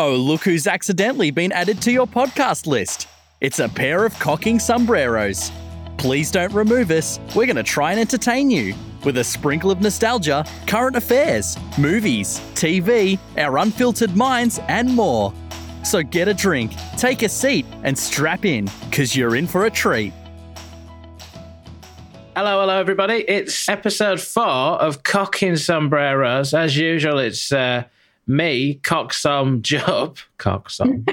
Oh, 0.00 0.14
look 0.14 0.42
who's 0.44 0.68
accidentally 0.68 1.32
been 1.32 1.50
added 1.50 1.82
to 1.82 1.90
your 1.90 2.06
podcast 2.06 2.68
list. 2.68 3.08
It's 3.40 3.58
a 3.58 3.68
pair 3.68 4.04
of 4.06 4.16
cocking 4.20 4.60
sombreros. 4.60 5.50
Please 5.96 6.30
don't 6.30 6.52
remove 6.52 6.92
us. 6.92 7.18
We're 7.34 7.46
going 7.46 7.56
to 7.56 7.64
try 7.64 7.90
and 7.90 7.98
entertain 7.98 8.48
you 8.48 8.76
with 9.04 9.18
a 9.18 9.24
sprinkle 9.24 9.72
of 9.72 9.80
nostalgia, 9.80 10.44
current 10.68 10.94
affairs, 10.94 11.56
movies, 11.76 12.38
TV, 12.54 13.18
our 13.36 13.58
unfiltered 13.58 14.16
minds, 14.16 14.60
and 14.68 14.94
more. 14.94 15.34
So 15.82 16.04
get 16.04 16.28
a 16.28 16.34
drink, 16.34 16.74
take 16.96 17.22
a 17.22 17.28
seat, 17.28 17.66
and 17.82 17.98
strap 17.98 18.44
in, 18.44 18.68
because 18.88 19.16
you're 19.16 19.34
in 19.34 19.48
for 19.48 19.66
a 19.66 19.70
treat. 19.70 20.12
Hello, 22.36 22.60
hello, 22.60 22.78
everybody. 22.78 23.24
It's 23.26 23.68
episode 23.68 24.20
four 24.20 24.44
of 24.44 25.02
Cocking 25.02 25.56
Sombreros. 25.56 26.54
As 26.54 26.76
usual, 26.76 27.18
it's 27.18 27.50
uh, 27.50 27.82
me, 28.28 28.78
Coxsome 28.82 29.60
Jup, 29.62 30.18
Coxsome, 30.38 31.04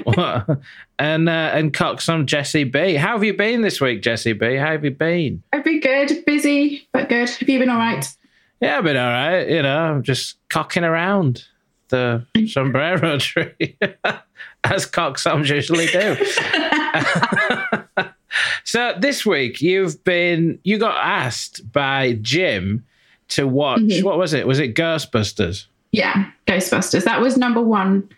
and 0.98 1.28
uh, 1.28 1.32
and 1.32 1.72
Coxsome 1.72 2.26
Jessie 2.26 2.64
B. 2.64 2.94
How 2.94 3.12
have 3.12 3.24
you 3.24 3.34
been 3.34 3.62
this 3.62 3.80
week, 3.80 4.02
Jessie 4.02 4.32
B? 4.34 4.56
How 4.56 4.72
have 4.72 4.84
you 4.84 4.90
been? 4.92 5.42
I've 5.52 5.64
been 5.64 5.80
good, 5.80 6.24
busy, 6.26 6.86
but 6.92 7.08
good. 7.08 7.28
Have 7.28 7.48
you 7.48 7.58
been 7.58 7.70
all 7.70 7.78
right? 7.78 8.06
Yeah, 8.60 8.78
I've 8.78 8.84
been 8.84 8.96
all 8.96 9.10
right. 9.10 9.48
You 9.48 9.62
know, 9.62 9.76
I'm 9.76 10.02
just 10.02 10.36
cocking 10.48 10.84
around 10.84 11.44
the 11.88 12.26
sombrero 12.48 13.18
tree, 13.18 13.76
as 14.64 14.86
coxsums 14.86 15.48
usually 15.48 15.86
do. 15.86 16.16
so 18.64 18.94
this 18.98 19.24
week 19.24 19.60
you've 19.60 20.02
been 20.04 20.58
you 20.64 20.78
got 20.78 20.96
asked 20.96 21.70
by 21.72 22.12
Jim 22.22 22.84
to 23.28 23.46
watch 23.46 23.80
Mm-hmm. 23.80 24.04
what 24.06 24.18
was 24.18 24.32
it? 24.32 24.46
Was 24.46 24.58
it 24.58 24.74
Ghostbusters? 24.74 25.66
Yeah, 25.96 26.30
Ghostbusters. 26.46 27.04
That 27.04 27.20
was 27.20 27.36
number 27.36 27.60
one 27.62 28.08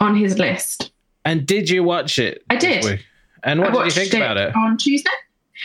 on 0.00 0.16
his 0.16 0.38
list. 0.38 0.90
And 1.24 1.46
did 1.46 1.68
you 1.70 1.84
watch 1.84 2.18
it? 2.18 2.42
I 2.50 2.56
did. 2.56 3.00
And 3.44 3.60
what 3.60 3.70
I 3.76 3.84
did 3.84 3.96
you 3.96 4.02
think 4.02 4.14
about 4.14 4.36
it? 4.36 4.54
on 4.56 4.76
Tuesday. 4.76 5.10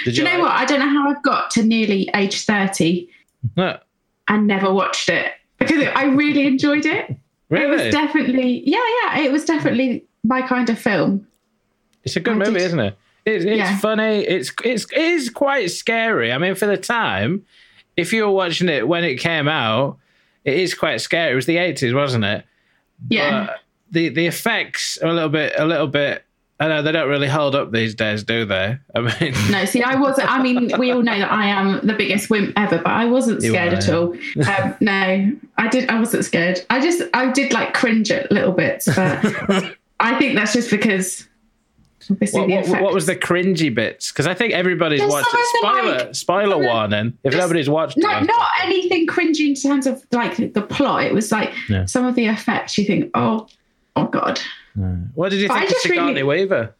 Did 0.03 0.11
Do 0.15 0.17
you 0.17 0.23
know 0.25 0.31
like 0.33 0.41
what? 0.41 0.51
I 0.51 0.65
don't 0.65 0.79
know 0.79 0.89
how 0.89 1.09
I've 1.09 1.23
got 1.23 1.49
to 1.51 1.63
nearly 1.63 2.09
age 2.13 2.45
30 2.45 3.09
it? 3.57 3.83
and 4.27 4.47
never 4.47 4.71
watched 4.73 5.09
it 5.09 5.31
because 5.57 5.87
I 5.95 6.05
really 6.05 6.45
enjoyed 6.47 6.85
it. 6.85 7.15
Really? 7.49 7.65
It 7.65 7.69
was 7.85 7.93
definitely, 7.93 8.61
yeah, 8.65 8.77
yeah, 9.03 9.19
it 9.21 9.31
was 9.31 9.45
definitely 9.45 10.03
my 10.23 10.41
kind 10.41 10.69
of 10.69 10.77
film. 10.77 11.25
It's 12.03 12.15
a 12.15 12.19
good 12.19 12.33
I 12.33 12.37
movie, 12.37 12.53
did. 12.53 12.61
isn't 12.63 12.79
it? 12.79 12.97
It's, 13.25 13.45
it's 13.45 13.57
Yeah. 13.57 13.77
funny. 13.79 14.19
It's 14.19 14.51
it's 14.63 14.85
it 14.91 14.97
is 14.97 15.29
quite 15.31 15.71
scary. 15.71 16.31
I 16.31 16.37
mean, 16.37 16.53
for 16.55 16.67
the 16.67 16.77
time, 16.77 17.45
if 17.97 18.13
you 18.13 18.23
were 18.25 18.31
watching 18.31 18.69
it 18.69 18.87
when 18.87 19.03
it 19.03 19.15
came 19.15 19.47
out, 19.47 19.97
it 20.45 20.53
is 20.59 20.73
quite 20.73 21.01
scary. 21.01 21.33
It 21.33 21.35
was 21.35 21.45
the 21.45 21.57
eighties, 21.57 21.93
wasn't 21.93 22.23
it? 22.23 22.45
Yeah. 23.09 23.47
But 23.47 23.59
the 23.91 24.09
the 24.09 24.27
effects 24.27 24.97
are 24.99 25.09
a 25.09 25.13
little 25.13 25.29
bit 25.29 25.53
a 25.57 25.65
little 25.65 25.87
bit. 25.87 26.23
I 26.57 26.69
know 26.69 26.81
they 26.81 26.93
don't 26.93 27.09
really 27.09 27.27
hold 27.27 27.53
up 27.53 27.71
these 27.73 27.95
days, 27.95 28.23
do 28.23 28.45
they? 28.45 28.77
I 28.95 29.01
mean, 29.01 29.33
No, 29.51 29.65
see, 29.65 29.83
I 29.83 29.95
wasn't. 29.95 30.31
I 30.31 30.41
mean, 30.41 30.71
we 30.79 30.89
all 30.91 31.01
know 31.01 31.17
that 31.19 31.29
I 31.29 31.47
am 31.47 31.85
the 31.85 31.93
biggest 31.93 32.29
wimp 32.29 32.53
ever, 32.55 32.77
but 32.77 32.87
I 32.87 33.05
wasn't 33.05 33.41
scared 33.43 33.73
are, 33.73 33.77
at 33.77 33.89
all. 33.89 34.13
Um, 34.47 34.75
no, 34.79 35.37
I 35.57 35.67
did. 35.67 35.89
I 35.89 35.99
wasn't 35.99 36.23
scared. 36.23 36.61
I 36.69 36.79
just, 36.79 37.03
I 37.13 37.29
did 37.33 37.51
like 37.51 37.73
cringe 37.73 38.09
at 38.09 38.31
little 38.31 38.53
bits, 38.53 38.85
but 38.85 39.19
I 39.99 40.17
think 40.17 40.35
that's 40.35 40.53
just 40.53 40.69
because. 40.69 41.27
What, 42.07 42.47
what, 42.69 42.81
what 42.83 42.93
was 42.93 43.05
the 43.05 43.15
cringy 43.15 43.73
bits? 43.73 44.11
Because 44.11 44.27
I 44.27 44.33
think 44.33 44.53
everybody's 44.53 44.99
There's 44.99 45.11
watched 45.11 45.27
it. 45.33 45.45
Spoiler 45.59 45.97
like- 45.97 46.15
spoiler 46.15 46.57
warning. 46.63 47.17
If 47.23 47.33
nobody's 47.33 47.69
watched 47.69 47.97
No, 47.97 48.09
it, 48.17 48.23
not 48.25 48.47
anything 48.61 49.07
cringy 49.07 49.47
in 49.49 49.55
terms 49.55 49.87
of 49.87 50.03
like 50.11 50.37
the 50.53 50.61
plot. 50.61 51.03
It 51.05 51.13
was 51.13 51.31
like 51.31 51.53
Yeah. 51.69 51.85
some 51.85 52.05
of 52.05 52.15
the 52.15 52.27
effects. 52.27 52.77
You 52.77 52.85
think, 52.85 53.11
oh, 53.15 53.47
oh 53.95 54.05
god. 54.07 54.39
what 55.15 55.29
did 55.29 55.39
you 55.41 55.47
But 55.47 55.55
I 55.55 55.59
think 55.61 55.69
of 55.69 55.73
just 55.75 55.83
Sigourney 55.87 56.21
really- 56.21 56.23
Weaver? 56.23 56.75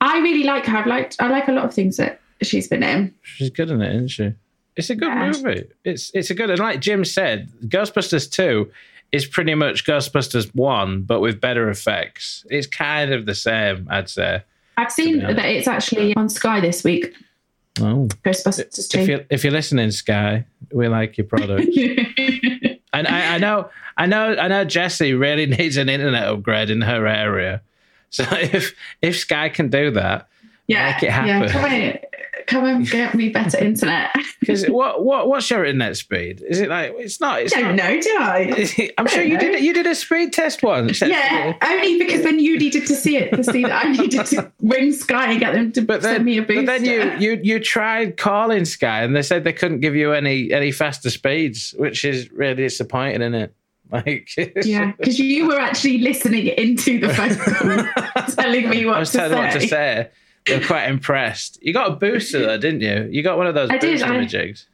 I 0.00 0.18
really 0.18 0.44
like 0.44 0.66
her. 0.66 0.78
I've 0.78 0.86
liked. 0.86 1.16
I 1.20 1.28
like 1.28 1.48
a 1.48 1.52
lot 1.52 1.64
of 1.64 1.72
things 1.74 1.96
that 1.98 2.20
she's 2.42 2.66
been 2.68 2.82
in. 2.82 3.14
She's 3.22 3.50
good 3.50 3.70
in 3.70 3.80
it, 3.82 3.94
isn't 3.94 4.08
she? 4.08 4.32
It's 4.76 4.90
a 4.90 4.94
good 4.96 5.08
Yeah. 5.08 5.30
movie. 5.32 5.64
It's 5.84 6.10
it's 6.14 6.30
a 6.30 6.34
good 6.34 6.50
and 6.50 6.58
like 6.58 6.80
Jim 6.80 7.04
said, 7.04 7.50
Ghostbusters 7.66 8.30
two 8.30 8.70
is 9.12 9.26
pretty 9.26 9.54
much 9.54 9.84
Ghostbusters 9.84 10.52
one, 10.54 11.02
but 11.02 11.20
with 11.20 11.38
better 11.40 11.68
effects. 11.68 12.46
It's 12.48 12.66
kind 12.66 13.12
of 13.12 13.26
the 13.26 13.34
same, 13.34 13.86
I'd 13.90 14.08
say. 14.08 14.42
I've 14.76 14.92
seen 14.92 15.18
that 15.20 15.38
it's 15.38 15.68
actually 15.68 16.14
on 16.16 16.28
Sky 16.28 16.60
this 16.60 16.82
week. 16.84 17.14
Oh, 17.80 18.08
Ghostbusters 18.24 18.78
if 18.78 18.88
two. 18.88 19.04
you 19.04 19.24
if 19.30 19.44
you're 19.44 19.52
listening, 19.52 19.90
Sky, 19.90 20.44
we 20.72 20.88
like 20.88 21.16
your 21.16 21.26
product. 21.26 21.66
and 22.92 23.06
I, 23.08 23.34
I 23.34 23.38
know 23.38 23.70
I 23.96 24.06
know 24.06 24.34
I 24.36 24.48
know 24.48 24.64
Jessie 24.64 25.14
really 25.14 25.46
needs 25.58 25.76
an 25.76 25.88
internet 25.88 26.24
upgrade 26.24 26.70
in 26.70 26.82
her 26.82 27.06
area. 27.06 27.62
So 28.10 28.24
if 28.32 28.74
if 29.00 29.18
Sky 29.18 29.48
can 29.48 29.70
do 29.70 29.90
that, 29.92 30.28
yeah, 30.66 30.92
Make 30.92 31.02
it 31.04 31.10
happen. 31.10 31.72
yeah. 31.72 31.98
Come 32.52 32.64
and 32.66 32.86
get 32.88 33.14
me 33.14 33.30
better 33.30 33.56
internet. 33.58 34.10
because 34.40 34.66
what 34.66 35.02
what 35.04 35.26
what's 35.26 35.48
your 35.48 35.64
internet 35.64 35.96
speed? 35.96 36.42
Is 36.46 36.60
it 36.60 36.68
like 36.68 36.92
it's 36.98 37.18
not? 37.18 37.40
It's 37.40 37.56
I 37.56 37.60
don't 37.62 37.76
not. 37.76 37.84
know, 37.84 38.00
do 38.00 38.16
I? 38.20 38.90
I'm 38.98 39.06
sure 39.06 39.22
you 39.22 39.38
did. 39.38 39.64
You 39.64 39.72
did 39.72 39.86
a 39.86 39.94
speed 39.94 40.32
test 40.34 40.62
once. 40.62 41.00
Yeah, 41.00 41.56
only 41.62 41.98
because 41.98 42.22
then 42.22 42.38
you 42.38 42.58
needed 42.58 42.86
to 42.86 42.94
see 42.94 43.16
it 43.16 43.34
to 43.34 43.42
see 43.42 43.62
that 43.62 43.86
I 43.86 43.90
needed 43.90 44.26
to 44.26 44.52
ring 44.60 44.92
Sky 44.92 45.30
and 45.32 45.40
get 45.40 45.54
them 45.54 45.72
to 45.72 45.80
But 45.82 46.02
then, 46.02 46.16
send 46.16 46.24
me 46.26 46.38
a 46.38 46.42
booster. 46.42 46.66
but 46.66 46.66
then 46.66 46.84
you, 46.84 47.12
you 47.18 47.40
you 47.42 47.58
tried 47.58 48.18
calling 48.18 48.66
Sky 48.66 49.02
and 49.02 49.16
they 49.16 49.22
said 49.22 49.44
they 49.44 49.52
couldn't 49.54 49.80
give 49.80 49.96
you 49.96 50.12
any 50.12 50.52
any 50.52 50.72
faster 50.72 51.08
speeds, 51.08 51.74
which 51.78 52.04
is 52.04 52.30
really 52.32 52.54
disappointing, 52.54 53.22
isn't 53.22 53.34
it? 53.34 53.54
Like, 53.92 54.30
yeah, 54.64 54.92
because 54.96 55.18
you 55.18 55.48
were 55.48 55.58
actually 55.60 55.98
listening 55.98 56.46
into 56.46 56.98
the 56.98 57.12
phone 57.12 57.36
telling 58.36 58.70
me 58.70 58.86
what 58.86 58.96
I 58.96 59.00
was 59.00 59.10
to 59.10 59.18
telling 59.18 59.32
them 59.32 59.44
what 59.44 59.60
to 59.60 59.68
say. 59.68 60.08
Were 60.48 60.60
quite 60.60 60.88
impressed. 60.88 61.58
You 61.62 61.72
got 61.72 61.90
a 61.92 61.94
booster 61.96 62.40
though, 62.40 62.58
didn't 62.58 62.80
you? 62.80 63.08
You 63.10 63.22
got 63.22 63.36
one 63.38 63.46
of 63.46 63.54
those 63.54 63.70
I 63.70 63.78
did, 63.78 63.92
booster 64.00 64.12
I- 64.12 64.24
jigs. 64.24 64.66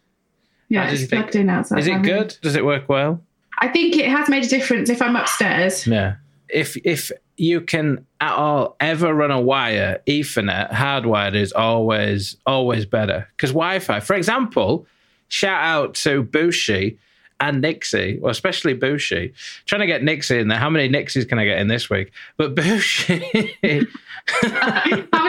Yeah, 0.70 0.84
How 0.84 0.90
did 0.90 0.98
you 0.98 1.02
it's 1.04 1.10
think- 1.10 1.22
plugged 1.22 1.36
in 1.36 1.48
outside. 1.50 1.78
Is 1.78 1.86
it 1.86 1.92
room. 1.92 2.02
good? 2.02 2.36
Does 2.42 2.54
it 2.56 2.64
work 2.64 2.88
well? 2.88 3.22
I 3.58 3.68
think 3.68 3.96
it 3.96 4.06
has 4.08 4.28
made 4.28 4.44
a 4.44 4.48
difference 4.48 4.88
if 4.90 5.00
I'm 5.02 5.16
upstairs. 5.16 5.86
Yeah. 5.86 6.16
If 6.48 6.76
if 6.84 7.10
you 7.36 7.60
can 7.60 8.04
at 8.20 8.32
all 8.32 8.76
ever 8.80 9.12
run 9.14 9.30
a 9.30 9.40
wire, 9.40 10.00
Ethernet 10.06 10.70
hardwired 10.72 11.34
is 11.34 11.52
always 11.52 12.36
always 12.46 12.84
better 12.86 13.26
because 13.36 13.50
Wi-Fi. 13.50 14.00
For 14.00 14.14
example, 14.14 14.86
shout 15.28 15.62
out 15.62 15.94
to 15.96 16.22
Bushi 16.22 16.98
and 17.40 17.60
Nixie, 17.60 18.18
well, 18.20 18.30
especially 18.30 18.74
Bushi. 18.74 19.32
Trying 19.66 19.80
to 19.80 19.86
get 19.86 20.02
Nixie 20.02 20.38
in 20.38 20.48
there. 20.48 20.58
How 20.58 20.68
many 20.70 20.88
Nixies 20.88 21.28
can 21.28 21.38
I 21.38 21.44
get 21.44 21.58
in 21.60 21.68
this 21.68 21.88
week? 21.88 22.10
But 22.36 22.54
Bushi, 22.54 23.56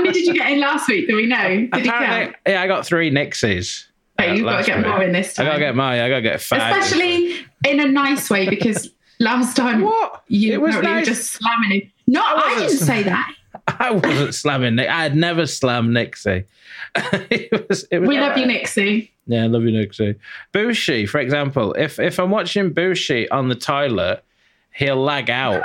many 0.10 0.26
did 0.26 0.28
you 0.28 0.34
get 0.42 0.52
in 0.52 0.60
last 0.60 0.88
week? 0.88 1.08
Do 1.08 1.16
we 1.16 1.26
know? 1.26 1.68
Did 1.74 1.86
you 1.86 1.92
count? 1.92 2.36
yeah, 2.48 2.62
I 2.62 2.68
got 2.68 2.86
three 2.86 3.10
Nixies. 3.12 3.86
Okay, 4.20 4.30
uh, 4.32 4.34
you've 4.34 4.46
got 4.46 4.60
to 4.60 4.66
get 4.66 4.78
week. 4.78 4.88
more 4.88 5.02
in 5.04 5.12
this 5.14 5.34
time. 5.34 5.46
I 5.46 5.50
time. 5.50 5.60
gotta 5.60 5.66
get 5.72 5.76
mine. 5.76 6.00
I 6.02 6.10
gotta 6.10 6.22
get 6.22 6.42
five. 6.42 6.78
Especially 6.78 7.46
in 7.66 7.80
a 7.80 7.88
nice 7.88 8.30
way 8.30 8.50
because 8.50 8.90
last 9.20 9.56
time 9.56 9.82
What? 9.82 10.24
you 10.28 10.54
It 10.54 10.62
was 10.62 10.76
nice. 10.76 11.02
were 11.02 11.06
just 11.06 11.32
slamming 11.32 11.82
it. 11.82 11.90
No, 12.08 12.22
I 12.22 12.56
I, 12.56 12.60
didn't 12.60 12.78
say 12.78 13.04
that. 13.04 13.34
I 13.68 13.92
wasn't 13.92 14.34
slamming 14.36 14.76
Nick. 14.76 14.90
I 14.90 15.04
had 15.04 15.16
never 15.16 15.46
slammed 15.46 15.94
Nixie. 15.94 16.46
it 16.96 17.68
was, 17.70 17.86
it 17.92 18.00
was 18.00 18.08
We 18.08 18.20
love 18.20 18.38
you. 18.38 18.46
Nixie. 18.46 19.12
Yeah, 19.28 19.44
I 19.44 19.48
love 19.48 19.64
you, 19.64 19.72
Nixie. 19.72 20.16
Bushi, 20.52 21.06
for 21.06 21.20
example, 21.20 21.74
if 21.74 22.00
if 22.00 22.20
I'm 22.20 22.32
watching 22.32 22.74
Bushi 22.74 23.30
on 23.30 23.48
the 23.48 23.56
toilet, 23.56 24.24
he'll 24.74 25.02
lag 25.02 25.30
out. 25.30 25.64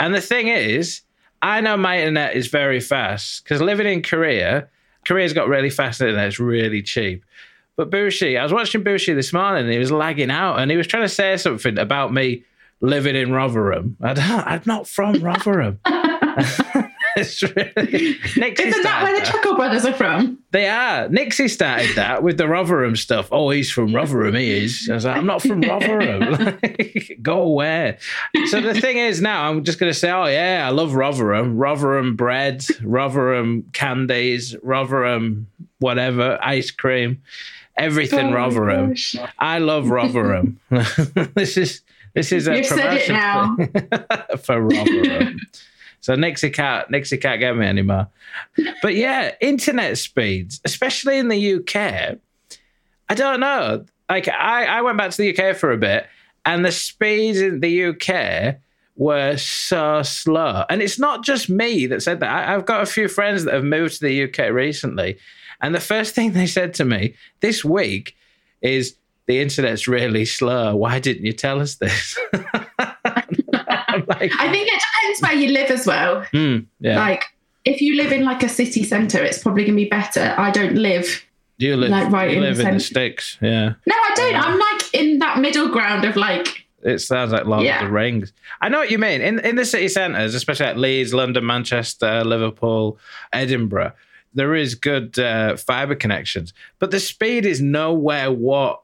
And 0.00 0.12
the 0.14 0.20
thing 0.20 0.48
is, 0.48 1.02
I 1.42 1.60
know 1.60 1.76
my 1.76 1.98
internet 1.98 2.36
is 2.36 2.48
very 2.48 2.80
fast 2.80 3.44
because 3.44 3.60
living 3.60 3.86
in 3.86 4.02
Korea, 4.02 4.68
Korea's 5.06 5.32
got 5.32 5.48
really 5.48 5.70
fast 5.70 6.00
internet. 6.00 6.28
It's 6.28 6.38
really 6.40 6.82
cheap. 6.82 7.24
But 7.76 7.90
Bushi, 7.90 8.36
I 8.36 8.42
was 8.42 8.52
watching 8.52 8.82
Bushi 8.82 9.14
this 9.14 9.32
morning 9.32 9.64
and 9.64 9.72
he 9.72 9.78
was 9.78 9.90
lagging 9.90 10.30
out 10.30 10.56
and 10.56 10.70
he 10.70 10.76
was 10.76 10.86
trying 10.86 11.04
to 11.04 11.08
say 11.08 11.36
something 11.38 11.78
about 11.78 12.12
me 12.12 12.44
living 12.82 13.16
in 13.16 13.32
Rotherham. 13.32 13.96
I 14.02 14.12
I'm 14.46 14.62
not 14.66 14.86
from 14.86 15.22
Rotherham. 15.22 15.80
it's 17.16 17.42
really. 17.42 18.16
Nixie 18.36 18.68
Isn't 18.68 18.82
that 18.82 19.02
where 19.02 19.18
the 19.18 19.24
started 19.24 19.24
Chuckle 19.24 19.56
Brothers 19.56 19.84
are 19.84 19.92
from? 19.92 20.38
they 20.52 20.68
are. 20.68 21.08
Nixie 21.08 21.48
started 21.48 21.94
that 21.96 22.22
with 22.22 22.38
the 22.38 22.48
Rotherham 22.48 22.96
stuff. 22.96 23.28
Oh, 23.30 23.50
he's 23.50 23.70
from 23.70 23.94
Rotherham, 23.94 24.34
he 24.34 24.64
is. 24.64 24.88
I 24.90 24.94
was 24.94 25.04
like, 25.04 25.16
I'm 25.16 25.26
not 25.26 25.42
from 25.42 25.60
Rotherham. 25.62 26.58
Go 27.22 27.42
away. 27.42 27.98
So 28.46 28.60
the 28.60 28.74
thing 28.80 28.96
is 28.96 29.20
now, 29.20 29.48
I'm 29.48 29.64
just 29.64 29.78
going 29.78 29.92
to 29.92 29.98
say, 29.98 30.10
oh, 30.10 30.26
yeah, 30.26 30.64
I 30.66 30.70
love 30.70 30.94
Rotherham. 30.94 31.56
Rotherham 31.56 32.16
bread, 32.16 32.64
Rotherham 32.82 33.62
candies, 33.72 34.56
Rotherham 34.62 35.46
whatever, 35.78 36.38
ice 36.42 36.70
cream, 36.70 37.22
everything 37.76 38.28
Oh 38.28 38.32
Rotherham. 38.34 38.90
gosh. 38.90 39.16
I 39.38 39.58
love 39.58 39.88
Rotherham. 39.88 40.60
this 41.34 41.56
is 41.56 41.80
this 42.14 42.32
is 42.32 42.48
a 42.48 42.56
You've 42.56 42.66
said 42.66 42.94
it 42.98 43.06
promotion 43.06 43.14
now. 43.14 44.36
for 44.44 44.60
Rotherham. 44.60 45.38
So 46.00 46.14
Nixie 46.14 46.50
can't 46.50 46.90
Nixie 46.90 47.18
can't 47.18 47.40
get 47.40 47.56
me 47.56 47.66
anymore. 47.66 48.08
But 48.82 48.94
yeah, 48.94 49.32
internet 49.40 49.98
speeds, 49.98 50.60
especially 50.64 51.18
in 51.18 51.28
the 51.28 51.54
UK, 51.54 52.18
I 53.08 53.14
don't 53.14 53.40
know. 53.40 53.84
Like 54.08 54.28
I, 54.28 54.64
I 54.64 54.82
went 54.82 54.98
back 54.98 55.10
to 55.10 55.16
the 55.18 55.36
UK 55.36 55.56
for 55.56 55.72
a 55.72 55.76
bit, 55.76 56.06
and 56.44 56.64
the 56.64 56.72
speeds 56.72 57.40
in 57.40 57.60
the 57.60 57.84
UK 57.86 58.56
were 58.96 59.36
so 59.36 60.02
slow. 60.02 60.64
And 60.68 60.82
it's 60.82 60.98
not 60.98 61.24
just 61.24 61.48
me 61.48 61.86
that 61.86 62.02
said 62.02 62.20
that. 62.20 62.30
I, 62.30 62.54
I've 62.54 62.66
got 62.66 62.82
a 62.82 62.86
few 62.86 63.08
friends 63.08 63.44
that 63.44 63.54
have 63.54 63.64
moved 63.64 63.98
to 63.98 64.04
the 64.06 64.24
UK 64.24 64.52
recently. 64.52 65.18
And 65.60 65.74
the 65.74 65.80
first 65.80 66.14
thing 66.14 66.32
they 66.34 66.46
said 66.46 66.74
to 66.74 66.84
me 66.84 67.14
this 67.40 67.64
week 67.64 68.16
is, 68.62 68.96
the 69.26 69.40
internet's 69.40 69.86
really 69.86 70.24
slow. 70.24 70.74
Why 70.74 70.98
didn't 70.98 71.24
you 71.24 71.32
tell 71.32 71.60
us 71.60 71.76
this? 71.76 72.18
Like, 74.06 74.30
I 74.38 74.52
think 74.52 74.68
it 74.68 74.82
depends 75.18 75.22
where 75.22 75.34
you 75.34 75.52
live 75.52 75.70
as 75.70 75.86
well. 75.86 76.24
"Hmm, 76.32 76.58
yeah. 76.80 76.98
Like, 76.98 77.24
if 77.64 77.80
you 77.80 77.96
live 77.96 78.12
in 78.12 78.24
like 78.24 78.42
a 78.42 78.48
city 78.48 78.84
centre, 78.84 79.22
it's 79.22 79.38
probably 79.42 79.64
going 79.64 79.76
to 79.76 79.82
be 79.84 79.88
better. 79.88 80.34
I 80.38 80.50
don't 80.50 80.74
live. 80.76 81.24
you 81.58 81.76
live, 81.76 81.90
like, 81.90 82.10
right 82.10 82.30
in 82.30 82.40
the 82.42 82.48
live 82.48 82.60
in 82.60 82.74
the 82.74 82.80
sticks. 82.80 83.36
Yeah. 83.42 83.74
No, 83.86 83.94
I 83.94 84.12
don't. 84.14 84.34
I'm 84.34 84.58
like 84.58 84.94
in 84.94 85.18
that 85.18 85.38
middle 85.40 85.68
ground 85.68 86.04
of 86.06 86.16
like, 86.16 86.64
It 86.82 87.00
sounds 87.00 87.32
like 87.32 87.44
Lord 87.44 87.64
Yeah. 87.64 87.80
of 87.82 87.86
the 87.88 87.92
Rings. 87.92 88.32
I 88.62 88.70
know 88.70 88.78
what 88.78 88.90
you 88.90 88.98
mean. 88.98 89.20
In 89.20 89.38
in 89.40 89.56
the 89.56 89.66
city 89.66 89.88
centres, 89.88 90.34
especially 90.34 90.66
at 90.66 90.78
Leeds, 90.78 91.12
London, 91.12 91.44
Manchester, 91.44 92.24
Liverpool, 92.24 92.98
Edinburgh, 93.34 93.92
there 94.32 94.54
is 94.54 94.74
good 94.74 95.18
uh, 95.18 95.56
fibre 95.56 95.94
connections, 95.94 96.54
but 96.78 96.90
the 96.92 97.00
speed 97.00 97.44
is 97.44 97.60
nowhere 97.60 98.32
what 98.32 98.80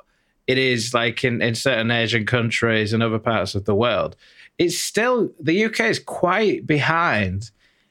it 0.46 0.58
is 0.58 0.94
like 0.94 1.24
in, 1.24 1.42
in 1.42 1.54
certain 1.54 1.90
Asian 1.90 2.26
countries 2.26 2.92
and 2.92 3.02
other 3.02 3.18
parts 3.18 3.54
of 3.54 3.64
the 3.64 3.74
world. 3.74 4.16
It's 4.58 4.78
still 4.78 5.30
the 5.40 5.64
UK 5.64 5.80
is 5.80 5.98
quite 5.98 6.66
behind 6.66 7.50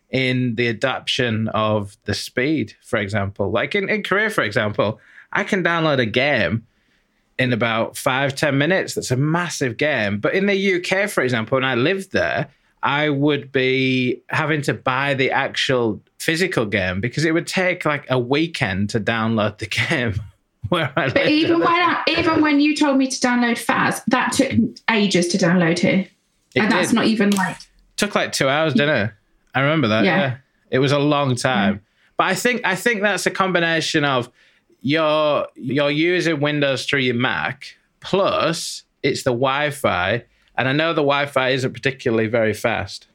in 0.10 0.56
the 0.56 0.68
adoption 0.68 1.50
of 1.50 1.98
the 2.06 2.14
speed, 2.14 2.74
for 2.82 2.98
example. 2.98 3.52
Like 3.52 3.76
in, 3.76 3.90
in 3.90 4.04
Korea, 4.04 4.30
for 4.30 4.44
example, 4.44 5.00
I 5.34 5.44
can 5.44 5.64
download 5.64 6.00
a 6.00 6.06
game 6.06 6.66
in 7.38 7.52
about 7.52 7.98
five 7.98 8.36
ten 8.36 8.58
minutes. 8.58 8.96
That's 8.96 9.12
a 9.12 9.18
massive 9.18 9.78
game. 9.78 10.20
But 10.20 10.34
in 10.34 10.46
the 10.46 10.76
UK, 10.76 11.10
for 11.10 11.22
example, 11.22 11.58
when 11.58 11.66
I 11.66 11.76
lived 11.76 12.14
there, 12.14 12.50
I 12.82 13.10
would 13.10 13.52
be 13.52 14.22
having 14.30 14.62
to 14.64 14.74
buy 14.74 15.16
the 15.16 15.32
actual 15.32 16.02
physical 16.20 16.66
game 16.66 17.02
because 17.02 17.26
it 17.26 17.34
would 17.34 17.48
take 17.48 17.84
like 17.84 18.06
a 18.10 18.18
weekend 18.18 18.92
to 18.92 19.00
download 19.00 19.58
the 19.58 19.66
game. 19.90 20.22
Where 20.70 20.92
I 20.96 21.10
but 21.10 21.28
even 21.28 21.60
when 21.60 21.68
I, 21.70 22.04
even 22.08 22.42
when 22.42 22.60
you 22.60 22.76
told 22.76 22.98
me 22.98 23.08
to 23.08 23.20
download 23.20 23.64
Faz, 23.64 24.02
that 24.08 24.32
took 24.34 24.52
ages 24.90 25.28
to 25.30 25.38
download 25.38 25.80
here, 25.80 26.08
It 26.56 26.62
and 26.62 26.72
that's 26.72 26.94
not 26.94 27.06
even 27.06 27.30
like. 27.32 27.58
took 27.98 28.16
like 28.16 28.32
two 28.32 28.48
hours, 28.50 28.74
didn't 28.74 28.96
it? 28.96 29.12
I 29.54 29.60
remember 29.62 29.88
that. 29.90 30.06
Yeah. 30.06 30.18
Yeah. 30.18 30.38
It 30.72 30.80
was 30.80 30.92
a 30.92 31.00
long 31.00 31.36
time. 31.36 31.76
Mm-hmm. 31.76 31.84
But 32.18 32.24
I 32.26 32.36
think 32.36 32.62
I 32.64 32.76
think 32.76 33.02
that's 33.02 33.26
a 33.26 33.32
combination 33.32 34.04
of 34.04 34.30
you're 34.82 35.48
you're 35.56 35.92
using 35.92 36.40
Windows 36.40 36.86
through 36.86 37.00
your 37.02 37.16
Mac, 37.16 37.76
plus 38.00 38.84
it's 39.04 39.24
the 39.24 39.32
Wi-Fi. 39.32 40.24
And 40.58 40.70
I 40.70 40.72
know 40.72 40.94
the 40.94 41.02
Wi-Fi 41.02 41.50
isn't 41.50 41.74
particularly 41.74 42.28
very 42.28 42.54
fast. 42.54 43.08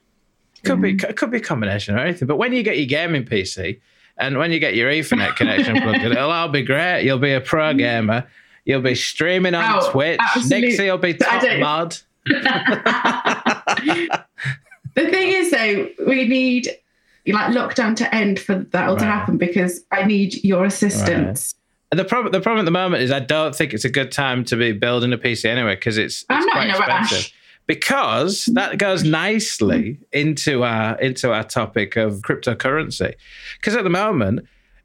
Could 0.63 0.83
be 0.83 0.93
it 0.93 1.17
could 1.17 1.31
be 1.31 1.39
a 1.39 1.41
combination 1.41 1.95
or 1.95 1.99
anything. 1.99 2.29
But 2.29 2.37
when 2.37 2.53
you 2.53 2.63
get 2.63 2.77
your 2.77 2.87
gaming 2.87 3.25
PC 3.25 3.81
and 4.21 4.39
when 4.39 4.53
you 4.53 4.59
get 4.59 4.75
your 4.75 4.91
Ethernet 4.91 5.37
connection 5.37 5.81
plugged 5.81 6.03
in, 6.03 6.13
it'll 6.13 6.31
all 6.31 6.49
be 6.49 6.63
great. 6.63 7.05
You'll 7.05 7.19
be 7.19 7.33
a 7.33 7.41
pro 7.41 7.71
mm-hmm. 7.71 7.79
gamer. 7.79 8.27
You'll 8.65 8.83
be 8.83 8.95
streaming 8.95 9.55
on 9.55 9.81
Oh, 9.83 9.91
Twitch. 9.91 10.21
Nixie 10.49 10.91
will 10.91 10.99
be 10.99 11.15
top 11.15 11.43
mod. 11.59 11.97
The 14.95 15.09
thing 15.09 15.33
is, 15.33 15.51
though, 15.51 15.89
we 16.07 16.27
need 16.27 16.69
like 17.27 17.53
lockdown 17.53 17.95
to 17.97 18.15
end 18.15 18.41
for 18.41 18.57
that 18.57 18.89
all 18.89 18.97
to 18.97 19.05
happen 19.05 19.37
because 19.37 19.81
I 19.93 20.05
need 20.05 20.43
your 20.43 20.65
assistance. 20.65 21.55
The 21.93 22.05
problem, 22.05 22.33
the 22.33 22.41
problem 22.41 22.61
at 22.61 22.65
the 22.65 22.71
moment 22.73 23.03
is 23.03 23.11
I 23.11 23.21
don't 23.21 23.55
think 23.55 23.73
it's 23.73 23.85
a 23.85 23.91
good 23.91 24.13
time 24.13 24.45
to 24.47 24.57
be 24.57 24.73
building 24.73 25.13
a 25.13 25.19
PC 25.19 25.47
anyway 25.47 25.75
because 25.75 25.99
it's, 25.99 26.25
I'm 26.29 26.45
not 26.45 26.53
quite 26.53 26.65
in 26.65 26.71
a 26.71 26.79
expensive. 26.79 27.19
rush. 27.19 27.35
Because 27.71 28.47
that 28.47 28.79
goes 28.79 29.05
nicely 29.05 30.01
into 30.11 30.65
our 30.65 30.99
into 30.99 31.33
our 31.33 31.45
topic 31.45 31.95
of 31.95 32.15
cryptocurrency. 32.23 33.15
Because 33.61 33.77
at 33.77 33.85
the 33.85 33.91
moment, 33.91 34.41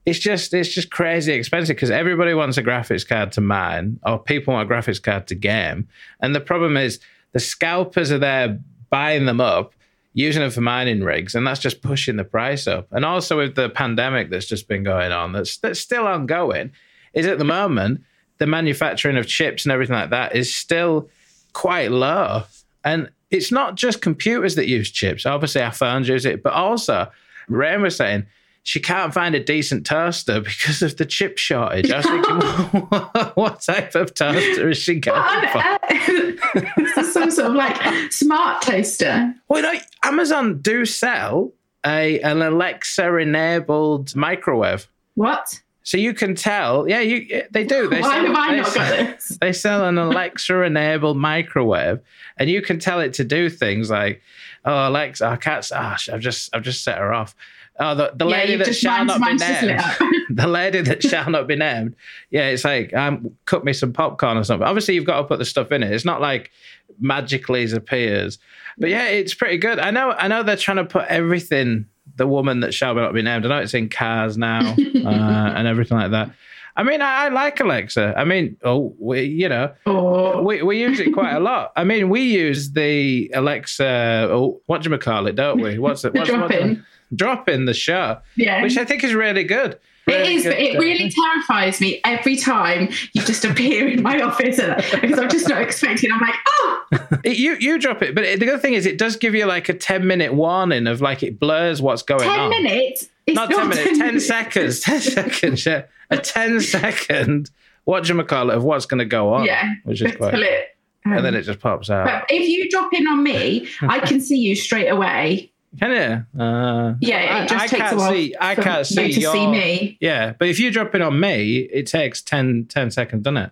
it's 0.06 0.20
just 0.20 0.54
it's 0.54 0.70
just 0.70 0.92
crazy 0.92 1.34
expensive 1.34 1.76
because 1.76 1.90
everybody 1.90 2.36
wants 2.36 2.58
a 2.58 2.64
graphics 2.64 3.08
card 3.08 3.32
to 3.32 3.42
mine 3.42 4.00
or 4.06 4.20
people 4.20 4.54
want 4.54 4.70
a 4.70 4.72
graphics 4.72 5.02
card 5.02 5.26
to 5.30 5.34
game. 5.34 5.88
And 6.20 6.36
the 6.36 6.40
problem 6.40 6.78
is 6.78 7.00
the 7.32 7.40
scalpers 7.40 8.12
are 8.12 8.20
there 8.20 8.60
buying 8.92 9.26
them 9.26 9.42
up, 9.42 9.74
using 10.14 10.44
them 10.44 10.52
for 10.52 10.62
mining 10.62 11.02
rigs, 11.02 11.34
and 11.34 11.48
that's 11.48 11.62
just 11.62 11.82
pushing 11.82 12.18
the 12.18 12.24
price 12.24 12.68
up. 12.68 12.88
And 12.92 13.04
also 13.04 13.38
with 13.38 13.56
the 13.56 13.68
pandemic 13.68 14.30
that's 14.30 14.46
just 14.46 14.68
been 14.68 14.84
going 14.84 15.12
on, 15.12 15.32
that's 15.32 15.58
that's 15.58 15.80
still 15.80 16.06
ongoing, 16.06 16.72
is 17.16 17.26
at 17.26 17.40
the 17.40 17.46
moment 17.46 18.04
the 18.38 18.46
manufacturing 18.46 19.18
of 19.18 19.26
chips 19.26 19.66
and 19.66 19.72
everything 19.72 19.96
like 19.96 20.12
that 20.12 20.36
is 20.36 20.54
still 20.54 21.10
quite 21.54 21.90
low. 21.90 22.44
And 22.86 23.10
it's 23.32 23.52
not 23.52 23.76
just 23.76 24.02
computers 24.02 24.56
that 24.56 24.68
use 24.68 24.90
chips. 24.92 25.26
Obviously, 25.26 25.62
our 25.62 25.72
phones 25.74 26.08
use 26.08 26.26
it, 26.26 26.44
but 26.44 26.54
also 26.54 27.12
Rain 27.50 27.82
was 27.82 27.98
saying 27.98 28.28
she 28.64 28.80
can't 28.80 29.14
find 29.14 29.36
a 29.36 29.44
decent 29.44 29.86
toaster 29.86 30.40
because 30.42 30.82
of 30.82 30.96
the 30.98 31.06
chip 31.06 31.38
shortage. 31.38 31.92
I 31.92 31.98
was 31.98 32.06
thinking, 32.06 32.82
what 33.36 33.62
type 33.62 33.96
of 33.96 34.14
toaster 34.14 34.70
is 34.70 34.78
she 34.78 35.00
going 35.00 35.20
What 35.20 35.52
for? 35.52 35.60
on 35.60 36.66
this 36.78 36.98
is 36.98 37.14
some 37.14 37.32
sort 37.32 37.50
of 37.50 37.56
like 37.56 38.12
smart 38.12 38.62
toaster. 38.62 39.34
Well, 39.50 39.62
you 39.62 39.74
know, 39.74 39.80
Amazon 40.04 40.62
do 40.62 40.86
sell 40.86 41.52
a 41.86 42.20
an 42.22 42.42
Alexa 42.42 43.18
enabled 43.18 44.16
microwave. 44.16 44.88
What? 45.16 45.62
So 45.86 45.98
you 45.98 46.16
can 46.16 46.34
tell, 46.34 46.90
yeah, 46.90 47.00
you 47.00 47.44
they 47.52 47.64
do. 47.64 47.88
They 47.88 48.02
Why 48.02 48.10
sell, 48.16 48.26
have 48.26 48.36
I 48.36 48.56
not 48.58 48.68
sell- 48.68 48.90
got 48.90 49.18
this? 49.18 49.38
They 49.40 49.54
sell 49.54 49.88
an 49.88 50.00
Alexa 50.00 50.64
enabled 50.64 51.16
microwave, 51.18 52.00
and 52.38 52.50
you 52.50 52.64
can 52.64 52.80
tell 52.80 53.00
it 53.00 53.14
to 53.14 53.24
do 53.24 53.52
things 53.52 53.92
like, 53.92 54.20
"Oh 54.66 54.90
Alexa, 54.90 55.24
I 55.26 55.36
can't. 55.36 55.64
Oh, 55.72 55.96
I've 56.12 56.20
just 56.22 56.50
I've 56.56 56.64
just 56.64 56.84
set 56.84 56.98
her 56.98 57.14
off." 57.14 57.36
Oh, 57.78 57.94
the, 57.94 58.12
the 58.16 58.26
Yeah, 58.26 58.38
lady 58.38 58.56
that 58.56 58.74
shall 58.76 59.06
not 59.06 59.18
be 59.20 59.26
mine's 59.26 59.42
just 59.42 59.62
lit 59.62 59.78
named. 60.02 60.24
the 60.40 60.48
lady 60.48 60.82
that 60.82 61.04
shall 61.04 61.30
not 61.30 61.46
be 61.46 61.56
named. 61.56 61.96
Yeah, 62.32 62.48
it's 62.48 62.66
like 62.66 62.92
um, 62.96 63.36
cook 63.46 63.64
me 63.64 63.72
some 63.74 63.94
popcorn 63.94 64.38
or 64.38 64.44
something. 64.44 64.68
Obviously, 64.68 64.96
you've 64.96 65.06
got 65.06 65.18
to 65.22 65.28
put 65.28 65.38
the 65.38 65.46
stuff 65.46 65.72
in 65.72 65.84
it. 65.84 65.92
It's 65.92 66.06
not 66.06 66.20
like 66.20 66.52
magically 67.00 67.70
appears. 67.72 68.40
But 68.80 68.90
yeah, 68.90 69.06
it's 69.10 69.36
pretty 69.36 69.58
good. 69.60 69.78
I 69.78 69.92
know. 69.92 70.12
I 70.12 70.28
know 70.30 70.42
they're 70.42 70.58
trying 70.58 70.78
to 70.78 70.86
put 70.86 71.06
everything. 71.10 71.86
The 72.16 72.28
woman 72.28 72.62
that 72.62 72.74
shall 72.74 72.96
not 72.96 73.14
be 73.14 73.22
named. 73.22 73.46
I 73.46 73.50
know 73.50 73.58
it's 73.60 73.74
in 73.74 73.90
cars 73.90 74.38
now 74.38 74.60
uh, 74.78 75.08
and 75.56 75.68
everything 75.68 75.98
like 75.98 76.12
that. 76.12 76.32
I 76.78 76.84
mean, 76.84 77.02
I, 77.02 77.26
I 77.26 77.28
like 77.30 77.60
Alexa. 77.62 78.14
I 78.18 78.26
mean, 78.26 78.58
oh, 78.64 78.94
we, 79.00 79.22
you 79.24 79.48
know, 79.48 79.72
Or 79.86 80.42
we, 80.44 80.62
we 80.62 80.80
use 80.82 81.00
it 81.00 81.14
quite 81.14 81.34
a 81.34 81.40
lot. 81.40 81.72
I 81.78 81.86
mean, 81.86 82.10
we 82.10 82.22
use 82.22 82.72
the 82.72 83.32
Alexa, 83.34 84.28
oh, 84.30 84.62
what 84.66 84.82
do 84.82 84.90
you 84.90 84.98
call 84.98 85.28
it, 85.28 85.36
don't 85.36 85.62
we? 85.62 85.78
What's 85.80 86.04
it? 86.04 86.12
the 86.14 86.20
What's, 86.20 86.30
drop 86.32 86.50
what's 86.50 86.56
in. 86.56 86.86
Drop 87.16 87.48
in 87.50 87.64
the 87.66 87.74
show, 87.74 88.18
Yeah. 88.36 88.62
which 88.62 88.78
I 88.78 88.84
think 88.84 89.04
is 89.06 89.14
really 89.14 89.44
good. 89.46 89.80
It 90.08 90.12
Really 90.12 90.34
is, 90.36 90.44
but 90.44 90.54
it 90.60 90.76
uh, 90.76 90.80
really 90.80 91.10
terrifies 91.10 91.82
me 91.82 92.00
every 92.06 92.36
time 92.36 92.90
you 93.14 93.24
just 93.24 93.44
appear 93.44 93.88
in 93.88 94.04
my 94.04 94.22
office 94.22 94.60
and, 94.60 94.76
because 95.02 95.18
I'm 95.18 95.30
just 95.30 95.50
not 95.50 95.62
expecting. 95.62 96.12
I'm 96.12 96.20
like, 96.22 96.36
oh, 96.48 96.84
It, 97.24 97.38
you 97.38 97.56
you 97.60 97.80
drop 97.80 98.02
it, 98.04 98.14
but 98.14 98.24
it, 98.24 98.40
the 98.40 98.46
good 98.46 98.62
thing 98.62 98.74
is 98.76 98.86
it 98.86 98.98
does 99.00 99.16
give 99.16 99.34
you 99.34 99.46
like 99.46 99.68
a 99.70 99.74
ten 99.74 100.06
minute 100.06 100.34
warning 100.34 100.86
of 100.86 101.02
like 101.02 101.24
it 101.24 101.40
blurs 101.40 101.82
what's 101.82 102.04
going 102.04 102.22
10 102.22 102.40
on. 102.40 102.50
minutes. 102.50 103.10
It's 103.26 103.36
Not 103.36 103.50
ten 103.50 103.70
minutes, 103.70 103.98
10 103.98 103.98
ten 103.98 104.20
seconds, 104.20 104.80
ten 104.82 105.02
seconds. 105.02 105.66
Yeah, 105.66 105.86
a 106.12 106.18
10 106.18 106.62
second 106.62 107.50
what 107.86 108.08
you 108.10 108.24
call 108.24 108.50
it 108.50 108.56
of 108.56 108.64
what's 108.64 108.86
going 108.86 109.00
to 109.00 109.06
go 109.06 109.34
on? 109.34 109.46
Yeah. 109.46 109.74
which 109.84 110.02
is 110.02 110.16
quite. 110.16 110.34
It. 110.36 110.70
Um, 111.06 111.14
And 111.14 111.26
then 111.26 111.36
it 111.36 111.44
just 111.44 111.60
pops 111.60 111.90
out. 111.90 112.06
but 112.06 112.26
if 112.30 112.48
you 112.48 112.70
drop 112.70 112.92
in 112.94 113.08
on 113.08 113.24
me, 113.24 113.68
I 113.82 114.00
can 114.06 114.20
see 114.20 114.38
you 114.38 114.56
straight 114.56 114.88
away. 114.88 115.52
Can 115.80 115.92
you? 116.36 116.42
Uh, 116.42 116.94
Yeah, 117.02 117.44
it 117.44 117.50
just 117.50 117.62
I, 117.62 117.66
I 117.66 117.68
takes 117.68 117.82
can't 117.82 117.94
a 117.94 117.98
while 117.98 118.12
see. 118.12 118.36
I 118.40 118.56
can't 118.56 118.86
see 118.88 119.06
you 119.08 119.14
to 119.14 119.20
your, 119.20 119.34
see 119.34 119.48
me. 119.48 119.98
Yeah, 120.00 120.34
but 120.38 120.48
if 120.48 120.60
you 120.60 120.72
drop 120.72 120.96
it 120.96 121.02
on 121.02 121.20
me, 121.20 121.58
it 121.72 121.88
takes 121.88 122.22
10, 122.22 122.66
10 122.70 122.92
seconds, 122.92 123.24
doesn't 123.24 123.38
it? 123.38 123.52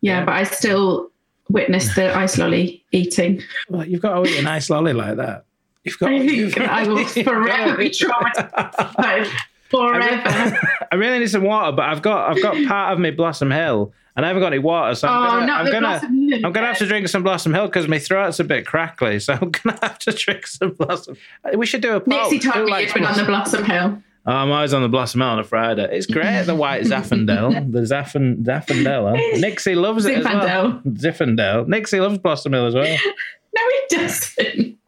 Yeah, 0.00 0.18
Yeah. 0.20 0.24
but 0.24 0.34
I 0.34 0.44
still 0.44 1.10
witness 1.48 1.94
the 1.94 2.14
ice 2.16 2.38
lolly 2.38 2.84
eating. 2.92 3.42
Well, 3.68 3.86
you've 3.86 4.02
got 4.02 4.24
to 4.24 4.30
eat 4.30 4.38
a 4.38 4.42
nice 4.42 4.70
lolly 4.70 4.92
like 4.92 5.16
that. 5.16 5.44
You've 5.84 5.98
got. 5.98 6.10
I 6.12 6.26
think 6.26 6.58
I 6.60 6.86
will 6.88 7.04
forever 7.06 7.76
be 7.76 7.90
traumatized. 7.90 9.28
Forever. 9.70 10.58
I 10.90 10.96
really 10.96 11.20
need 11.20 11.30
some 11.30 11.44
water, 11.44 11.70
but 11.76 11.84
I've 11.84 12.02
got 12.02 12.28
I've 12.30 12.42
got 12.42 12.56
part 12.66 12.92
of 12.92 12.98
me 12.98 13.12
Blossom 13.12 13.52
Hill, 13.52 13.92
and 14.20 14.26
I 14.26 14.28
haven't 14.28 14.42
got 14.42 14.52
any 14.52 14.58
water, 14.58 14.94
so 14.94 15.08
I'm 15.08 15.22
Oh, 15.26 15.40
gonna 15.46 15.52
I'm 15.52 15.70
gonna 15.72 16.42
I'm 16.46 16.52
gonna 16.52 16.66
have 16.66 16.76
to 16.78 16.86
drink 16.86 17.08
some 17.08 17.22
Blossom 17.22 17.54
Hill 17.54 17.64
because 17.66 17.88
my 17.88 17.98
throat's 17.98 18.38
a 18.38 18.44
bit 18.44 18.66
crackly, 18.66 19.18
so 19.18 19.32
I'm 19.40 19.50
gonna 19.50 19.78
have 19.80 19.98
to 20.00 20.12
drink 20.12 20.46
some 20.46 20.72
Blossom. 20.72 21.16
We 21.56 21.64
should 21.64 21.80
do 21.80 21.96
a 21.96 22.00
poll. 22.00 22.30
Nixie 22.30 22.38
told 22.38 22.56
Who 22.56 22.64
me 22.66 22.70
likes 22.70 22.88
you'd 22.94 23.00
been 23.00 23.04
on 23.06 23.16
the 23.16 23.24
Blossom? 23.24 23.62
Blossom 23.62 23.64
Hill. 23.64 23.84
Um, 23.86 24.02
oh, 24.26 24.32
I'm 24.32 24.52
always 24.52 24.74
on 24.74 24.82
the 24.82 24.88
Blossom 24.90 25.22
Hill 25.22 25.30
on 25.30 25.38
a 25.38 25.44
Friday. 25.44 25.88
It's 25.90 26.04
great, 26.06 26.42
the 26.42 26.54
white 26.54 26.82
Zaffendel, 26.84 27.72
the 27.72 27.80
Zaffen 27.80 28.44
Zaffendel. 28.44 29.16
huh? 29.16 29.38
Nixie 29.40 29.74
loves 29.74 30.04
it 30.04 30.18
as 30.18 30.24
well. 30.24 30.82
Ziffendel. 30.86 31.66
Nixie 31.66 32.00
loves 32.00 32.18
Blossom 32.18 32.52
Hill 32.52 32.66
as 32.66 32.74
well. 32.74 32.84
No, 32.84 33.62
he 33.88 33.96
doesn't. 33.96 34.78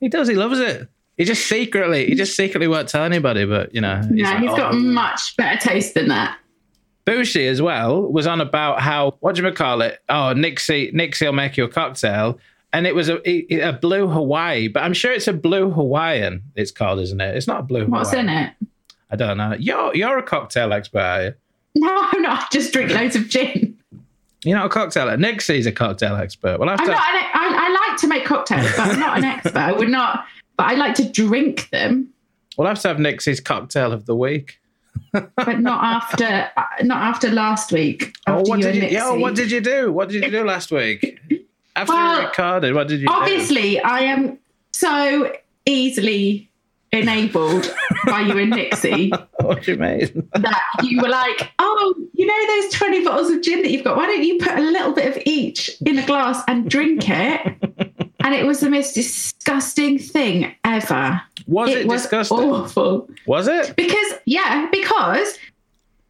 He 0.00 0.08
does. 0.08 0.28
He 0.28 0.34
loves 0.34 0.58
it. 0.60 0.88
He 1.16 1.24
just 1.24 1.46
secretly, 1.46 2.06
he 2.06 2.14
just 2.14 2.36
secretly 2.36 2.66
won't 2.68 2.88
tell 2.88 3.04
anybody, 3.04 3.44
but 3.44 3.74
you 3.74 3.80
know. 3.80 4.00
No, 4.10 4.24
like, 4.24 4.38
he's 4.40 4.50
got 4.50 4.72
"Oh." 4.74 4.78
much 4.78 5.36
better 5.36 5.58
taste 5.58 5.94
than 5.94 6.08
that. 6.08 6.36
Bushi 7.04 7.46
as 7.46 7.60
well 7.60 8.02
was 8.02 8.26
on 8.26 8.40
about 8.40 8.80
how 8.80 9.16
what 9.20 9.34
do 9.34 9.42
you 9.42 9.52
call 9.52 9.82
it? 9.82 10.00
Oh, 10.08 10.32
Nixie, 10.32 10.90
Nixie 10.92 11.26
will 11.26 11.32
make 11.32 11.56
you 11.56 11.64
a 11.64 11.68
cocktail, 11.68 12.38
and 12.72 12.86
it 12.86 12.94
was 12.94 13.08
a 13.08 13.20
a 13.60 13.72
blue 13.72 14.08
Hawaii, 14.08 14.68
but 14.68 14.82
I'm 14.82 14.92
sure 14.92 15.12
it's 15.12 15.28
a 15.28 15.32
blue 15.32 15.70
Hawaiian. 15.70 16.42
It's 16.54 16.70
called, 16.70 17.00
isn't 17.00 17.20
it? 17.20 17.36
It's 17.36 17.46
not 17.46 17.60
a 17.60 17.62
blue. 17.64 17.86
What's 17.86 18.10
Hawaiian. 18.10 18.28
in 18.28 18.36
it? 18.36 18.52
I 19.10 19.16
don't 19.16 19.36
know. 19.36 19.54
You're 19.58 19.94
you're 19.94 20.18
a 20.18 20.22
cocktail 20.22 20.72
expert, 20.72 21.00
are 21.00 21.22
you? 21.24 21.34
No, 21.74 22.08
I'm 22.12 22.22
not. 22.22 22.42
I 22.42 22.46
just 22.52 22.72
drink 22.72 22.90
loads 22.90 23.16
of 23.16 23.28
gin. 23.28 23.78
You're 24.44 24.58
not 24.58 24.66
a 24.66 24.70
cocktail. 24.70 25.16
Nixie's 25.16 25.66
a 25.66 25.72
cocktail 25.72 26.16
expert. 26.16 26.58
Well, 26.58 26.68
I've 26.68 26.80
I'm 26.80 26.86
to, 26.86 26.92
not. 26.92 27.00
An, 27.00 27.24
I, 27.34 27.68
I 27.68 27.88
like 27.90 28.00
to 28.00 28.08
make 28.08 28.24
cocktails, 28.24 28.70
but 28.76 28.80
I'm 28.80 29.00
not 29.00 29.18
an 29.18 29.24
expert. 29.24 29.56
I 29.56 29.72
would 29.72 29.88
not. 29.88 30.24
But 30.56 30.66
I 30.66 30.74
like 30.74 30.94
to 30.96 31.08
drink 31.08 31.70
them, 31.70 32.12
we'll 32.56 32.66
have 32.68 32.80
to 32.80 32.88
have 32.88 32.98
Nixie's 32.98 33.40
cocktail 33.40 33.92
of 33.92 34.06
the 34.06 34.14
week. 34.16 34.60
But 35.12 35.60
not 35.60 35.84
after. 35.84 36.50
Uh, 36.56 36.62
not 36.82 37.02
after 37.02 37.30
last 37.30 37.72
week. 37.72 38.14
Oh, 38.26 38.40
what 38.46 38.58
you 38.58 38.64
did 38.64 38.76
you? 38.76 38.82
Yeah, 38.82 39.04
Nixie. 39.10 39.18
what 39.22 39.34
did 39.34 39.50
you 39.50 39.60
do? 39.60 39.92
What 39.92 40.08
did 40.08 40.24
you 40.24 40.30
do 40.30 40.44
last 40.44 40.70
week? 40.72 41.20
After 41.76 41.92
Well, 41.92 42.18
we 42.20 42.24
recorded, 42.26 42.74
what 42.74 42.88
did 42.88 43.00
you 43.00 43.06
do? 43.08 43.12
Obviously, 43.12 43.80
I 43.80 44.00
am 44.00 44.38
so 44.72 45.32
easily 45.66 46.50
enabled 46.92 47.74
by 48.06 48.20
you 48.20 48.36
and 48.38 48.50
Nixie 48.50 49.10
What 49.40 49.62
do 49.62 49.72
you 49.72 49.78
mean? 49.78 50.28
that 50.34 50.62
you 50.82 51.00
were 51.00 51.08
like, 51.08 51.50
oh, 51.58 51.94
you 52.12 52.26
know 52.26 52.46
those 52.62 52.72
20 52.74 53.04
bottles 53.04 53.30
of 53.30 53.42
gin 53.42 53.62
that 53.62 53.70
you've 53.70 53.84
got? 53.84 53.96
Why 53.96 54.06
don't 54.06 54.22
you 54.22 54.38
put 54.38 54.58
a 54.58 54.60
little 54.60 54.92
bit 54.92 55.16
of 55.16 55.22
each 55.24 55.70
in 55.86 55.98
a 55.98 56.06
glass 56.06 56.42
and 56.48 56.68
drink 56.70 57.08
it? 57.08 57.71
And 58.24 58.34
it 58.34 58.46
was 58.46 58.60
the 58.60 58.70
most 58.70 58.94
disgusting 58.94 59.98
thing 59.98 60.54
ever. 60.64 61.20
Was 61.46 61.70
it, 61.70 61.86
was 61.86 62.02
disgusting? 62.02 62.38
awful. 62.38 63.08
Was 63.26 63.48
it? 63.48 63.74
Because, 63.76 64.12
yeah, 64.24 64.68
because 64.70 65.38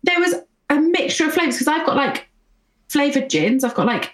there 0.02 0.21
was 0.21 0.35
a 0.71 0.81
mixture 0.81 1.26
of 1.26 1.35
flavors. 1.35 1.54
Because 1.57 1.69
I've 1.69 1.87
got 1.87 1.97
like 1.97 2.28
flavored 2.88 3.31
gins, 3.31 3.64
I've 3.64 3.75
got 3.75 3.87
like 3.87 4.12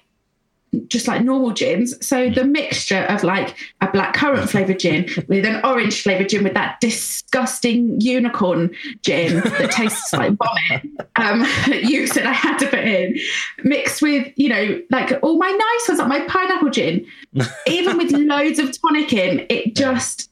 just 0.88 1.08
like 1.08 1.23
normal 1.23 1.50
gins. 1.52 2.06
So 2.06 2.30
the 2.30 2.44
mixture 2.44 3.04
of 3.04 3.25
like 3.25 3.56
a 3.80 3.90
black 3.90 4.14
currant 4.14 4.49
flavored 4.50 4.78
gin 4.78 5.08
with 5.28 5.44
an 5.44 5.61
orange 5.64 6.02
flavored 6.02 6.28
gin 6.28 6.44
with 6.44 6.54
that 6.54 6.80
disgusting 6.80 8.00
unicorn 8.00 8.75
gin 9.02 9.40
that 9.40 9.70
tastes 9.73 10.12
like 10.12 10.35
vomit. 10.35 10.87
Um, 11.16 11.40
that 11.40 11.85
you 11.85 12.06
said 12.06 12.26
I 12.26 12.32
had 12.32 12.58
to 12.58 12.66
put 12.66 12.80
in, 12.80 13.18
mixed 13.64 14.02
with 14.02 14.32
you 14.37 14.49
know 14.49 14.80
like 14.90 15.18
all 15.23 15.38
my 15.38 15.50
nice 15.50 15.88
ones, 15.88 15.99
like 15.99 16.08
my 16.08 16.20
pineapple 16.26 16.70
gin, 16.70 17.06
even 17.66 17.97
with 17.97 18.12
loads 18.12 18.58
of 18.58 18.78
tonic 18.80 19.12
in, 19.12 19.47
it 19.49 19.75
just 19.75 20.30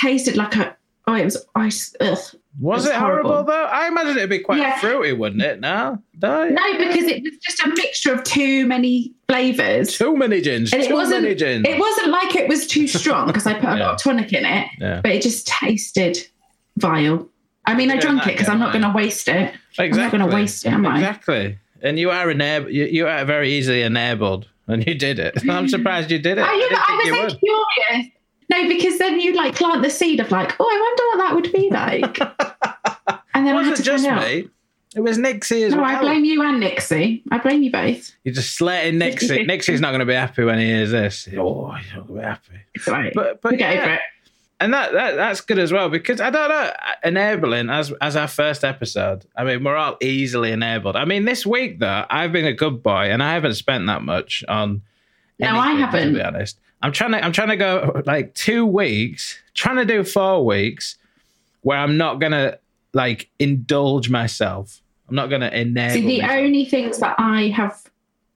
tasted 0.00 0.36
like 0.36 0.56
a 0.56 0.76
oh 1.06 1.14
it 1.14 1.24
was 1.24 1.44
ice. 1.54 1.94
ugh. 2.00 2.18
Was 2.58 2.86
It 2.86 2.90
it, 2.90 2.94
horrible. 2.96 3.30
horrible. 3.32 3.52
though? 3.52 3.64
I 3.64 3.88
imagine 3.88 4.16
it'd 4.16 4.30
be 4.30 4.38
quite 4.38 4.58
Yeah. 4.60 4.78
fruity, 4.78 5.12
wouldn't 5.12 5.42
it? 5.42 5.60
No, 5.60 5.98
no. 6.22 6.48
No, 6.48 6.78
because 6.78 7.04
it 7.04 7.22
was 7.22 7.32
just 7.44 7.60
a 7.64 7.68
mixture 7.68 8.12
of 8.14 8.24
too 8.24 8.66
many 8.66 9.12
flavors. 9.28 9.96
Too 9.98 10.16
many 10.16 10.40
gins. 10.40 10.72
And 10.72 10.82
it 10.82 10.88
too 10.88 10.94
wasn't- 10.94 11.22
many 11.24 11.34
gins. 11.34 11.66
It 11.68 11.78
wasn't 11.78 12.08
like 12.08 12.34
it 12.34 12.48
was 12.48 12.66
too 12.66 12.86
strong 12.86 13.26
because 13.26 13.46
I 13.46 13.54
put 13.54 13.64
a 13.68 13.76
Yeah. 13.76 13.86
lot 13.86 13.94
of 13.96 14.02
tonic 14.02 14.32
in 14.32 14.44
it, 14.46 14.68
yeah. 14.80 15.00
but 15.02 15.12
it 15.12 15.20
just 15.22 15.46
tasted 15.46 16.18
vile. 16.78 17.28
I 17.66 17.74
mean, 17.74 17.90
I 17.90 17.96
drank 17.98 18.22
it 18.26 18.32
because 18.34 18.48
I'm 18.48 18.58
not 18.60 18.72
going 18.72 18.84
to 18.84 18.92
waste 18.94 19.28
it. 19.28 19.52
Exactly. 19.78 19.84
I'm 19.84 19.96
not 19.96 20.10
going 20.12 20.30
to 20.30 20.34
waste 20.36 20.64
it, 20.64 20.72
am 20.72 20.86
I? 20.86 20.94
Exactly. 20.98 21.58
And 21.82 21.98
you 21.98 22.10
are 22.10 22.26
enab- 22.28 22.72
you, 22.72 22.84
you 22.86 23.06
are 23.06 23.24
very 23.24 23.52
easily 23.52 23.82
enabled, 23.82 24.48
and 24.66 24.86
you 24.86 24.94
did 24.94 25.18
it. 25.18 25.34
I'm 25.50 25.68
surprised 25.68 26.10
you 26.10 26.18
did 26.18 26.38
it. 26.38 26.46
Oh, 26.48 26.52
you 26.54 26.68
I 26.70 26.84
I 26.88 26.96
was 26.96 27.06
you 27.06 27.12
would. 27.20 27.38
curious. 27.40 28.12
No, 28.50 28.68
because 28.68 28.98
then 28.98 29.18
you'd 29.20 29.34
like 29.36 29.54
plant 29.56 29.82
the 29.82 29.90
seed 29.90 30.20
of 30.20 30.30
like, 30.30 30.54
oh, 30.60 30.64
I 30.64 30.80
wonder 30.80 31.02
what 31.10 31.18
that 31.18 31.34
would 31.34 31.52
be 31.52 31.70
like. 31.70 32.20
and 33.34 33.46
then 33.46 33.48
It 33.48 33.50
I 33.50 33.54
wasn't 33.54 33.76
to 33.78 33.82
just 33.82 34.04
me. 34.04 34.48
It 34.94 35.00
was 35.00 35.18
Nixie 35.18 35.64
as 35.64 35.74
No, 35.74 35.82
well. 35.82 35.96
I 35.96 36.00
blame 36.00 36.24
you 36.24 36.42
and 36.42 36.58
Nixie. 36.60 37.22
I 37.30 37.38
blame 37.38 37.62
you 37.62 37.70
both. 37.70 38.12
You're 38.24 38.34
just 38.34 38.54
slating 38.56 38.98
Nixie. 38.98 39.28
50-50. 39.28 39.46
Nixie's 39.46 39.80
not 39.80 39.90
going 39.90 40.00
to 40.00 40.06
be 40.06 40.14
happy 40.14 40.44
when 40.44 40.58
he 40.58 40.66
hears 40.66 40.90
this. 40.90 41.28
Oh, 41.36 41.70
he's 41.72 41.92
not 41.92 42.06
going 42.06 42.20
to 42.20 42.22
be 42.22 42.26
happy. 42.26 42.60
It's 42.74 42.86
right. 42.86 43.12
But 43.14 43.42
but 43.42 43.58
yeah. 43.58 43.72
over 43.72 43.92
it. 43.94 44.00
and 44.60 44.72
that, 44.72 44.92
that 44.92 45.16
that's 45.16 45.42
good 45.42 45.58
as 45.58 45.70
well 45.70 45.90
because 45.90 46.18
I 46.20 46.30
don't 46.30 46.48
know 46.48 46.72
enabling 47.04 47.68
as 47.68 47.92
as 48.00 48.16
our 48.16 48.28
first 48.28 48.64
episode. 48.64 49.26
I 49.36 49.44
mean, 49.44 49.64
we're 49.64 49.76
all 49.76 49.98
easily 50.00 50.50
enabled. 50.52 50.96
I 50.96 51.04
mean, 51.04 51.26
this 51.26 51.44
week 51.44 51.78
though, 51.80 52.06
I've 52.08 52.32
been 52.32 52.46
a 52.46 52.54
good 52.54 52.82
boy 52.82 53.10
and 53.10 53.22
I 53.22 53.34
haven't 53.34 53.54
spent 53.54 53.86
that 53.88 54.02
much 54.02 54.44
on. 54.48 54.80
No, 55.38 55.48
I 55.58 55.72
haven't. 55.72 56.12
To 56.14 56.18
be 56.18 56.22
honest, 56.24 56.58
I'm 56.82 56.92
trying 56.92 57.12
to 57.12 57.24
I'm 57.24 57.32
trying 57.32 57.48
to 57.48 57.56
go 57.56 58.02
like 58.06 58.34
two 58.34 58.64
weeks, 58.66 59.38
trying 59.54 59.76
to 59.76 59.84
do 59.84 60.04
four 60.04 60.44
weeks, 60.44 60.96
where 61.62 61.78
I'm 61.78 61.96
not 61.96 62.20
gonna 62.20 62.58
like 62.92 63.28
indulge 63.38 64.08
myself. 64.10 64.80
I'm 65.08 65.14
not 65.14 65.28
gonna 65.30 65.48
enable. 65.48 65.94
See, 65.94 66.00
the 66.06 66.20
myself. 66.22 66.38
only 66.38 66.64
things 66.64 66.98
that 66.98 67.14
I 67.18 67.48
have 67.48 67.82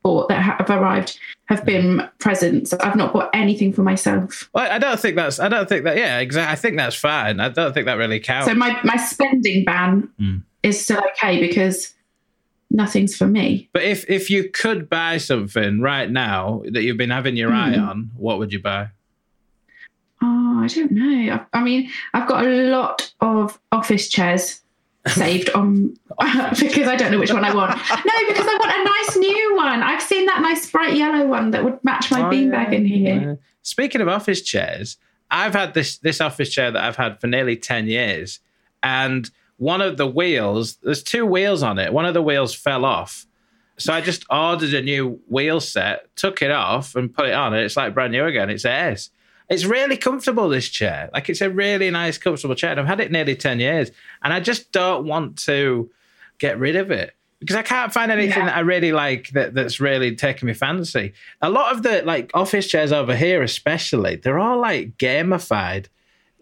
bought 0.02 0.28
that 0.30 0.40
have 0.40 0.70
arrived 0.70 1.18
have 1.46 1.64
been 1.66 2.08
presents. 2.18 2.72
I've 2.72 2.96
not 2.96 3.12
bought 3.12 3.28
anything 3.34 3.72
for 3.72 3.82
myself. 3.82 4.48
Well, 4.54 4.70
I 4.70 4.78
don't 4.78 4.98
think 4.98 5.16
that's. 5.16 5.38
I 5.38 5.48
don't 5.48 5.68
think 5.68 5.84
that. 5.84 5.96
Yeah, 5.96 6.18
exactly. 6.20 6.52
I 6.52 6.56
think 6.56 6.76
that's 6.76 6.96
fine. 6.96 7.40
I 7.40 7.48
don't 7.50 7.74
think 7.74 7.86
that 7.86 7.94
really 7.98 8.20
counts. 8.20 8.46
So 8.48 8.54
my, 8.54 8.78
my 8.84 8.96
spending 8.96 9.64
ban 9.64 10.08
Mm. 10.20 10.42
is 10.62 10.82
still 10.82 11.02
okay 11.16 11.40
because 11.40 11.94
nothing's 12.70 13.16
for 13.16 13.26
me. 13.26 13.68
But 13.72 13.82
if 13.82 14.08
if 14.08 14.30
you 14.30 14.48
could 14.50 14.88
buy 14.88 15.18
something 15.18 15.80
right 15.80 16.10
now 16.10 16.62
that 16.70 16.82
you've 16.82 16.96
been 16.96 17.10
having 17.10 17.36
your 17.36 17.52
eye 17.52 17.74
Hmm. 17.74 17.88
on, 17.88 18.10
what 18.16 18.38
would 18.38 18.52
you 18.52 18.60
buy? 18.62 18.88
Oh, 20.22 20.60
I 20.62 20.66
don't 20.66 20.90
know. 20.92 21.32
I, 21.52 21.58
I 21.58 21.62
mean, 21.62 21.90
I've 22.12 22.28
got 22.28 22.44
a 22.44 22.48
lot 22.70 23.12
of 23.20 23.58
office 23.72 24.08
chairs 24.08 24.60
saved 25.06 25.48
on 25.50 25.96
because 26.60 26.88
I 26.88 26.96
don't 26.96 27.10
know 27.10 27.18
which 27.18 27.32
one 27.32 27.44
I 27.44 27.54
want. 27.54 27.70
No, 27.70 28.28
because 28.28 28.46
I 28.46 28.56
want 28.60 28.72
a 28.80 28.84
nice 28.84 29.16
new 29.16 29.56
one. 29.56 29.82
I've 29.82 30.02
seen 30.02 30.26
that 30.26 30.40
nice 30.42 30.70
bright 30.70 30.94
yellow 30.94 31.26
one 31.26 31.52
that 31.52 31.64
would 31.64 31.82
match 31.82 32.10
my 32.10 32.20
Oh, 32.20 32.24
beanbag 32.30 32.70
yeah. 32.70 32.76
in 32.78 32.84
here. 32.84 33.20
Yeah. 33.20 33.34
Speaking 33.62 34.00
of 34.02 34.08
office 34.08 34.42
chairs, 34.42 34.98
I've 35.30 35.54
had 35.54 35.72
this 35.74 35.96
this 35.98 36.20
office 36.20 36.50
chair 36.50 36.70
that 36.70 36.82
I've 36.84 36.96
had 36.96 37.20
for 37.20 37.26
nearly 37.26 37.56
ten 37.56 37.86
years, 37.86 38.40
and 38.82 39.30
one 39.60 39.82
of 39.82 39.98
the 39.98 40.06
wheels, 40.06 40.78
there's 40.82 41.02
two 41.02 41.26
wheels 41.26 41.62
on 41.62 41.78
it. 41.78 41.92
One 41.92 42.06
of 42.06 42.14
the 42.14 42.22
wheels 42.22 42.54
fell 42.54 42.86
off. 42.86 43.26
So 43.76 43.92
I 43.92 44.00
just 44.00 44.24
ordered 44.30 44.72
a 44.72 44.80
new 44.80 45.20
wheel 45.28 45.60
set, 45.60 46.14
took 46.16 46.40
it 46.40 46.50
off, 46.50 46.94
and 46.96 47.12
put 47.12 47.26
it 47.26 47.34
on. 47.34 47.52
And 47.52 47.62
it's 47.62 47.76
like 47.76 47.92
brand 47.92 48.12
new 48.12 48.24
again. 48.24 48.48
It's 48.48 48.64
Ace. 48.64 49.10
It's 49.50 49.66
really 49.66 49.98
comfortable, 49.98 50.48
this 50.48 50.68
chair. 50.70 51.10
Like 51.12 51.28
it's 51.28 51.42
a 51.42 51.50
really 51.50 51.90
nice, 51.90 52.16
comfortable 52.16 52.54
chair. 52.54 52.70
And 52.70 52.80
I've 52.80 52.86
had 52.86 53.00
it 53.00 53.12
nearly 53.12 53.36
10 53.36 53.60
years. 53.60 53.90
And 54.22 54.32
I 54.32 54.40
just 54.40 54.72
don't 54.72 55.06
want 55.06 55.36
to 55.44 55.90
get 56.38 56.58
rid 56.58 56.76
of 56.76 56.90
it. 56.90 57.14
Because 57.40 57.56
I 57.56 57.62
can't 57.62 57.92
find 57.92 58.10
anything 58.10 58.38
Yeah. 58.38 58.46
that 58.46 58.56
I 58.56 58.60
really 58.60 58.92
like 58.92 59.28
that, 59.30 59.52
that's 59.54 59.78
really 59.78 60.16
taking 60.16 60.46
me 60.46 60.54
fancy. 60.54 61.12
A 61.42 61.50
lot 61.50 61.74
of 61.74 61.82
the 61.82 62.00
like 62.02 62.30
office 62.32 62.66
chairs 62.66 62.92
over 62.92 63.14
here, 63.14 63.42
especially, 63.42 64.16
they're 64.16 64.38
all 64.38 64.58
like 64.58 64.96
gamified. 64.96 65.86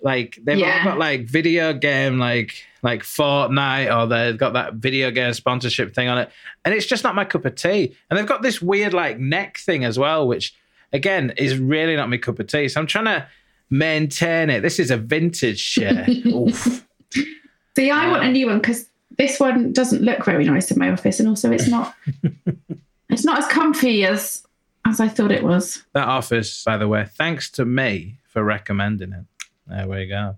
Like 0.03 0.39
they've 0.43 0.59
Yeah. 0.59 0.79
all 0.79 0.85
got 0.85 0.99
like 0.99 1.25
video 1.27 1.73
game 1.73 2.19
like 2.19 2.65
like 2.83 3.03
Fortnite 3.03 3.95
or 3.95 4.07
they've 4.07 4.39
got 4.39 4.53
that 4.53 4.75
video 4.75 5.11
game 5.11 5.33
sponsorship 5.33 5.95
thing 5.95 6.09
on 6.09 6.19
it. 6.19 6.31
And 6.65 6.75
it's 6.75 6.87
just 6.87 7.05
not 7.05 7.15
my 7.15 7.25
cup 7.25 7.45
of 7.45 7.55
tea. 7.55 7.95
And 8.09 8.19
they've 8.19 8.27
got 8.27 8.43
this 8.43 8.63
weird 8.63 8.95
like 8.95 9.19
neck 9.19 9.59
thing 9.59 9.85
as 9.85 9.99
well, 9.99 10.27
which 10.27 10.55
again 10.93 11.33
is 11.37 11.59
really 11.59 11.97
not 11.97 12.09
my 12.09 12.19
cup 12.19 12.39
of 12.39 12.47
tea. 12.47 12.69
So 12.69 12.81
I'm 12.81 12.87
trying 12.87 13.07
to 13.07 13.27
maintain 13.71 14.51
it. 14.51 14.61
This 14.61 14.79
is 14.79 14.91
a 14.91 14.97
vintage 14.97 15.75
chair. 15.75 16.07
Oof. 16.27 16.87
See, 17.77 17.91
I 17.91 18.11
want 18.11 18.25
a 18.25 18.29
new 18.33 18.47
one 18.47 18.59
because 18.59 18.89
this 19.19 19.39
one 19.39 19.73
doesn't 19.73 20.03
look 20.03 20.25
very 20.25 20.45
nice 20.45 20.71
in 20.71 20.79
my 20.79 20.91
office, 20.91 21.21
and 21.21 21.29
also 21.29 21.51
it's 21.51 21.69
not 21.69 21.95
it's 23.11 23.25
not 23.25 23.39
as 23.39 23.47
comfy 23.49 24.05
as 24.05 24.45
as 24.87 25.01
I 25.01 25.09
thought 25.09 25.31
it 25.31 25.45
was. 25.45 25.85
That 25.93 26.09
office, 26.09 26.65
by 26.65 26.77
the 26.77 26.89
way, 26.89 27.05
thanks 27.05 27.51
to 27.53 27.65
me 27.65 28.19
for 28.25 28.43
recommending 28.43 29.13
it. 29.13 29.25
There 29.69 29.87
we 29.87 30.07
go. 30.07 30.37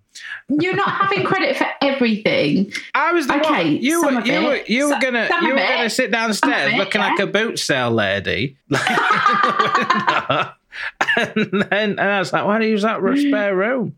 You're 0.49 0.75
not 0.75 0.91
having 0.91 1.25
credit 1.25 1.57
for 1.57 1.67
everything. 1.81 2.73
I 2.95 3.13
was 3.13 3.27
the 3.29 3.37
Okay, 3.39 3.75
one. 3.75 3.77
You 3.77 4.03
were 4.03 4.21
you 4.27 4.43
were 4.45 4.61
you 4.67 4.89
were 4.91 4.99
gonna 5.01 5.29
you 5.43 5.55
were 5.55 5.59
it. 5.61 5.69
gonna 5.69 5.91
sit 5.91 6.11
downstairs 6.11 6.73
it, 6.73 6.77
looking 6.77 7.01
like 7.01 7.19
a 7.21 7.27
boot 7.29 7.59
sale 7.59 7.93
lady, 7.93 8.57
like 8.69 8.89
in 8.91 8.97
the 8.97 10.53
and 11.17 11.67
then 11.71 11.91
and 11.91 12.01
I 12.01 12.19
was 12.19 12.33
like, 12.33 12.45
why 12.45 12.55
don't 12.59 12.63
you 12.67 12.71
use 12.71 12.83
that 12.83 12.99
spare 13.19 13.55
room? 13.55 13.97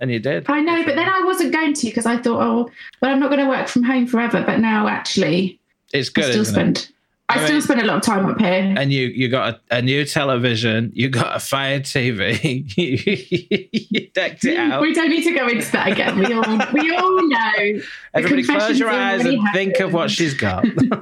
And 0.00 0.10
you 0.10 0.18
did. 0.18 0.44
I 0.50 0.60
know, 0.60 0.84
but 0.84 0.96
then 0.96 1.08
I 1.08 1.22
wasn't 1.24 1.52
going 1.52 1.72
to 1.72 1.86
because 1.86 2.04
I 2.04 2.16
thought, 2.16 2.42
oh, 2.42 2.68
well, 3.00 3.12
I'm 3.12 3.20
not 3.20 3.30
going 3.30 3.40
to 3.40 3.48
work 3.48 3.68
from 3.68 3.84
home 3.84 4.08
forever. 4.08 4.42
But 4.44 4.58
now, 4.58 4.88
actually, 4.88 5.60
It's 5.92 6.10
I 6.10 6.12
good, 6.20 6.30
still 6.32 6.42
isn't 6.42 6.78
it? 6.78 6.90
I, 7.28 7.44
still 7.46 7.62
spend 7.62 7.80
a 7.80 7.84
lot 7.84 7.96
of 7.96 8.02
time 8.02 8.26
up 8.26 8.38
here. 8.38 8.74
And 8.76 8.92
you 8.92 9.06
you 9.08 9.28
got 9.28 9.60
a, 9.70 9.78
a 9.78 9.82
new 9.82 10.04
television, 10.04 10.92
you 10.94 11.08
got 11.08 11.34
a 11.34 11.40
Fire 11.40 11.80
TV, 11.80 12.64
you, 13.90 14.08
decked 14.14 14.44
it 14.44 14.58
out. 14.58 14.82
We 14.82 14.92
don't 14.92 15.08
need 15.08 15.24
to 15.24 15.32
go 15.32 15.48
into 15.48 15.70
that 15.72 15.92
again. 15.92 16.18
We 16.18 16.32
all 16.32 16.72
we 16.72 16.94
all 16.94 17.28
know. 17.28 17.80
Everybody 18.12 18.44
close 18.44 18.78
your 18.78 18.90
eyes 18.90 19.24
and 19.24 19.40
think 19.54 19.80
of 19.80 19.92
what 19.92 20.10
she's 20.10 20.34
got. 20.34 20.66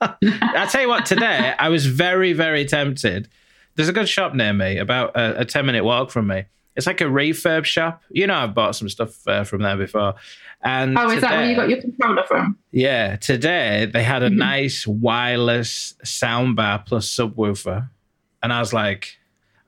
I 0.00 0.66
tell 0.70 0.80
you 0.80 0.88
what, 0.88 1.04
today 1.04 1.54
I 1.58 1.68
was 1.68 1.86
very, 1.86 2.32
very 2.32 2.64
tempted. 2.64 3.28
There's 3.74 3.88
a 3.88 3.92
good 3.92 4.08
shop 4.08 4.34
near 4.34 4.54
me, 4.54 4.78
about 4.78 5.14
a, 5.14 5.40
a 5.40 5.44
10 5.44 5.66
minute 5.66 5.84
walk 5.84 6.10
from 6.10 6.26
me. 6.26 6.44
It's 6.76 6.86
like 6.86 7.00
a 7.00 7.04
refurb 7.04 7.64
shop. 7.64 8.02
You 8.10 8.26
know, 8.26 8.34
I've 8.34 8.54
bought 8.54 8.76
some 8.76 8.88
stuff 8.88 9.26
uh, 9.28 9.44
from 9.44 9.62
there 9.62 9.76
before. 9.76 10.14
And 10.66 10.98
Oh, 10.98 11.08
is 11.10 11.20
that 11.20 11.30
where 11.30 11.48
you 11.48 11.54
got 11.54 11.68
your 11.68 11.80
controller 11.80 12.24
from? 12.24 12.58
Yeah, 12.72 13.14
today 13.16 13.88
they 13.92 14.02
had 14.02 14.22
a 14.24 14.28
Mhm. 14.30 14.36
nice 14.36 14.86
wireless 14.86 15.94
soundbar 16.04 16.84
plus 16.84 17.08
subwoofer. 17.08 17.88
And 18.42 18.52
I 18.52 18.58
was 18.58 18.72
like, 18.72 19.16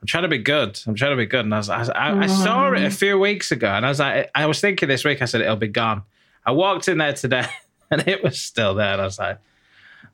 I'm 0.00 0.06
trying 0.06 0.22
to 0.24 0.28
be 0.28 0.38
good. 0.38 0.80
I'm 0.86 0.94
trying 0.96 1.12
to 1.12 1.16
be 1.16 1.26
good. 1.26 1.44
And 1.44 1.54
I, 1.54 1.58
was, 1.58 1.70
I, 1.70 1.82
I, 1.92 2.18
I 2.20 2.26
saw 2.26 2.72
it 2.72 2.82
a 2.82 2.90
few 2.90 3.18
weeks 3.18 3.50
ago, 3.52 3.68
and 3.68 3.84
I 3.86 3.88
was 3.88 4.00
like, 4.00 4.30
I 4.34 4.46
was 4.46 4.60
thinking 4.60 4.88
this 4.88 5.04
week. 5.04 5.22
I 5.22 5.24
said 5.24 5.40
it'll 5.40 5.56
be 5.56 5.68
gone. 5.68 6.02
I 6.44 6.50
walked 6.52 6.88
in 6.88 6.98
there 6.98 7.12
today, 7.12 7.46
and 7.90 8.06
it 8.08 8.22
was 8.22 8.40
still 8.40 8.74
there. 8.74 8.92
And 8.92 9.00
I 9.00 9.04
was 9.04 9.18
like, 9.18 9.38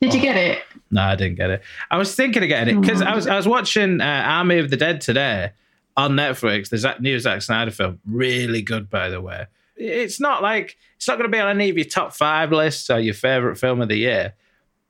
Did 0.01 0.13
you 0.15 0.21
get 0.21 0.37
it? 0.37 0.59
no, 0.91 1.03
I 1.03 1.17
didn't 1.17 1.37
get 1.37 1.49
it. 1.51 1.63
I 1.91 1.97
was 1.97 2.15
thinking 2.15 2.43
of 2.43 2.49
getting 2.49 2.77
it 2.77 2.81
because 2.81 3.01
I 3.03 3.15
was 3.15 3.27
I 3.27 3.37
was 3.37 3.49
watching 3.49 4.01
uh, 4.03 4.05
Army 4.27 4.59
of 4.59 4.69
the 4.71 4.77
Dead 4.77 5.01
today 5.01 5.53
on 5.97 6.13
Netflix. 6.13 6.69
There's 6.69 6.83
that 6.83 7.01
new 7.01 7.19
Zack 7.19 7.41
Snyder 7.43 7.71
film, 7.71 8.01
really 8.07 8.61
good 8.61 8.91
by 8.91 9.09
the 9.09 9.21
way. 9.23 9.47
It's 9.77 10.21
not 10.21 10.43
like 10.43 10.77
it's 10.97 11.09
not 11.09 11.19
going 11.19 11.31
to 11.31 11.37
be 11.37 11.41
on 11.41 11.49
any 11.49 11.71
of 11.71 11.77
your 11.77 11.85
top 11.85 12.13
five 12.13 12.53
lists 12.53 12.91
or 12.91 13.01
your 13.01 13.15
favorite 13.15 13.57
film 13.57 13.81
of 13.81 13.89
the 13.89 13.97
year, 13.97 14.35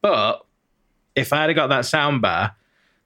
but 0.02 0.44
if 1.14 1.32
I 1.32 1.42
had 1.42 1.54
got 1.54 1.68
that 1.68 1.84
soundbar, 1.84 2.54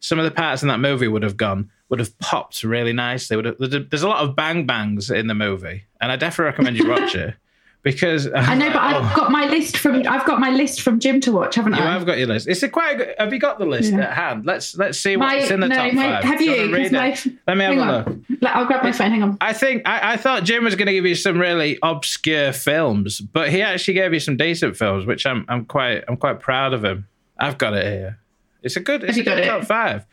some 0.00 0.18
of 0.18 0.24
the 0.24 0.30
parts 0.30 0.62
in 0.62 0.68
that 0.68 0.80
movie 0.80 1.08
would 1.08 1.22
have 1.22 1.36
gone 1.36 1.70
would 1.88 2.00
have 2.00 2.18
popped 2.18 2.64
really 2.64 2.92
nicely. 2.92 3.36
Would 3.36 3.44
have, 3.44 3.90
there's 3.90 4.02
a 4.02 4.08
lot 4.08 4.24
of 4.24 4.36
bang 4.36 4.66
bangs 4.66 5.10
in 5.10 5.26
the 5.26 5.34
movie, 5.34 5.84
and 6.00 6.12
I 6.12 6.16
definitely 6.16 6.50
recommend 6.50 6.76
you 6.78 6.88
watch 6.88 7.14
it 7.14 7.34
because 7.82 8.26
I 8.34 8.54
know, 8.54 8.70
but 8.72 8.82
I've 8.82 9.12
oh. 9.12 9.16
got 9.16 9.30
my 9.30 9.46
list 9.46 9.76
from 9.76 9.96
I've 10.08 10.26
got 10.26 10.40
my 10.40 10.50
list 10.50 10.82
from 10.82 10.98
Jim 11.00 11.20
to 11.22 11.32
watch, 11.32 11.54
haven't 11.54 11.74
I? 11.74 11.78
You 11.78 11.84
I? 11.84 11.92
have 11.92 12.06
got 12.06 12.18
your 12.18 12.26
list. 12.26 12.48
It's 12.48 12.62
a 12.62 12.68
quite. 12.68 12.98
Good, 12.98 13.14
have 13.18 13.32
you 13.32 13.38
got 13.38 13.58
the 13.58 13.66
list 13.66 13.92
Yeah. 13.92 14.00
at 14.00 14.12
hand? 14.14 14.46
Let's 14.46 14.76
let's 14.76 14.98
see 14.98 15.16
My- 15.16 15.36
what's 15.36 15.50
in 15.50 15.60
the 15.60 15.68
no, 15.68 15.76
top 15.76 15.92
my- 15.92 16.02
five. 16.02 16.24
have 16.24 16.38
Do 16.38 16.44
you? 16.44 16.70
wanna 16.70 16.90
my- 16.90 17.08
it? 17.12 17.26
Let 17.46 17.56
me 17.56 17.64
have 17.64 17.78
a 17.78 18.10
look. 18.10 18.44
I'll 18.44 18.66
grab 18.66 18.82
my 18.82 18.92
phone. 18.92 19.10
Hang 19.10 19.22
on. 19.22 19.36
I 19.40 19.52
think 19.52 19.82
I, 19.86 20.14
I 20.14 20.16
thought 20.16 20.44
Jim 20.44 20.64
was 20.64 20.74
going 20.74 20.86
to 20.86 20.92
give 20.92 21.06
you 21.06 21.14
some 21.14 21.38
really 21.38 21.78
obscure 21.82 22.52
films, 22.52 23.20
but 23.20 23.50
he 23.50 23.62
actually 23.62 23.94
gave 23.94 24.12
you 24.12 24.20
some 24.20 24.36
decent 24.36 24.76
films, 24.76 25.06
which 25.06 25.26
I'm 25.26 25.44
I'm 25.48 25.64
quite 25.64 26.04
I'm 26.08 26.16
quite 26.16 26.40
proud 26.40 26.72
of 26.74 26.84
him. 26.84 27.06
I've 27.38 27.58
got 27.58 27.74
it 27.74 27.84
here. 27.84 28.18
It's 28.62 28.76
a 28.76 28.80
good. 28.80 29.04
It's 29.04 29.16
you 29.16 29.22
a 29.22 29.24
good 29.24 29.38
it? 29.38 29.46
top 29.46 29.64
five. 29.64 30.06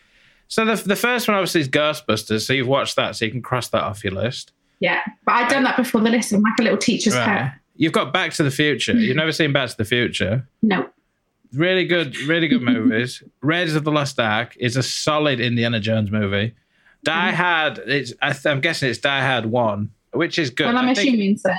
So 0.48 0.63
the 0.65 0.75
the 0.75 0.95
first 0.95 1.27
one 1.27 1.36
obviously 1.36 1.62
is 1.62 1.69
Ghostbusters. 1.69 2.45
So 2.45 2.53
you've 2.53 2.67
watched 2.67 2.95
that, 2.98 3.15
so 3.15 3.25
you 3.25 3.31
can 3.31 3.41
cross 3.41 3.67
that 3.69 3.81
off 3.84 4.03
your 4.03 4.13
list. 4.13 4.51
Yeah, 4.79 5.01
but 5.25 5.34
I've 5.34 5.50
done 5.50 5.63
that 5.63 5.77
before 5.77 6.01
the 6.01 6.10
list. 6.10 6.32
I'm 6.34 6.41
like 6.41 6.53
a 6.60 6.63
little 6.63 6.77
teacher's 6.77 7.15
Right. 7.15 7.25
pet. 7.25 7.53
You've 7.77 7.94
got 7.94 8.13
Back 8.13 8.34
to 8.34 8.44
the 8.44 8.51
Future. 8.51 8.94
You've 8.94 9.17
never 9.17 9.32
seen 9.32 9.51
Back 9.53 9.70
to 9.70 9.77
the 9.77 9.86
Future. 9.86 10.48
No. 10.62 10.89
Really 11.53 11.86
good, 11.86 12.17
really 12.22 12.48
good 12.48 12.62
movies. 12.62 13.24
Raiders 13.41 13.75
of 13.75 13.84
the 13.84 13.91
Lost 13.91 14.20
Ark 14.20 14.55
is 14.60 14.75
a 14.77 14.84
solid 14.84 15.39
Indiana 15.39 15.79
Jones 15.79 16.12
movie. 16.12 16.53
Die 17.03 17.12
Mm-hmm. 17.32 17.36
Hard, 17.36 17.77
it's, 17.86 18.13
I 18.22 18.36
I'm 18.50 18.62
guessing 18.62 18.89
it's 18.89 19.00
Die 19.00 19.22
Hard 19.22 19.46
1, 19.46 19.89
which 20.13 20.39
is 20.39 20.50
good. 20.50 20.67
Well, 20.67 20.77
I'm 20.77 20.89
I, 20.89 20.94
think, 20.94 21.10
assuming 21.10 21.38
so. 21.38 21.53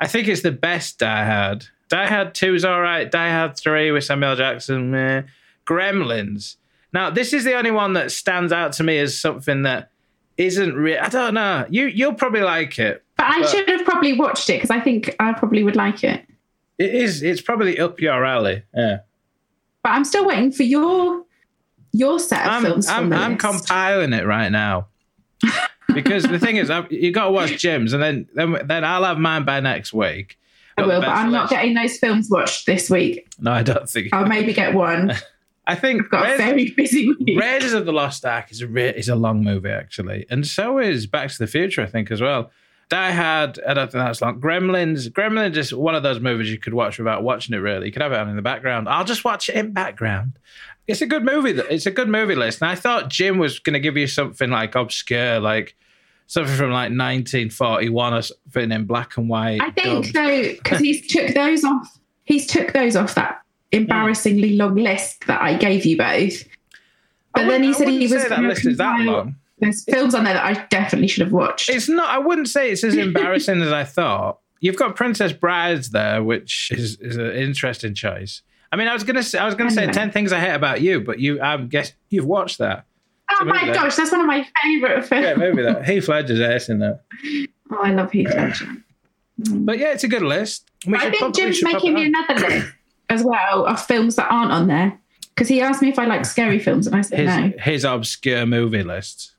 I 0.00 0.06
think 0.06 0.28
it's 0.28 0.42
the 0.42 0.52
best 0.52 0.98
Die 0.98 1.24
Hard. 1.24 1.66
Die 1.88 2.06
Hard 2.06 2.34
2 2.34 2.54
is 2.54 2.64
all 2.64 2.80
right. 2.80 3.10
Die 3.10 3.30
Hard 3.30 3.56
3 3.56 3.90
with 3.92 4.04
Samuel 4.04 4.36
Jackson. 4.36 4.90
Meh. 4.90 5.22
Gremlins. 5.66 6.56
Now, 6.92 7.10
this 7.10 7.32
is 7.32 7.44
the 7.44 7.54
only 7.54 7.70
one 7.70 7.92
that 7.92 8.10
stands 8.10 8.52
out 8.52 8.72
to 8.74 8.82
me 8.84 8.98
as 8.98 9.18
something 9.18 9.62
that 9.62 9.90
isn't 10.38 10.74
real. 10.74 10.98
I 11.02 11.08
don't 11.08 11.34
know. 11.34 11.66
You, 11.68 11.86
you'll 11.86 12.14
probably 12.14 12.40
like 12.40 12.78
it. 12.78 13.04
But 13.16 13.26
I 13.26 13.40
But- 13.40 13.48
should 13.50 13.68
have 13.68 13.84
probably 13.84 14.14
watched 14.14 14.48
it 14.48 14.54
because 14.54 14.70
I 14.70 14.80
think 14.80 15.14
I 15.20 15.32
probably 15.34 15.64
would 15.64 15.76
like 15.76 16.02
it. 16.04 16.24
It 16.78 16.94
is. 16.94 17.22
It's 17.22 17.40
probably 17.40 17.78
up 17.78 18.00
your 18.00 18.24
alley. 18.24 18.62
Yeah. 18.72 18.98
But 19.82 19.90
I'm 19.90 20.04
still 20.04 20.24
waiting 20.24 20.52
for 20.52 20.62
your 20.62 21.24
your 21.92 22.20
set 22.20 22.46
of 22.46 22.52
I'm, 22.52 22.62
films. 22.62 22.88
I'm, 22.88 23.12
I'm 23.12 23.36
compiling 23.36 24.12
it 24.12 24.24
right 24.24 24.50
now. 24.50 24.86
because 25.94 26.22
the 26.22 26.38
thing 26.38 26.56
is, 26.56 26.70
I've, 26.70 26.90
you 26.92 27.10
got 27.10 27.26
to 27.26 27.30
watch 27.32 27.58
Jim's, 27.58 27.92
and 27.92 28.02
then, 28.02 28.28
then 28.34 28.58
then 28.66 28.84
I'll 28.84 29.04
have 29.04 29.18
mine 29.18 29.44
by 29.44 29.58
next 29.60 29.92
week. 29.92 30.38
I 30.76 30.82
will, 30.82 31.00
but 31.00 31.08
I'm 31.08 31.32
not 31.32 31.50
getting 31.50 31.74
those 31.74 31.98
films 31.98 32.28
watched 32.30 32.66
this 32.66 32.88
week. 32.88 33.26
No, 33.40 33.50
I 33.50 33.64
don't 33.64 33.88
think. 33.88 34.14
I'll 34.14 34.26
maybe 34.26 34.52
get 34.52 34.74
one. 34.74 35.12
I 35.68 35.74
think 35.74 36.02
I've 36.04 36.10
got 36.10 36.22
Raiders, 36.22 36.38
very 36.38 36.70
busy 36.70 37.08
week. 37.12 37.38
Raiders 37.38 37.74
of 37.74 37.84
the 37.84 37.92
Lost 37.92 38.24
Ark 38.24 38.50
is 38.50 38.62
a 38.62 38.66
re- 38.66 38.88
is 38.88 39.10
a 39.10 39.14
long 39.14 39.44
movie 39.44 39.68
actually, 39.68 40.24
and 40.30 40.46
so 40.46 40.78
is 40.78 41.06
Back 41.06 41.30
to 41.30 41.38
the 41.38 41.46
Future. 41.46 41.82
I 41.82 41.86
think 41.86 42.10
as 42.10 42.20
well. 42.20 42.50
Die 42.88 43.12
Hard, 43.12 43.60
I 43.68 43.74
don't 43.74 43.92
think 43.92 44.02
that's 44.02 44.22
long. 44.22 44.40
Gremlins, 44.40 45.10
Gremlins 45.10 45.58
is 45.58 45.74
one 45.74 45.94
of 45.94 46.02
those 46.02 46.20
movies 46.20 46.50
you 46.50 46.58
could 46.58 46.72
watch 46.72 46.96
without 46.96 47.22
watching 47.22 47.54
it. 47.54 47.58
Really, 47.58 47.86
you 47.86 47.92
could 47.92 48.00
have 48.00 48.12
it 48.12 48.18
on 48.18 48.30
in 48.30 48.36
the 48.36 48.40
background. 48.40 48.88
I'll 48.88 49.04
just 49.04 49.26
watch 49.26 49.50
it 49.50 49.56
in 49.56 49.74
background. 49.74 50.38
It's 50.86 51.02
a 51.02 51.06
good 51.06 51.22
movie. 51.22 51.50
It's 51.50 51.84
a 51.84 51.90
good 51.90 52.08
movie 52.08 52.34
list. 52.34 52.62
And 52.62 52.70
I 52.70 52.74
thought 52.74 53.10
Jim 53.10 53.36
was 53.36 53.58
going 53.58 53.74
to 53.74 53.80
give 53.80 53.98
you 53.98 54.06
something 54.06 54.48
like 54.48 54.74
obscure, 54.74 55.38
like 55.38 55.76
something 56.28 56.56
from 56.56 56.70
like 56.70 56.90
1941 56.90 58.14
or 58.14 58.22
something 58.22 58.72
in 58.72 58.86
black 58.86 59.18
and 59.18 59.28
white. 59.28 59.60
I 59.60 59.70
think 59.70 60.06
dubbed. 60.06 60.14
though, 60.14 60.42
because 60.54 60.80
he's 60.80 61.06
took 61.06 61.34
those 61.34 61.62
off. 61.64 61.98
He's 62.24 62.46
took 62.46 62.72
those 62.72 62.96
off 62.96 63.14
that 63.16 63.42
embarrassingly 63.72 64.56
long 64.56 64.76
list 64.76 65.26
that 65.26 65.40
I 65.40 65.54
gave 65.56 65.84
you 65.84 65.96
both. 65.96 66.44
But 67.34 67.48
then 67.48 67.62
he 67.62 67.72
said 67.72 67.88
he 67.88 68.00
was 68.00 68.28
that 68.28 68.40
list 68.40 68.66
is 68.66 68.78
that 68.78 69.00
long. 69.00 69.36
There's 69.58 69.84
films 69.84 70.14
on 70.14 70.24
there 70.24 70.34
that 70.34 70.44
I 70.44 70.64
definitely 70.66 71.08
should 71.08 71.22
have 71.22 71.32
watched. 71.32 71.68
It's 71.68 71.88
not. 71.88 72.08
I 72.08 72.18
wouldn't 72.18 72.48
say 72.48 72.70
it's 72.70 72.84
as 72.84 72.96
embarrassing 72.96 73.60
as 73.60 73.72
I 73.72 73.84
thought. 73.84 74.38
You've 74.60 74.76
got 74.76 74.96
Princess 74.96 75.32
Brides 75.32 75.90
there, 75.90 76.22
which 76.22 76.70
is, 76.72 76.96
is 77.00 77.16
an 77.16 77.30
interesting 77.32 77.94
choice. 77.94 78.42
I 78.72 78.76
mean, 78.76 78.88
I 78.88 78.92
was 78.92 79.04
gonna 79.04 79.22
say, 79.22 79.38
I 79.38 79.46
was 79.46 79.54
gonna 79.54 79.70
say 79.70 79.86
ten 79.90 80.10
things 80.10 80.32
I 80.32 80.40
hate 80.40 80.54
about 80.54 80.80
you, 80.80 81.00
but 81.00 81.18
you, 81.18 81.40
I 81.40 81.56
guess 81.58 81.92
you've 82.10 82.26
watched 82.26 82.58
that. 82.58 82.84
oh 83.30 83.44
my 83.44 83.60
movie. 83.62 83.72
gosh, 83.72 83.96
that's 83.96 84.12
one 84.12 84.20
of 84.20 84.26
my 84.26 84.46
favourite 84.62 85.06
films. 85.06 85.24
Yeah, 85.24 85.34
maybe 85.34 85.62
that. 85.62 85.86
Heath 85.88 86.08
Ledger's 86.08 86.40
ace 86.40 86.68
in 86.68 86.80
that. 86.80 87.02
Oh, 87.70 87.78
I 87.82 87.92
love 87.92 88.12
Heath 88.12 88.34
Ledger. 88.34 88.66
But 89.38 89.78
yeah, 89.78 89.92
it's 89.92 90.04
a 90.04 90.08
good 90.08 90.22
list. 90.22 90.68
We 90.86 90.98
I 90.98 91.10
think 91.10 91.34
Jim's 91.34 91.62
making 91.62 91.94
me 91.94 92.06
another 92.06 92.34
list 92.34 92.72
as 93.08 93.22
well 93.24 93.66
of 93.66 93.80
films 93.84 94.16
that 94.16 94.30
aren't 94.30 94.52
on 94.52 94.66
there. 94.66 94.98
Because 95.34 95.48
he 95.48 95.60
asked 95.60 95.80
me 95.82 95.88
if 95.88 95.98
I 96.00 96.04
like 96.06 96.24
scary 96.24 96.58
films, 96.58 96.86
and 96.88 96.96
I 96.96 97.00
said 97.02 97.20
his 97.20 97.28
no. 97.28 97.52
his 97.62 97.84
obscure 97.84 98.44
movie 98.44 98.82
list. 98.82 99.34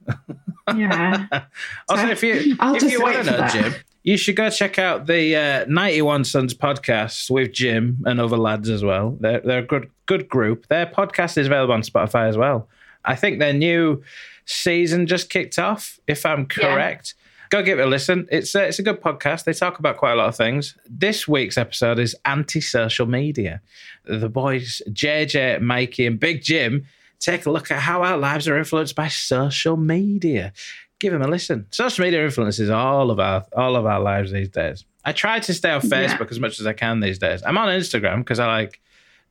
Yeah. 0.76 1.26
Also, 1.90 2.04
So, 2.06 2.10
if 2.12 2.24
you 2.24 2.56
I'll 2.60 2.76
if 2.76 2.84
you 2.84 3.02
want 3.02 3.18
to 3.18 3.24
know 3.24 3.38
that. 3.38 3.52
Jim, 3.52 3.74
you 4.04 4.16
should 4.16 4.36
go 4.36 4.50
check 4.50 4.80
out 4.80 5.08
the 5.08 5.36
uh, 5.36 5.66
91 5.68 6.24
Sons 6.24 6.54
podcast 6.54 7.30
with 7.30 7.52
Jim 7.52 7.98
and 8.06 8.22
other 8.22 8.38
lads 8.38 8.70
as 8.70 8.84
well. 8.84 9.18
They're 9.20 9.42
they're 9.42 9.60
a 9.60 9.66
good 9.66 9.90
good 10.06 10.30
group. 10.30 10.68
Their 10.68 10.86
podcast 10.86 11.38
is 11.38 11.48
available 11.48 11.74
on 11.74 11.82
Spotify 11.82 12.30
as 12.30 12.38
well. 12.38 12.70
I 13.04 13.16
think 13.16 13.40
their 13.40 13.54
new 13.54 14.02
season 14.46 15.06
just 15.08 15.30
kicked 15.30 15.60
off, 15.60 16.00
if 16.08 16.26
I'm 16.26 16.48
Yeah. 16.58 17.02
Go 17.50 17.64
give 17.64 17.80
it 17.80 17.84
a 17.84 17.86
listen. 17.88 18.28
It's 18.32 18.54
a, 18.54 18.68
it's 18.68 18.78
a 18.80 18.84
good 18.84 19.02
podcast. 19.02 19.44
They 19.46 19.54
talk 19.54 19.80
about 19.80 19.98
quite 19.98 20.12
a 20.12 20.16
lot 20.16 20.28
of 20.28 20.36
things. 20.36 20.78
This 20.88 21.28
week's 21.28 21.58
episode 21.58 21.98
is 21.98 22.16
anti-social 22.26 23.08
media. 23.08 23.62
The 24.06 24.30
boys 24.30 24.82
JJ, 24.90 25.60
Mikey, 25.62 26.06
and 26.06 26.20
Big 26.20 26.44
Jim 26.44 26.86
take 27.20 27.46
a 27.48 27.52
look 27.52 27.72
at 27.72 27.80
how 27.80 28.04
our 28.04 28.18
lives 28.18 28.48
are 28.48 28.58
influenced 28.58 28.96
by 28.96 29.08
social 29.08 29.78
media. 29.78 30.54
Give 31.00 31.12
them 31.12 31.22
a 31.24 31.28
listen. 31.28 31.66
Social 31.72 32.04
media 32.06 32.24
influences 32.24 32.70
all 32.70 33.10
of 33.10 33.20
our 33.20 33.46
all 33.56 33.76
of 33.76 33.86
our 33.86 34.00
lives 34.00 34.32
these 34.32 34.50
days. 34.50 34.86
I 35.06 35.12
try 35.14 35.40
to 35.40 35.54
stay 35.54 35.72
off 35.72 35.86
Yeah. 35.86 36.06
Facebook 36.18 36.30
as 36.30 36.40
much 36.40 36.60
as 36.60 36.68
I 36.68 36.74
can 36.74 37.00
these 37.00 37.18
days. 37.18 37.42
I'm 37.44 37.58
on 37.58 37.70
Instagram 37.70 38.20
because 38.20 38.38
I 38.40 38.46
like 38.48 38.80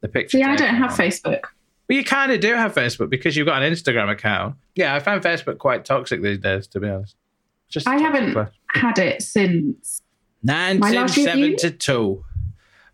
the 0.00 0.08
picture. 0.08 0.38
Yeah, 0.38 0.52
I 0.52 0.56
don't 0.56 0.74
have 0.74 0.90
on. 0.92 0.96
Facebook. 0.96 1.40
Well, 1.88 1.96
you 1.98 2.04
kind 2.04 2.32
of 2.32 2.40
do 2.40 2.52
have 2.54 2.74
Facebook 2.74 3.10
because 3.10 3.36
you've 3.36 3.46
got 3.46 3.62
an 3.62 3.72
Instagram 3.72 4.10
account. 4.10 4.56
Yeah, 4.74 4.94
I 4.94 5.00
find 5.00 5.22
Facebook 5.22 5.58
quite 5.58 5.84
toxic 5.84 6.20
these 6.22 6.38
days, 6.38 6.66
to 6.68 6.80
be 6.80 6.88
honest. 6.88 7.14
Just 7.68 7.86
a 7.86 7.90
I 7.90 7.98
toxic 7.98 8.12
haven't 8.14 8.32
place. 8.32 8.48
had 8.70 8.98
it 8.98 9.22
since 9.22 10.02
last 10.44 10.80
1972. 10.80 12.24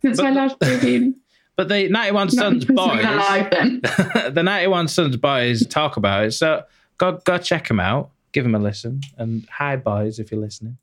since 0.02 0.16
But 0.16 0.22
my 0.24 0.30
the- 0.30 0.37
last 0.37 0.56
review. 0.62 1.14
But 1.56 1.68
the 1.68 1.88
91 1.88 2.26
Not 2.26 2.32
Sons 2.32 2.64
boys, 2.64 3.04
alive 3.04 3.48
then. 3.52 3.80
the 4.34 4.42
91 4.42 4.88
Sons 4.88 5.16
boys 5.16 5.64
talk 5.64 5.96
about 5.96 6.24
it. 6.24 6.32
So 6.32 6.64
go, 6.98 7.20
go 7.24 7.38
check 7.38 7.68
them 7.68 7.78
out. 7.78 8.10
Give 8.32 8.42
them 8.42 8.56
a 8.56 8.58
listen. 8.58 9.02
And 9.18 9.46
hi, 9.48 9.76
boys, 9.76 10.18
if 10.18 10.32
you're 10.32 10.40
listening. 10.40 10.78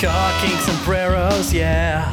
Cocking 0.00 0.56
sombreros, 0.58 1.54
yeah. 1.54 2.12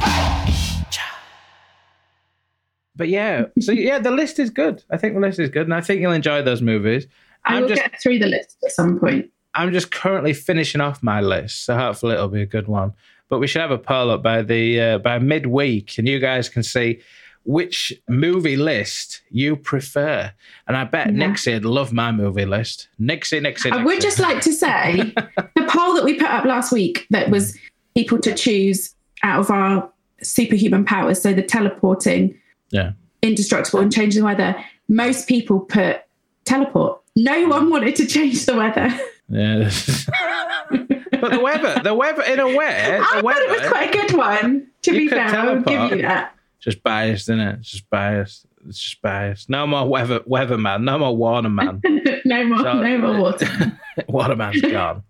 But 2.95 3.09
yeah, 3.09 3.45
so 3.59 3.71
yeah, 3.71 3.97
the 3.99 4.11
list 4.11 4.38
is 4.39 4.49
good. 4.51 4.83
I 4.91 4.97
think 4.97 5.15
the 5.15 5.19
list 5.19 5.39
is 5.39 5.49
good. 5.49 5.63
And 5.63 5.73
I 5.73 5.81
think 5.81 6.01
you'll 6.01 6.11
enjoy 6.11 6.43
those 6.43 6.61
movies. 6.61 7.07
I 7.45 7.55
I'm 7.55 7.62
will 7.62 7.69
just 7.69 7.81
get 7.81 8.01
through 8.01 8.19
the 8.19 8.27
list 8.27 8.58
at 8.63 8.71
some 8.71 8.99
point. 8.99 9.29
I'm 9.53 9.71
just 9.71 9.91
currently 9.91 10.34
finishing 10.34 10.81
off 10.81 11.01
my 11.01 11.21
list, 11.21 11.65
so 11.65 11.77
hopefully 11.77 12.13
it'll 12.13 12.27
be 12.27 12.41
a 12.41 12.45
good 12.47 12.67
one. 12.67 12.93
But 13.29 13.39
we 13.39 13.47
should 13.47 13.62
have 13.62 13.71
a 13.71 13.77
poll 13.77 14.12
up 14.12 14.21
by 14.21 14.41
the 14.41 14.81
uh, 14.81 14.97
by 14.99 15.19
midweek, 15.19 15.97
and 15.97 16.08
you 16.08 16.19
guys 16.19 16.49
can 16.49 16.63
see 16.63 17.01
which 17.45 17.93
movie 18.10 18.58
list 18.58 19.21
you 19.29 19.55
prefer. 19.55 20.31
And 20.67 20.75
I 20.75 20.84
bet 20.84 21.08
Yeah. 21.08 21.27
Nixie'd 21.27 21.63
love 21.63 21.93
my 21.93 22.12
movie 22.12 22.45
list. 22.45 22.89
Nixie, 22.97 23.39
Nixie, 23.39 23.71
I 23.71 23.84
would 23.84 24.01
just 24.01 24.19
like 24.19 24.41
to 24.41 24.51
say 24.51 25.13
the 25.55 25.65
poll 25.67 25.93
that 25.95 26.03
we 26.03 26.15
put 26.15 26.29
up 26.29 26.45
last 26.45 26.71
week 26.71 27.05
that 27.12 27.29
was 27.29 27.58
people 27.93 28.19
to 28.19 28.34
choose 28.34 28.95
out 29.23 29.39
of 29.39 29.51
our 29.51 29.89
superhuman 30.21 30.86
powers, 30.86 31.21
so 31.21 31.34
the 31.34 31.43
teleporting, 31.43 32.38
yeah. 32.71 32.91
indestructible, 33.21 33.79
and 33.79 33.93
changing 33.93 34.21
the 34.21 34.25
weather. 34.25 34.55
Most 34.89 35.27
people 35.27 35.60
put 35.60 36.01
teleport. 36.45 37.01
No 37.15 37.47
one 37.47 37.69
wanted 37.69 37.95
to 37.97 38.06
change 38.06 38.45
the 38.45 38.56
weather. 38.56 38.89
Yeah. 39.30 39.69
but 40.69 41.32
the 41.32 41.39
weather, 41.41 41.80
the 41.84 41.93
weather, 41.93 42.23
in 42.23 42.39
a 42.39 42.47
way, 42.47 42.99
I 43.01 43.21
the 43.21 43.21
thought 43.21 43.38
it 43.38 43.49
was 43.62 43.69
quite 43.69 43.89
a 43.95 43.97
good 44.08 44.17
one. 44.17 44.67
To 44.84 44.91
be 44.91 45.08
could 45.08 45.17
fair, 45.17 45.28
I 45.28 45.54
would 45.54 45.65
give 45.65 45.91
you 45.91 46.01
that. 46.04 46.36
just 46.60 46.84
biased, 46.84 47.23
isn't 47.30 47.39
it? 47.39 47.62
Just 47.62 47.89
biased. 47.89 48.45
It's 48.67 48.80
just 48.80 49.01
biased. 49.01 49.49
No 49.49 49.65
more 49.65 49.88
weather, 49.88 50.19
weatherman. 50.21 50.84
No 50.84 50.99
more 50.99 51.15
Warner 51.15 51.49
man. 51.49 51.82
no 52.25 52.45
more, 52.45 52.60
So- 52.60 52.82
no 52.82 52.97
more 52.97 53.21
water. 53.21 53.47
Waterman's 54.10 54.62
gone. 54.62 55.04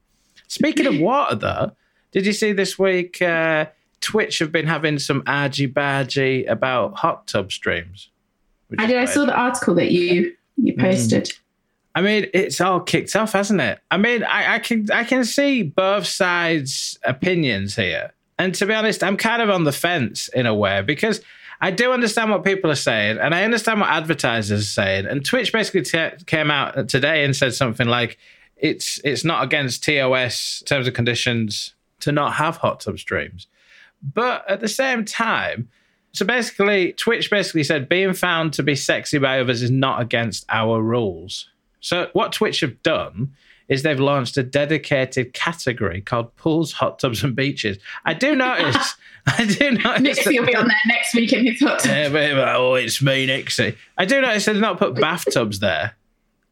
Speaking 0.47 0.85
of 0.85 0.99
water, 0.99 1.35
though, 1.35 1.71
did 2.11 2.25
you 2.25 2.33
see 2.33 2.53
this 2.53 2.77
week? 2.77 3.21
Uh, 3.21 3.65
Twitch 3.99 4.37
have 4.39 4.51
been 4.51 4.67
having 4.67 4.99
some 4.99 5.23
argy 5.25 5.67
bargy 5.67 6.47
about 6.49 6.95
hot 6.97 7.25
tub 7.27 7.51
streams. 7.51 8.09
I 8.77 8.85
is 8.85 8.87
did. 8.87 8.97
I 8.97 9.05
saw 9.05 9.25
the 9.25 9.33
article 9.35 9.73
that 9.75 9.91
you 9.91 10.35
you 10.57 10.73
Mm. 10.73 11.39
I 11.95 12.01
mean, 12.01 12.27
it's 12.33 12.59
all 12.59 12.81
kicked 12.81 13.15
off, 13.15 13.31
hasn't 13.31 13.61
it? 13.61 13.79
I 13.89 13.95
mean, 13.95 14.23
I, 14.23 14.55
I 14.55 14.59
can 14.59 14.91
I 14.91 15.05
can 15.05 15.23
see 15.23 15.63
both 15.63 16.05
sides' 16.05 16.99
opinions 17.05 17.77
here, 17.77 18.11
and 18.37 18.53
to 18.55 18.65
be 18.65 18.73
honest, 18.73 19.01
I'm 19.01 19.15
kind 19.15 19.41
of 19.41 19.49
on 19.49 19.63
the 19.63 19.71
fence 19.71 20.27
in 20.27 20.45
a 20.45 20.53
way 20.53 20.81
because 20.81 21.21
I 21.61 21.71
do 21.71 21.93
understand 21.93 22.31
what 22.31 22.43
people 22.43 22.69
are 22.69 22.75
saying, 22.75 23.17
and 23.17 23.33
I 23.33 23.43
understand 23.43 23.79
what 23.79 23.89
advertisers 23.89 24.61
are 24.61 24.65
saying. 24.65 25.05
And 25.05 25.25
Twitch 25.25 25.53
basically 25.53 25.83
t- 25.83 26.23
came 26.25 26.51
out 26.51 26.89
today 26.89 27.23
and 27.23 27.33
said 27.33 27.53
something 27.53 27.87
like, 27.87 28.17
"It's 28.57 28.99
it's 29.05 29.23
not 29.23 29.45
against 29.45 29.83
TOS 29.85 30.63
terms 30.65 30.87
and 30.87 30.95
conditions 30.95 31.75
to 32.01 32.11
not 32.11 32.33
have 32.33 32.57
hot 32.57 32.81
tub 32.81 32.99
streams," 32.99 33.47
but 34.03 34.43
at 34.49 34.59
the 34.59 34.67
same 34.67 35.05
time. 35.05 35.69
So 36.11 36.25
basically, 36.25 36.91
Twitch 36.91 37.29
basically 37.29 37.63
said 37.63 37.87
being 37.87 38.13
found 38.13 38.51
to 38.53 38.63
be 38.63 38.75
sexy 38.75 39.17
by 39.17 39.39
others 39.39 39.61
is 39.61 39.71
not 39.71 40.01
against 40.01 40.45
our 40.49 40.81
rules. 40.81 41.49
So 41.85 42.09
what 42.13 42.31
Twitch 42.31 42.61
have 42.61 42.81
done 42.81 43.35
is 43.67 43.83
they've 43.83 43.99
launched 43.99 44.37
a 44.37 44.43
dedicated 44.43 45.33
category 45.33 46.01
called 46.01 46.35
pools, 46.35 46.71
hot 46.71 46.97
tubs, 46.97 47.23
and 47.23 47.35
beaches. 47.35 47.77
I 48.05 48.15
do 48.15 48.35
notice. 48.35 48.95
I 49.27 49.45
do 49.45 49.71
notice. 49.71 50.01
Nixie 50.01 50.39
will 50.39 50.47
be 50.47 50.55
on 50.55 50.67
there 50.67 50.77
next 50.87 51.13
week 51.13 51.31
in 51.31 51.45
his 51.45 51.59
hot 51.59 51.79
tub. 51.79 51.91
Yeah, 51.91 52.09
but- 52.09 52.55
oh, 52.55 52.73
it's 52.73 53.03
me, 53.03 53.27
Nixie. 53.27 53.75
I 53.99 54.05
do 54.05 54.19
notice 54.19 54.45
they've 54.45 54.55
not 54.55 54.79
put 54.79 54.95
bathtubs 54.95 55.59
there. 55.59 55.93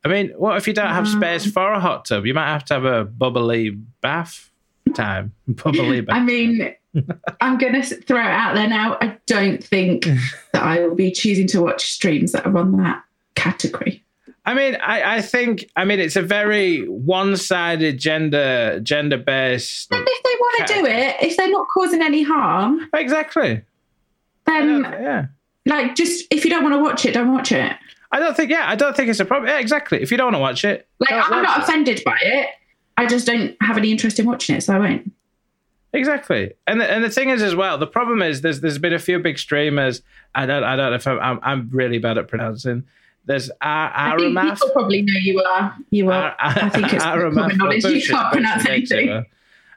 I 0.06 0.08
mean, 0.10 0.30
what 0.38 0.58
if 0.58 0.68
you 0.68 0.74
don't 0.74 0.90
have 0.90 1.08
space 1.08 1.50
for 1.52 1.72
a 1.74 1.80
hot 1.80 2.06
tub? 2.06 2.28
You 2.28 2.36
might 2.36 2.52
have 2.52 2.66
to 2.66 2.74
have 2.76 2.86
a 2.86 3.04
bubbly 3.04 3.72
bath 4.02 4.52
time. 4.94 5.34
Bubbly 5.48 6.02
bath. 6.02 6.16
I 6.16 6.20
mean, 6.24 6.76
I'm 7.42 7.58
going 7.58 7.74
to 7.74 7.82
throw 7.82 8.20
it 8.20 8.26
out 8.26 8.54
there 8.54 8.68
now. 8.68 8.98
I 9.02 9.18
don't 9.26 9.64
think 9.64 10.04
that 10.52 10.62
I 10.62 10.86
will 10.86 10.94
be 10.96 11.10
choosing 11.12 11.48
to 11.48 11.62
watch 11.62 11.92
streams 11.92 12.34
that 12.34 12.46
are 12.46 12.56
on 12.58 12.78
that 12.78 13.02
category. 13.36 14.04
I 14.46 14.54
mean, 14.54 14.76
I, 14.76 15.18
I 15.18 15.22
think 15.22 15.70
I 15.76 15.86
mean 15.86 16.00
it's 16.00 16.16
a 16.18 16.22
very 16.22 16.86
one-sided 16.90 17.98
gender 17.98 18.80
gender 18.82 19.18
based. 19.18 19.92
And 19.94 20.06
if 20.08 20.24
they 20.24 20.30
want 20.40 20.68
to 20.68 20.74
do 20.74 20.86
it, 20.86 21.16
if 21.22 21.38
they're 21.38 21.50
not 21.50 21.68
causing 21.74 22.02
any 22.02 22.24
harm, 22.24 22.90
Exactly. 22.94 23.62
Then 24.46 24.82
yeah. 24.84 25.26
like 25.66 25.96
just 25.96 26.26
if 26.30 26.44
you 26.44 26.50
don't 26.50 26.64
want 26.64 26.76
to 26.76 26.80
watch 26.82 27.06
it, 27.06 27.14
don't 27.14 27.32
watch 27.32 27.52
it. 27.52 27.74
I 28.12 28.20
don't 28.20 28.36
think. 28.36 28.52
Yeah, 28.52 28.66
I 28.68 28.76
don't 28.76 28.96
think 28.96 29.10
it's 29.10 29.20
a 29.22 29.26
problem. 29.26 29.50
Yeah, 29.50 29.60
exactly. 29.60 30.02
If 30.02 30.12
you 30.12 30.18
don't 30.18 30.28
want 30.28 30.36
to 30.36 30.40
watch 30.40 30.66
it, 30.66 30.88
Like 31.00 31.12
I'm 31.14 31.42
not 31.42 31.58
it. 31.60 31.64
offended 31.64 32.02
by 32.06 32.18
it. 32.22 32.48
I 32.98 33.08
just 33.08 33.26
don't 33.26 33.56
have 33.62 33.78
any 33.78 33.92
interest 33.92 34.20
in 34.20 34.26
watching 34.28 34.56
it, 34.56 34.62
so 34.62 34.76
I 34.76 34.80
won't. 34.80 35.12
Exactly. 35.94 36.54
And 36.68 36.82
the, 36.82 36.92
and 36.92 37.04
the 37.04 37.10
thing 37.10 37.30
is 37.30 37.42
as 37.42 37.56
well, 37.56 37.78
the 37.78 37.88
problem 37.88 38.22
is 38.22 38.42
there's 38.42 38.62
there's 38.62 38.78
been 38.78 38.94
a 38.94 39.00
few 39.00 39.20
big 39.20 39.40
streamers. 39.40 40.02
I 40.36 40.46
don't 40.46 40.64
I 40.64 40.76
don't 40.76 40.90
know 40.92 40.96
if 40.96 41.08
I'm 41.08 41.20
I'm, 41.20 41.40
I'm 41.44 41.70
really 41.72 41.98
bad 42.00 42.18
at 42.18 42.28
pronouncing. 42.28 42.84
There's 43.26 43.50
Ar- 43.62 44.18
Aramath. 44.18 44.54
people 44.56 44.70
probably 44.72 45.02
know 45.02 45.20
you 45.22 45.40
are. 45.42 45.76
You 45.90 46.12
are. 46.12 46.36
I 46.40 46.70
think 46.70 46.94
it's 46.94 47.04
common 47.04 47.58
knowledge. 47.58 47.84
You 47.86 48.02
can't 48.02 48.32
pronounce 48.32 48.66
anything. 48.66 49.26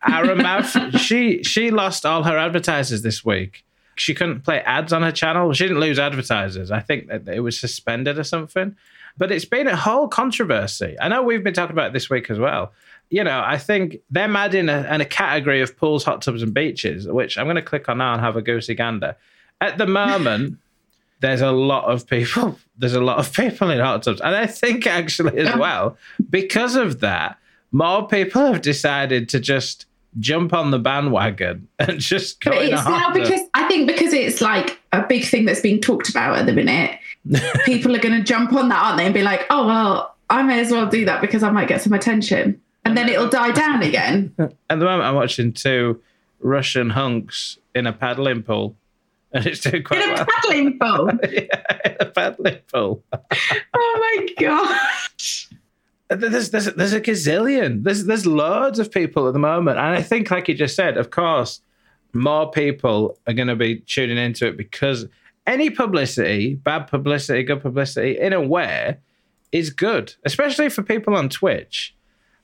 Aramath, 0.02 0.98
she 0.98 1.42
she 1.42 1.70
lost 1.70 2.04
all 2.06 2.22
her 2.24 2.36
advertisers 2.36 3.02
this 3.02 3.24
week. 3.24 3.64
She 3.96 4.14
couldn't 4.14 4.42
play 4.42 4.60
ads 4.60 4.92
on 4.92 5.02
her 5.02 5.12
channel. 5.12 5.52
She 5.52 5.64
didn't 5.64 5.80
lose 5.80 5.98
advertisers. 5.98 6.70
I 6.70 6.80
think 6.80 7.08
that 7.08 7.26
it 7.28 7.40
was 7.40 7.58
suspended 7.58 8.18
or 8.18 8.24
something. 8.24 8.76
But 9.18 9.32
it's 9.32 9.46
been 9.46 9.66
a 9.66 9.76
whole 9.76 10.08
controversy. 10.08 10.96
I 11.00 11.08
know 11.08 11.22
we've 11.22 11.42
been 11.42 11.54
talking 11.54 11.72
about 11.72 11.88
it 11.88 11.92
this 11.94 12.10
week 12.10 12.30
as 12.30 12.38
well. 12.38 12.72
You 13.08 13.24
know, 13.24 13.42
I 13.44 13.56
think 13.56 13.98
them 14.10 14.36
adding 14.36 14.68
a, 14.68 14.82
in 14.92 15.00
a 15.00 15.06
category 15.06 15.62
of 15.62 15.76
pools, 15.76 16.04
hot 16.04 16.20
tubs, 16.20 16.42
and 16.42 16.52
beaches, 16.52 17.08
which 17.08 17.38
I'm 17.38 17.46
going 17.46 17.56
to 17.56 17.62
click 17.62 17.88
on 17.88 17.98
now 17.98 18.12
and 18.12 18.20
have 18.20 18.36
a 18.36 18.42
goosey 18.42 18.74
gander. 18.74 19.16
At 19.60 19.78
the 19.78 19.86
moment, 19.86 20.58
there's 21.20 21.40
a 21.40 21.52
lot 21.52 21.84
of 21.84 22.06
people. 22.06 22.58
There's 22.78 22.92
a 22.92 23.00
lot 23.00 23.16
of 23.16 23.32
people 23.32 23.70
in 23.70 23.80
hot 23.80 24.02
tubs, 24.02 24.20
and 24.20 24.36
I 24.36 24.46
think 24.46 24.86
actually 24.86 25.38
as 25.38 25.56
well 25.56 25.96
because 26.28 26.76
of 26.76 27.00
that, 27.00 27.38
more 27.72 28.06
people 28.06 28.44
have 28.44 28.60
decided 28.60 29.30
to 29.30 29.40
just 29.40 29.86
jump 30.20 30.52
on 30.52 30.70
the 30.72 30.78
bandwagon 30.78 31.68
and 31.78 31.98
just 32.00 32.40
go 32.42 32.50
But 32.50 32.64
it's 32.64 32.84
now 32.84 33.06
tub. 33.06 33.14
because 33.14 33.40
I 33.54 33.66
think 33.66 33.86
because 33.86 34.12
it's 34.12 34.42
like 34.42 34.78
a 34.92 35.06
big 35.06 35.24
thing 35.24 35.46
that's 35.46 35.60
being 35.60 35.80
talked 35.80 36.10
about 36.10 36.36
at 36.36 36.44
the 36.44 36.52
minute. 36.52 36.98
people 37.64 37.96
are 37.96 37.98
going 37.98 38.18
to 38.18 38.22
jump 38.22 38.52
on 38.52 38.68
that, 38.68 38.82
aren't 38.82 38.98
they, 38.98 39.06
and 39.06 39.14
be 39.14 39.22
like, 39.22 39.46
"Oh 39.48 39.66
well, 39.66 40.14
I 40.28 40.42
may 40.42 40.60
as 40.60 40.70
well 40.70 40.86
do 40.86 41.06
that 41.06 41.22
because 41.22 41.42
I 41.42 41.50
might 41.50 41.68
get 41.68 41.80
some 41.80 41.94
attention," 41.94 42.60
and 42.84 42.94
then 42.96 43.08
it'll 43.08 43.30
die 43.30 43.52
down 43.52 43.82
again. 43.82 44.34
At 44.38 44.50
the 44.68 44.76
moment, 44.84 45.02
I'm 45.04 45.14
watching 45.14 45.52
two 45.54 45.98
Russian 46.40 46.90
hunks 46.90 47.56
in 47.74 47.86
a 47.86 47.92
paddling 47.92 48.42
pool, 48.42 48.76
and 49.32 49.46
it's 49.46 49.60
doing 49.60 49.82
quite 49.82 50.02
In 50.02 50.10
a 50.10 50.14
well. 50.14 50.26
paddling 50.26 50.78
pool. 50.78 51.10
yeah, 51.30 51.78
in 51.84 51.96
a 52.00 52.06
paddling 52.06 52.58
pool. 52.72 53.02
Oh 53.74 54.16
my 54.16 54.28
gosh! 54.38 55.48
There's, 56.08 56.50
there's, 56.50 56.66
there's 56.74 56.92
a 56.92 57.00
gazillion. 57.00 57.82
There's, 57.82 58.04
there's 58.04 58.26
loads 58.26 58.78
of 58.78 58.90
people 58.92 59.26
at 59.26 59.32
the 59.32 59.40
moment. 59.40 59.78
And 59.78 59.88
I 59.88 60.02
think, 60.02 60.30
like 60.30 60.48
you 60.48 60.54
just 60.54 60.76
said, 60.76 60.96
of 60.96 61.10
course, 61.10 61.60
more 62.12 62.50
people 62.50 63.18
are 63.26 63.32
going 63.32 63.48
to 63.48 63.56
be 63.56 63.80
tuning 63.80 64.16
into 64.16 64.46
it 64.46 64.56
because 64.56 65.06
any 65.46 65.68
publicity, 65.70 66.54
bad 66.54 66.86
publicity, 66.86 67.42
good 67.42 67.60
publicity, 67.60 68.18
in 68.18 68.32
a 68.32 68.40
way, 68.40 68.98
is 69.52 69.70
good, 69.70 70.14
especially 70.24 70.68
for 70.68 70.82
people 70.82 71.16
on 71.16 71.28
Twitch. 71.28 71.94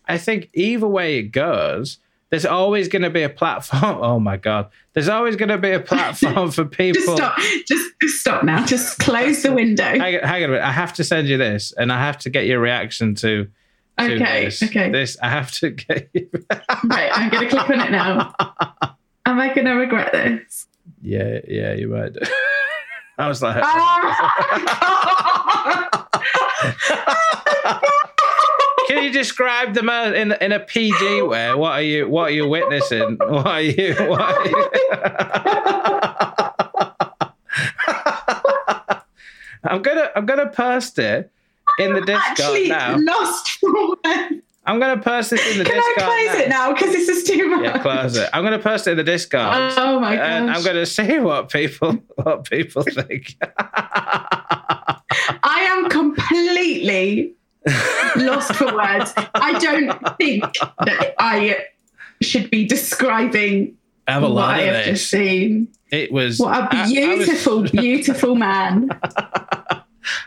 I 0.07 0.19
think 0.19 0.51
either 0.55 0.87
way 0.89 1.19
it 1.19 1.25
goes, 1.31 1.99
there's 2.33 2.47
always 2.47 2.89
going 2.89 3.03
to 3.03 3.11
be 3.11 3.23
a 3.23 3.29
platform. 3.29 3.99
Oh 4.03 4.19
my 4.19 4.37
God. 4.39 4.71
There's 4.95 5.09
always 5.09 5.37
going 5.37 5.51
to 5.51 5.59
be 5.59 5.71
a 5.71 5.79
platform 5.81 6.51
for 6.51 6.65
people. 6.65 7.03
Just 7.03 7.17
stop. 7.17 7.39
Just 8.01 8.21
stop 8.21 8.43
now. 8.43 8.65
Just 8.67 8.99
close 8.99 9.43
the 9.43 9.53
window. 9.53 9.85
Hang, 9.85 10.17
on- 10.17 10.23
hang 10.23 10.43
on 10.43 10.49
a 10.49 10.53
minute. 10.55 10.65
I 10.67 10.73
have 10.73 10.95
to 10.95 11.05
send 11.05 11.29
you 11.29 11.37
this, 11.37 11.73
and 11.77 11.93
I 11.93 11.99
have 12.01 12.17
to 12.21 12.31
get 12.31 12.47
your 12.47 12.59
reaction 12.59 13.15
to. 13.17 13.49
to 13.99 14.15
Okay, 14.17 14.45
This. 14.47 14.63
okay. 14.63 14.91
This 14.91 15.17
I 15.23 15.29
have 15.29 15.51
to 15.61 15.71
get. 15.71 16.09
You. 16.15 16.29
Right, 16.85 17.11
I'm 17.13 17.29
going 17.31 17.49
to 17.49 17.55
click 17.55 17.69
on 17.71 17.81
it 17.81 17.91
now. 17.93 18.35
Am 19.27 19.39
I 19.39 19.53
going 19.55 19.67
to 19.67 19.75
regret 19.75 20.11
this? 20.13 20.67
yeah, 21.03 21.39
yeah, 21.47 21.75
you 21.75 21.87
might. 21.89 22.17
I 23.19 23.29
was 23.29 23.41
like, 23.43 23.63
Ah! 23.63 24.89
Can 28.89 29.05
you 29.05 29.11
describe 29.13 29.75
them 29.75 29.89
in 29.89 30.33
in 30.33 30.53
a 30.53 30.61
PG 30.61 31.23
way? 31.23 31.55
What 31.55 31.73
are 31.73 31.83
you? 31.83 32.09
What 32.09 32.31
are 32.31 32.35
you 32.35 32.49
witnessing? 32.49 33.17
What 33.19 33.47
are 33.47 33.61
you? 33.63 33.95
What 33.95 34.21
are 34.21 34.49
you? 34.49 34.69
I'm 39.65 39.81
gonna 39.83 40.11
I'm 40.17 40.27
gonna 40.27 40.51
post 40.51 40.99
it 40.99 41.31
in 41.79 41.95
the 41.95 42.01
Discord 42.01 42.23
Actually, 42.31 42.69
now. 42.69 42.97
lost 42.99 43.49
for 43.61 43.73
words. 43.73 44.43
I'm 44.65 44.79
gonna 44.79 45.01
post 45.01 45.31
this 45.31 45.53
in 45.53 45.59
the 45.59 45.65
Can 45.65 45.75
I 45.75 45.93
Discord. 45.95 46.09
close 46.09 46.45
it 46.45 46.49
now? 46.49 46.73
Because 46.73 46.93
this 46.93 47.09
is 47.09 47.25
too 47.25 47.49
much. 47.49 47.65
Yeah, 47.65 47.79
close 47.83 48.17
it. 48.17 48.29
I'm 48.33 48.43
gonna 48.45 48.59
post 48.59 48.87
it 48.87 48.93
in 48.93 48.97
the 48.97 49.05
Discord. 49.05 49.43
Oh 49.77 50.01
my 50.01 50.17
gosh. 50.17 50.25
and 50.25 50.51
I'm 50.51 50.63
gonna 50.65 50.87
see 50.87 51.19
what 51.21 51.51
people 51.51 51.93
what 52.17 52.45
people 52.45 52.83
think. 52.83 53.37
I 53.59 55.01
am 55.71 55.89
completely 55.89 57.35
lost 58.17 58.55
for 58.55 58.67
words. 58.75 59.13
I 59.35 59.59
don't 59.59 60.17
think 60.19 60.43
that 60.85 61.15
I 61.19 61.67
should 62.21 62.51
be 62.51 62.67
describing 62.67 63.77
I 64.07 64.13
have 64.13 64.23
a 64.23 64.27
what 64.27 64.35
lot 64.35 64.55
I 64.55 64.61
of 64.63 64.75
have 64.77 64.85
just 64.87 65.09
seen. 65.11 65.69
It 65.91 66.11
was 66.11 66.39
What 66.39 66.57
a 66.57 66.63
I- 66.75 66.79
I 66.79 66.83
was- 66.83 66.93
beautiful, 66.93 67.63
beautiful 67.71 68.35
man. 68.35 68.89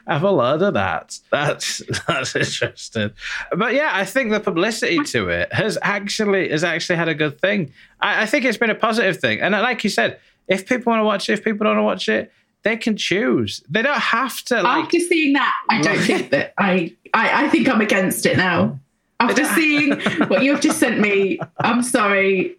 Have 0.08 0.24
a 0.24 0.32
lot 0.32 0.62
of 0.62 0.74
that. 0.76 1.19
That's 1.32 1.82
that's 2.08 2.36
interesting. 2.36 3.12
But 3.58 3.74
yeah, 3.74 3.89
I 3.91 4.06
think 4.06 4.32
the 4.32 4.39
publicity 4.39 5.00
to 5.04 5.28
it 5.30 5.52
has 5.52 5.78
actually 5.82 6.50
has 6.50 6.63
actually 6.63 6.95
had 6.95 7.10
a 7.10 7.13
good 7.15 7.41
thing. 7.41 7.74
I, 8.00 8.21
I 8.24 8.26
think 8.26 8.45
it's 8.45 8.58
been 8.58 8.69
a 8.69 8.76
positive 8.76 9.17
thing. 9.17 9.41
And 9.41 9.52
like 9.54 9.84
you 9.84 9.89
said, 9.89 10.19
if 10.48 10.65
people 10.67 10.91
want 10.91 11.02
to 11.02 11.04
watch 11.06 11.28
it, 11.30 11.34
if 11.34 11.43
people 11.43 11.65
don't 11.65 11.76
want 11.76 11.80
to 11.80 11.84
watch 11.84 12.10
it, 12.10 12.32
they 12.65 12.75
can 12.75 12.97
choose. 12.97 13.63
They 13.69 13.84
don't 13.84 13.95
have 13.95 14.41
to 14.45 14.63
like 14.63 14.86
After 14.86 14.99
seeing 14.99 15.34
that, 15.34 15.54
I 15.69 15.82
don't 15.82 15.99
think 15.99 16.32
that 16.32 16.54
I, 16.58 16.95
I, 17.13 17.45
I 17.45 17.49
think 17.49 17.69
I'm 17.69 17.80
against 17.80 18.25
it 18.25 18.38
now. 18.38 18.80
After 19.19 19.45
seeing 19.45 20.01
what 20.28 20.43
you've 20.43 20.62
just 20.62 20.80
sent 20.80 20.99
me, 20.99 21.39
I'm 21.60 21.84
sorry, 21.84 22.58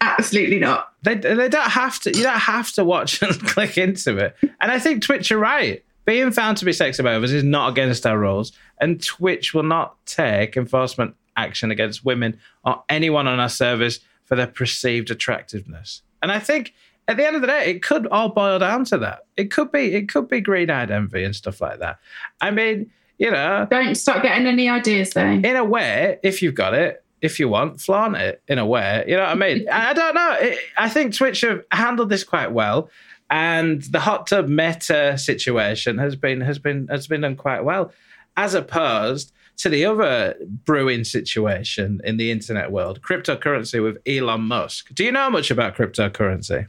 absolutely 0.00 0.60
not. 0.60 0.92
they 1.02 1.16
they 1.16 1.48
don't 1.48 1.70
have 1.70 1.98
to. 2.00 2.16
You 2.16 2.22
don't 2.22 2.38
have 2.38 2.70
to 2.72 2.84
watch 2.84 3.20
and 3.22 3.38
click 3.48 3.76
into 3.76 4.16
it. 4.16 4.36
And 4.60 4.70
I 4.70 4.78
think 4.78 5.02
Twitch 5.02 5.30
are 5.32 5.38
right. 5.38 5.84
Being 6.04 6.30
found 6.30 6.56
to 6.58 6.64
be 6.64 6.72
sex 6.72 7.00
abusers 7.00 7.32
is 7.32 7.44
not 7.44 7.70
against 7.70 8.06
our 8.06 8.16
rules, 8.16 8.52
and 8.80 9.02
Twitch 9.02 9.52
will 9.54 9.64
not 9.64 9.96
take 10.06 10.56
enforcement 10.56 11.16
action 11.36 11.72
against 11.72 12.04
women 12.04 12.38
or 12.64 12.84
anyone 12.88 13.26
on 13.26 13.40
our 13.40 13.48
service 13.48 13.98
for 14.24 14.36
their 14.36 14.46
perceived 14.46 15.10
attractiveness. 15.10 16.02
And 16.22 16.30
I 16.30 16.38
think 16.38 16.74
at 17.08 17.16
the 17.16 17.26
end 17.26 17.34
of 17.36 17.42
the 17.42 17.48
day, 17.48 17.70
it 17.70 17.82
could 17.82 18.06
all 18.08 18.28
boil 18.28 18.58
down 18.58 18.84
to 18.86 18.98
that. 18.98 19.20
It 19.36 19.50
could 19.50 19.72
be 19.72 19.94
it 19.94 20.08
could 20.08 20.28
be 20.28 20.40
green-eyed 20.40 20.90
envy 20.90 21.24
and 21.24 21.34
stuff 21.34 21.60
like 21.60 21.80
that. 21.80 21.98
I 22.40 22.50
mean, 22.52 22.90
You 23.18 23.32
know, 23.32 23.66
Don't 23.68 23.96
start 23.96 24.22
getting 24.22 24.46
any 24.46 24.68
ideas 24.68 25.10
though. 25.10 25.26
in 25.26 25.56
a 25.56 25.64
way, 25.64 26.18
if 26.22 26.40
you've 26.42 26.54
got 26.54 26.74
it, 26.74 27.02
if 27.20 27.40
you 27.40 27.48
want, 27.48 27.80
flaunt 27.80 28.16
it 28.16 28.40
in 28.46 28.58
a 28.58 28.66
way. 28.66 29.02
You 29.08 29.16
know 29.16 29.22
what 29.24 29.30
I 29.30 29.34
mean? 29.34 29.68
I 29.72 29.92
don't 29.92 30.14
know. 30.14 30.36
It, 30.40 30.58
I 30.76 30.88
think 30.88 31.14
Twitch 31.14 31.40
have 31.40 31.64
handled 31.72 32.10
this 32.10 32.22
quite 32.22 32.52
well, 32.52 32.90
and 33.28 33.82
the 33.82 33.98
hot 33.98 34.28
tub 34.28 34.46
meta 34.48 35.18
situation 35.18 35.98
has 35.98 36.14
been 36.14 36.40
has 36.42 36.60
been 36.60 36.86
has 36.88 37.08
been 37.08 37.22
done 37.22 37.34
quite 37.36 37.64
well, 37.64 37.90
as 38.36 38.54
opposed 38.54 39.32
to 39.56 39.68
the 39.68 39.84
other 39.84 40.36
brewing 40.64 41.02
situation 41.02 42.00
in 42.04 42.16
the 42.18 42.30
internet 42.30 42.70
world, 42.70 43.02
cryptocurrency 43.02 43.82
with 43.82 43.98
Elon 44.06 44.42
Musk. 44.42 44.94
Do 44.94 45.02
you 45.04 45.10
know 45.10 45.28
much 45.28 45.50
about 45.50 45.74
cryptocurrency? 45.74 46.68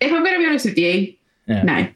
If 0.00 0.12
I'm 0.12 0.22
going 0.24 0.34
to 0.34 0.38
be 0.38 0.46
honest 0.46 0.64
with 0.66 0.78
you, 0.78 1.14
Yeah. 1.46 1.62
no. 1.62 1.88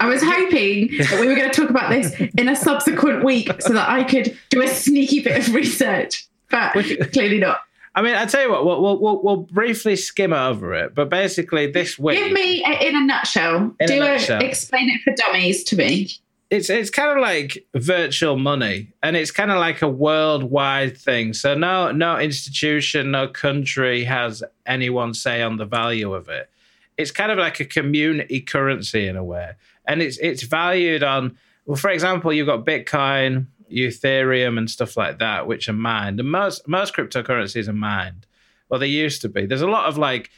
I 0.00 0.08
was 0.08 0.22
hoping 0.22 0.88
that 0.98 1.18
we 1.20 1.26
were 1.26 1.34
going 1.34 1.50
to 1.50 1.58
talk 1.60 1.70
about 1.70 1.90
this 1.90 2.12
in 2.36 2.48
a 2.48 2.56
subsequent 2.56 3.24
week 3.24 3.50
so 3.62 3.72
that 3.72 3.88
I 3.88 4.04
could 4.04 4.36
do 4.50 4.62
a 4.62 4.68
sneaky 4.68 5.20
bit 5.22 5.38
of 5.48 5.54
research, 5.54 6.26
but 6.50 6.72
clearly 7.12 7.38
not. 7.38 7.60
I 7.94 8.02
mean, 8.02 8.14
I 8.14 8.26
tell 8.26 8.42
you 8.42 8.50
what, 8.50 8.66
we'll, 8.66 8.82
we'll, 8.82 9.00
we'll, 9.00 9.22
we'll 9.22 9.36
briefly 9.36 9.96
skim 9.96 10.34
over 10.34 10.74
it, 10.74 10.94
but 10.94 11.08
basically 11.08 11.70
this 11.70 11.98
week. 11.98 12.18
Give 12.18 12.30
me, 12.32 12.62
a, 12.62 12.86
in 12.88 12.94
a 12.94 13.00
nutshell, 13.06 13.74
In 13.80 13.84
a 13.84 13.86
do 13.86 13.98
nutshell. 14.00 14.42
explain 14.44 14.90
it 14.90 15.00
for 15.02 15.14
dummies 15.14 15.64
to 15.64 15.76
me. 15.76 16.10
it's 16.50 16.68
it's 16.68 16.90
kind 16.90 17.10
of 17.16 17.18
like 17.22 17.64
virtual 17.74 18.36
money 18.36 18.92
and 19.02 19.16
it's 19.16 19.30
kind 19.30 19.50
of 19.50 19.56
like 19.58 19.80
a 19.82 19.88
worldwide 19.88 20.96
thing 20.96 21.32
so 21.32 21.54
no 21.56 21.90
no 21.90 22.18
institution 22.18 23.10
no 23.10 23.26
country 23.26 24.04
has 24.04 24.44
anyone 24.66 25.12
say 25.12 25.42
on 25.42 25.56
the 25.56 25.64
value 25.64 26.12
of 26.14 26.28
it 26.28 26.48
it's 26.96 27.10
kind 27.10 27.30
of 27.30 27.38
like 27.38 27.60
a 27.60 27.64
community 27.64 28.40
currency 28.40 29.06
in 29.06 29.16
a 29.16 29.24
way. 29.24 29.52
And 29.86 30.02
it's 30.02 30.18
it's 30.18 30.42
valued 30.42 31.02
on 31.02 31.36
well 31.64 31.76
for 31.76 31.90
example 31.90 32.32
you've 32.32 32.46
got 32.46 32.64
bitcoin 32.64 33.46
ethereum 33.70 34.58
and 34.58 34.70
stuff 34.70 34.96
like 34.96 35.18
that 35.18 35.46
which 35.46 35.68
are 35.68 35.74
mined. 35.74 36.20
And 36.20 36.30
most 36.30 36.66
most 36.68 36.94
cryptocurrencies 36.94 37.68
are 37.68 37.72
mined. 37.72 38.26
Well 38.68 38.80
they 38.80 38.88
used 38.88 39.22
to 39.22 39.28
be. 39.28 39.46
There's 39.46 39.62
a 39.62 39.68
lot 39.68 39.86
of 39.86 39.98
like 39.98 40.30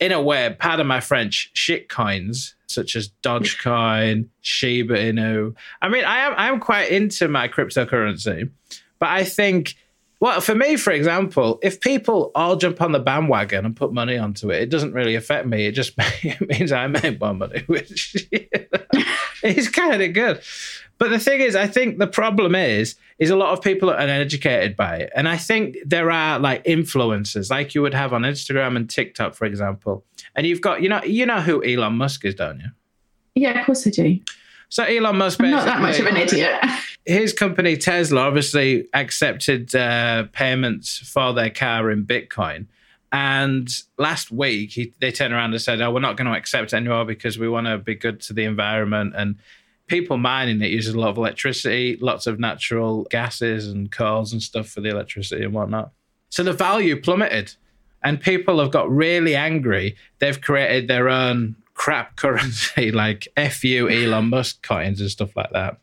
in 0.00 0.12
a 0.12 0.22
way, 0.22 0.54
pardon 0.58 0.86
my 0.86 1.00
French, 1.00 1.50
shit 1.54 1.88
coins 1.88 2.54
such 2.66 2.94
as 2.94 3.10
Dogecoin, 3.22 4.28
Shiba 4.42 4.94
Inu. 4.94 5.54
I 5.82 5.88
mean, 5.88 6.04
I 6.04 6.18
am 6.18 6.34
I 6.36 6.48
am 6.48 6.60
quite 6.60 6.90
into 6.90 7.28
my 7.28 7.48
cryptocurrency, 7.48 8.50
but 8.98 9.08
I 9.08 9.24
think, 9.24 9.76
well, 10.20 10.40
for 10.40 10.54
me, 10.54 10.76
for 10.76 10.92
example, 10.92 11.60
if 11.62 11.80
people 11.80 12.32
all 12.34 12.56
jump 12.56 12.82
on 12.82 12.90
the 12.90 12.98
bandwagon 12.98 13.64
and 13.64 13.76
put 13.76 13.92
money 13.92 14.18
onto 14.18 14.50
it, 14.50 14.62
it 14.62 14.70
doesn't 14.70 14.92
really 14.92 15.14
affect 15.14 15.46
me. 15.46 15.66
It 15.66 15.72
just 15.72 15.96
means 16.40 16.72
I 16.72 16.88
make 16.88 17.20
more 17.20 17.34
money, 17.34 17.62
which 17.66 18.28
is 19.44 19.68
kind 19.68 20.02
of 20.02 20.12
good. 20.12 20.42
But 20.98 21.10
the 21.10 21.20
thing 21.20 21.40
is, 21.40 21.54
I 21.54 21.68
think 21.68 21.98
the 21.98 22.08
problem 22.08 22.56
is, 22.56 22.96
is 23.20 23.30
a 23.30 23.36
lot 23.36 23.52
of 23.52 23.62
people 23.62 23.90
are 23.90 23.96
uneducated 23.96 24.76
by 24.76 24.96
it, 24.96 25.12
and 25.14 25.28
I 25.28 25.36
think 25.36 25.76
there 25.86 26.10
are 26.10 26.40
like 26.40 26.64
influencers, 26.64 27.48
like 27.48 27.76
you 27.76 27.82
would 27.82 27.94
have 27.94 28.12
on 28.12 28.22
Instagram 28.22 28.74
and 28.74 28.90
TikTok, 28.90 29.34
for 29.34 29.44
example. 29.44 30.04
And 30.34 30.46
you've 30.46 30.60
got, 30.60 30.82
you 30.82 30.88
know, 30.88 31.02
you 31.04 31.26
know 31.26 31.40
who 31.40 31.64
Elon 31.64 31.94
Musk 31.94 32.24
is, 32.24 32.34
don't 32.34 32.58
you? 32.58 32.70
Yeah, 33.36 33.60
of 33.60 33.66
course 33.66 33.86
I 33.86 33.90
do. 33.90 34.18
So 34.68 34.84
Elon 34.84 35.16
Musk, 35.16 35.40
not 35.40 35.64
that 35.64 35.80
much 35.80 35.98
of 35.98 36.06
an 36.06 36.16
idiot. 36.16 36.60
his 37.06 37.32
company 37.32 37.76
Tesla 37.76 38.20
obviously 38.20 38.86
accepted 38.92 39.74
uh, 39.74 40.24
payments 40.32 40.98
for 40.98 41.32
their 41.32 41.50
car 41.50 41.90
in 41.90 42.04
Bitcoin. 42.04 42.66
And 43.10 43.70
last 43.96 44.30
week, 44.30 44.72
he, 44.72 44.92
they 45.00 45.10
turned 45.10 45.32
around 45.32 45.52
and 45.52 45.62
said, 45.62 45.80
"Oh, 45.80 45.90
we're 45.90 46.00
not 46.00 46.18
going 46.18 46.30
to 46.30 46.36
accept 46.36 46.74
anymore 46.74 47.06
because 47.06 47.38
we 47.38 47.48
want 47.48 47.66
to 47.66 47.78
be 47.78 47.94
good 47.94 48.20
to 48.22 48.34
the 48.34 48.44
environment." 48.44 49.14
And 49.16 49.36
people 49.86 50.18
mining 50.18 50.60
it 50.60 50.70
uses 50.70 50.94
a 50.94 51.00
lot 51.00 51.08
of 51.08 51.16
electricity, 51.16 51.96
lots 52.02 52.26
of 52.26 52.38
natural 52.38 53.04
gases 53.04 53.68
and 53.68 53.90
coals 53.90 54.34
and 54.34 54.42
stuff 54.42 54.68
for 54.68 54.82
the 54.82 54.90
electricity 54.90 55.44
and 55.44 55.54
whatnot. 55.54 55.92
So 56.28 56.42
the 56.42 56.52
value 56.52 57.00
plummeted, 57.00 57.54
and 58.04 58.20
people 58.20 58.60
have 58.60 58.70
got 58.70 58.90
really 58.90 59.34
angry. 59.34 59.96
They've 60.18 60.38
created 60.38 60.88
their 60.88 61.08
own 61.08 61.56
crap 61.78 62.16
currency, 62.16 62.90
like 63.04 63.28
"fu 63.52 63.88
Elon 63.88 64.26
Musk" 64.28 64.62
coins 64.62 65.00
and 65.00 65.10
stuff 65.10 65.34
like 65.36 65.50
that. 65.52 65.78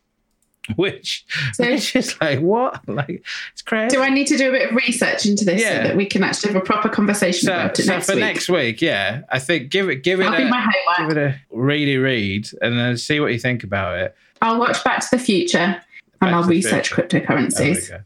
Which, 0.76 1.24
So- 1.52 1.64
which 1.70 1.94
is 1.96 2.20
like 2.20 2.40
what? 2.40 2.88
Like 2.88 3.24
it's 3.52 3.62
crazy. 3.62 3.96
Do 3.96 4.02
I 4.02 4.08
need 4.10 4.26
to 4.28 4.36
do 4.36 4.48
a 4.48 4.52
bit 4.52 4.70
of 4.70 4.76
research 4.76 5.24
into 5.24 5.44
this 5.44 5.60
Yeah. 5.62 5.82
so 5.82 5.88
that 5.88 5.96
we 5.96 6.06
can 6.06 6.22
actually 6.24 6.52
have 6.52 6.60
a 6.62 6.64
proper 6.64 6.88
conversation 6.88 7.46
so, 7.46 7.52
about 7.54 7.78
it 7.78 7.84
so 7.84 7.92
next 7.92 8.06
for 8.06 8.12
week? 8.14 8.20
next 8.20 8.48
week, 8.48 8.82
yeah, 8.82 9.22
I 9.30 9.38
think 9.38 9.70
give 9.70 9.88
it 9.88 10.02
give 10.02 10.20
it 10.20 10.24
That'll 10.24 10.46
a, 10.46 10.50
my 10.50 10.60
homework. 10.60 11.14
give 11.14 11.18
it 11.18 11.20
a 11.30 11.40
ready 11.56 11.96
read 11.96 12.48
and 12.60 12.76
then 12.78 12.96
see 12.96 13.20
what 13.20 13.32
you 13.32 13.38
think 13.38 13.62
about 13.64 13.98
it. 13.98 14.14
I'll 14.42 14.58
watch 14.58 14.82
Back 14.84 15.00
to 15.08 15.16
the 15.16 15.18
Future 15.22 15.80
and 16.20 16.34
I'll 16.34 16.42
research 16.44 16.92
Future. 16.92 17.20
Cryptocurrencies. 17.20 18.02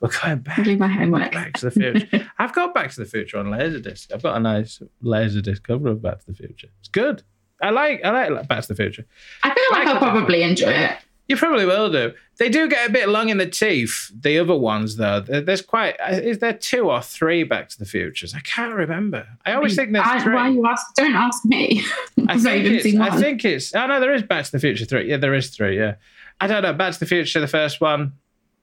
We're 0.00 0.10
going 0.22 0.38
back. 0.38 0.56
That'll 0.58 0.72
be 0.72 0.76
my 0.78 0.88
homework. 0.88 1.32
Back 1.32 1.54
to 1.54 1.70
the 1.70 1.70
Future. 1.72 2.30
I've 2.38 2.54
got 2.54 2.74
Back 2.74 2.90
to 2.92 3.00
the 3.00 3.06
Future 3.06 3.38
on 3.38 3.46
Laserdisc. 3.46 4.12
I've 4.12 4.22
got 4.22 4.36
a 4.36 4.40
nice 4.40 4.80
Laserdisc 5.02 5.62
cover 5.64 5.88
of 5.88 6.00
Back 6.02 6.20
to 6.20 6.26
the 6.26 6.34
Future. 6.34 6.68
It's 6.78 6.88
good. 6.88 7.22
I 7.62 7.70
like 7.70 8.04
I 8.04 8.28
like 8.28 8.48
Back 8.48 8.62
to 8.62 8.68
the 8.68 8.74
Future. 8.74 9.06
I 9.42 9.54
feel 9.54 9.64
like 9.70 9.86
I'll 9.86 9.94
Michael 9.94 10.10
probably 10.10 10.42
enjoy 10.42 10.70
it. 10.70 10.98
You 11.28 11.36
probably 11.36 11.64
will 11.64 11.90
do. 11.90 12.12
They 12.38 12.50
do 12.50 12.68
get 12.68 12.90
a 12.90 12.92
bit 12.92 13.08
long 13.08 13.30
in 13.30 13.38
the 13.38 13.46
teeth. 13.46 14.10
The 14.14 14.38
other 14.38 14.56
ones, 14.56 14.96
though, 14.96 15.20
there's 15.20 15.62
quite. 15.62 15.96
Is 16.10 16.40
there 16.40 16.52
two 16.52 16.90
or 16.90 17.00
three 17.00 17.44
Back 17.44 17.70
to 17.70 17.78
the 17.78 17.86
Futures? 17.86 18.34
I 18.34 18.40
can't 18.40 18.74
remember. 18.74 19.26
I 19.46 19.54
always 19.54 19.74
think 19.74 19.92
there's 19.92 20.06
I, 20.06 20.20
three. 20.20 20.34
why 20.34 20.48
you 20.48 20.66
ask? 20.66 20.94
Don't 20.96 21.14
ask 21.14 21.44
me. 21.46 21.82
I 22.28 22.38
think, 22.38 22.66
it's, 22.66 22.96
I 22.96 23.18
think 23.18 23.44
it's. 23.44 23.74
Oh 23.74 23.86
no, 23.86 24.00
there 24.00 24.12
is 24.12 24.22
Back 24.22 24.44
to 24.44 24.52
the 24.52 24.58
Future 24.58 24.84
three. 24.84 25.08
Yeah, 25.08 25.16
there 25.16 25.32
is 25.32 25.48
three. 25.48 25.78
Yeah, 25.78 25.94
I 26.40 26.46
don't 26.46 26.62
know. 26.62 26.74
Back 26.74 26.92
to 26.94 27.00
the 27.00 27.06
Future, 27.06 27.40
the 27.40 27.48
first 27.48 27.80
one 27.80 28.12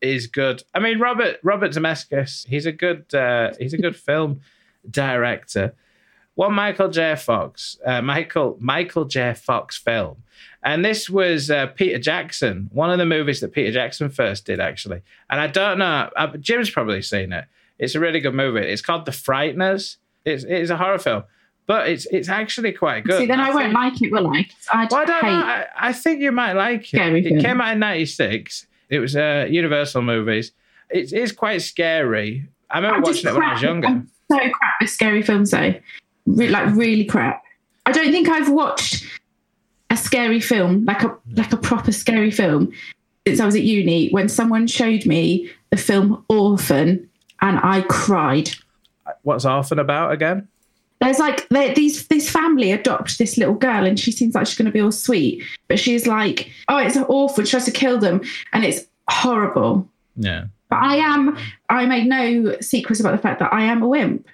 is 0.02 0.28
good. 0.28 0.64
I 0.76 0.80
mean, 0.80 1.00
Robert 1.00 1.38
Robert 1.44 1.72
Zemeckis, 1.72 2.46
he's 2.48 2.68
a 2.68 2.72
good 2.72 3.12
uh, 3.16 3.54
he's 3.60 3.74
a 3.74 3.78
good 3.80 3.96
film 4.08 4.42
director. 4.88 5.74
One 6.36 6.54
Michael 6.54 6.90
J. 6.90 7.16
Fox, 7.18 7.78
uh, 7.86 8.02
Michael 8.02 8.58
Michael 8.60 9.06
J. 9.06 9.34
Fox 9.34 9.78
film, 9.78 10.24
and 10.64 10.84
this 10.84 11.10
was 11.10 11.52
uh, 11.52 11.68
Peter 11.68 12.00
Jackson, 12.00 12.70
one 12.72 12.90
of 12.90 12.98
the 12.98 13.06
movies 13.06 13.42
that 13.42 13.52
Peter 13.52 13.72
Jackson 13.72 14.10
first 14.10 14.46
did 14.46 14.60
actually. 14.60 15.02
And 15.30 15.42
I 15.42 15.48
don't 15.48 15.78
know, 15.78 16.10
uh, 16.16 16.38
Jim's 16.38 16.70
probably 16.70 17.02
seen 17.02 17.34
it. 17.34 17.46
It's 17.78 17.96
a 17.96 18.00
really 18.00 18.20
good 18.22 18.34
movie. 18.34 18.62
It's 18.62 18.82
called 18.82 19.06
The 19.06 19.12
Frighteners. 19.12 19.98
It's 20.24 20.44
it's 20.46 20.70
a 20.70 20.78
horror 20.78 21.00
film, 21.00 21.24
but 21.68 21.90
it's 21.90 22.06
it's 22.08 22.30
actually 22.30 22.72
quite 22.72 23.04
good. 23.04 23.20
See, 23.20 23.26
then 23.26 23.40
I, 23.40 23.50
won't 23.50 23.64
think- 23.64 23.74
like 23.74 24.02
it, 24.02 24.12
will 24.12 24.28
I? 24.28 24.48
I 24.72 24.88
well, 24.90 25.02
I 25.02 25.06
don't 25.06 25.24
hate. 25.26 25.32
know. 25.32 25.46
I, 25.46 25.68
I 25.76 25.94
think 25.94 26.22
you 26.22 26.32
might 26.32 26.54
like 26.54 26.82
it. 26.84 26.88
Scary 26.98 27.26
it 27.26 27.30
film. 27.30 27.42
came 27.42 27.62
out 27.62 27.74
in 27.74 27.80
'96. 27.80 28.68
It 28.90 29.00
was 29.00 29.16
uh, 29.16 29.48
Universal 29.50 30.02
movies. 30.04 30.54
It 30.90 31.12
is 31.12 31.32
quite 31.32 31.62
scary. 31.62 32.48
I 32.70 32.78
remember 32.78 32.98
I'm 32.98 33.02
watching 33.02 33.30
it 33.30 33.34
when 33.34 33.44
I 33.44 33.54
was 33.54 33.62
younger. 33.62 33.88
I'm 33.88 34.10
so 34.30 34.38
crap 34.38 34.74
with 34.80 34.90
scary 34.90 35.22
films, 35.24 35.52
though. 35.52 35.74
Re- 36.26 36.50
like 36.50 36.76
really 36.76 37.06
crap. 37.06 37.44
I 37.86 37.92
don't 37.92 38.12
think 38.12 38.30
I've 38.30 38.50
watched 38.50 39.06
a 39.90 39.98
scary 39.98 40.40
film, 40.40 40.86
like 40.86 41.04
a 41.04 41.16
like 41.34 41.52
a 41.52 41.58
proper 41.58 41.92
scary 41.92 42.32
film, 42.32 42.72
since 43.28 43.40
I 43.40 43.46
was 43.46 43.56
at 43.56 43.64
uni. 43.64 44.10
When 44.10 44.30
someone 44.30 44.68
showed 44.68 45.06
me 45.06 45.50
the 45.70 45.78
film 45.78 46.24
Orphan, 46.30 47.10
and 47.42 47.60
I 47.62 47.82
cried. 47.82 48.52
Uh, 49.06 49.14
what's 49.24 49.46
Orphan 49.46 49.80
about 49.80 50.12
again? 50.12 50.48
There's 51.00 51.18
like 51.18 51.50
these 51.50 52.08
this 52.08 52.30
family 52.30 52.72
adopt 52.72 53.18
this 53.18 53.38
little 53.38 53.56
girl, 53.56 53.86
and 53.86 54.00
she 54.00 54.12
seems 54.12 54.36
like 54.36 54.46
she's 54.46 54.58
going 54.58 54.68
to 54.68 54.72
be 54.72 54.82
all 54.82 54.92
sweet, 54.92 55.44
but 55.68 55.80
she's 55.80 56.06
like, 56.06 56.52
oh, 56.68 56.78
it's 56.78 56.96
awful. 56.96 57.44
She 57.44 57.52
tries 57.52 57.66
to 57.66 57.72
kill 57.72 57.98
them, 57.98 58.22
and 58.54 58.64
it's 58.64 58.86
horrible. 59.10 59.90
Yeah. 60.16 60.46
But 60.70 60.78
I 60.78 60.98
am. 60.98 61.38
I 61.70 61.86
made 61.88 62.08
no 62.08 62.56
secrets 62.62 63.00
about 63.00 63.12
the 63.12 63.18
fact 63.18 63.40
that 63.40 63.52
I 63.52 63.64
am 63.64 63.82
a 63.82 63.88
wimp, 63.88 64.28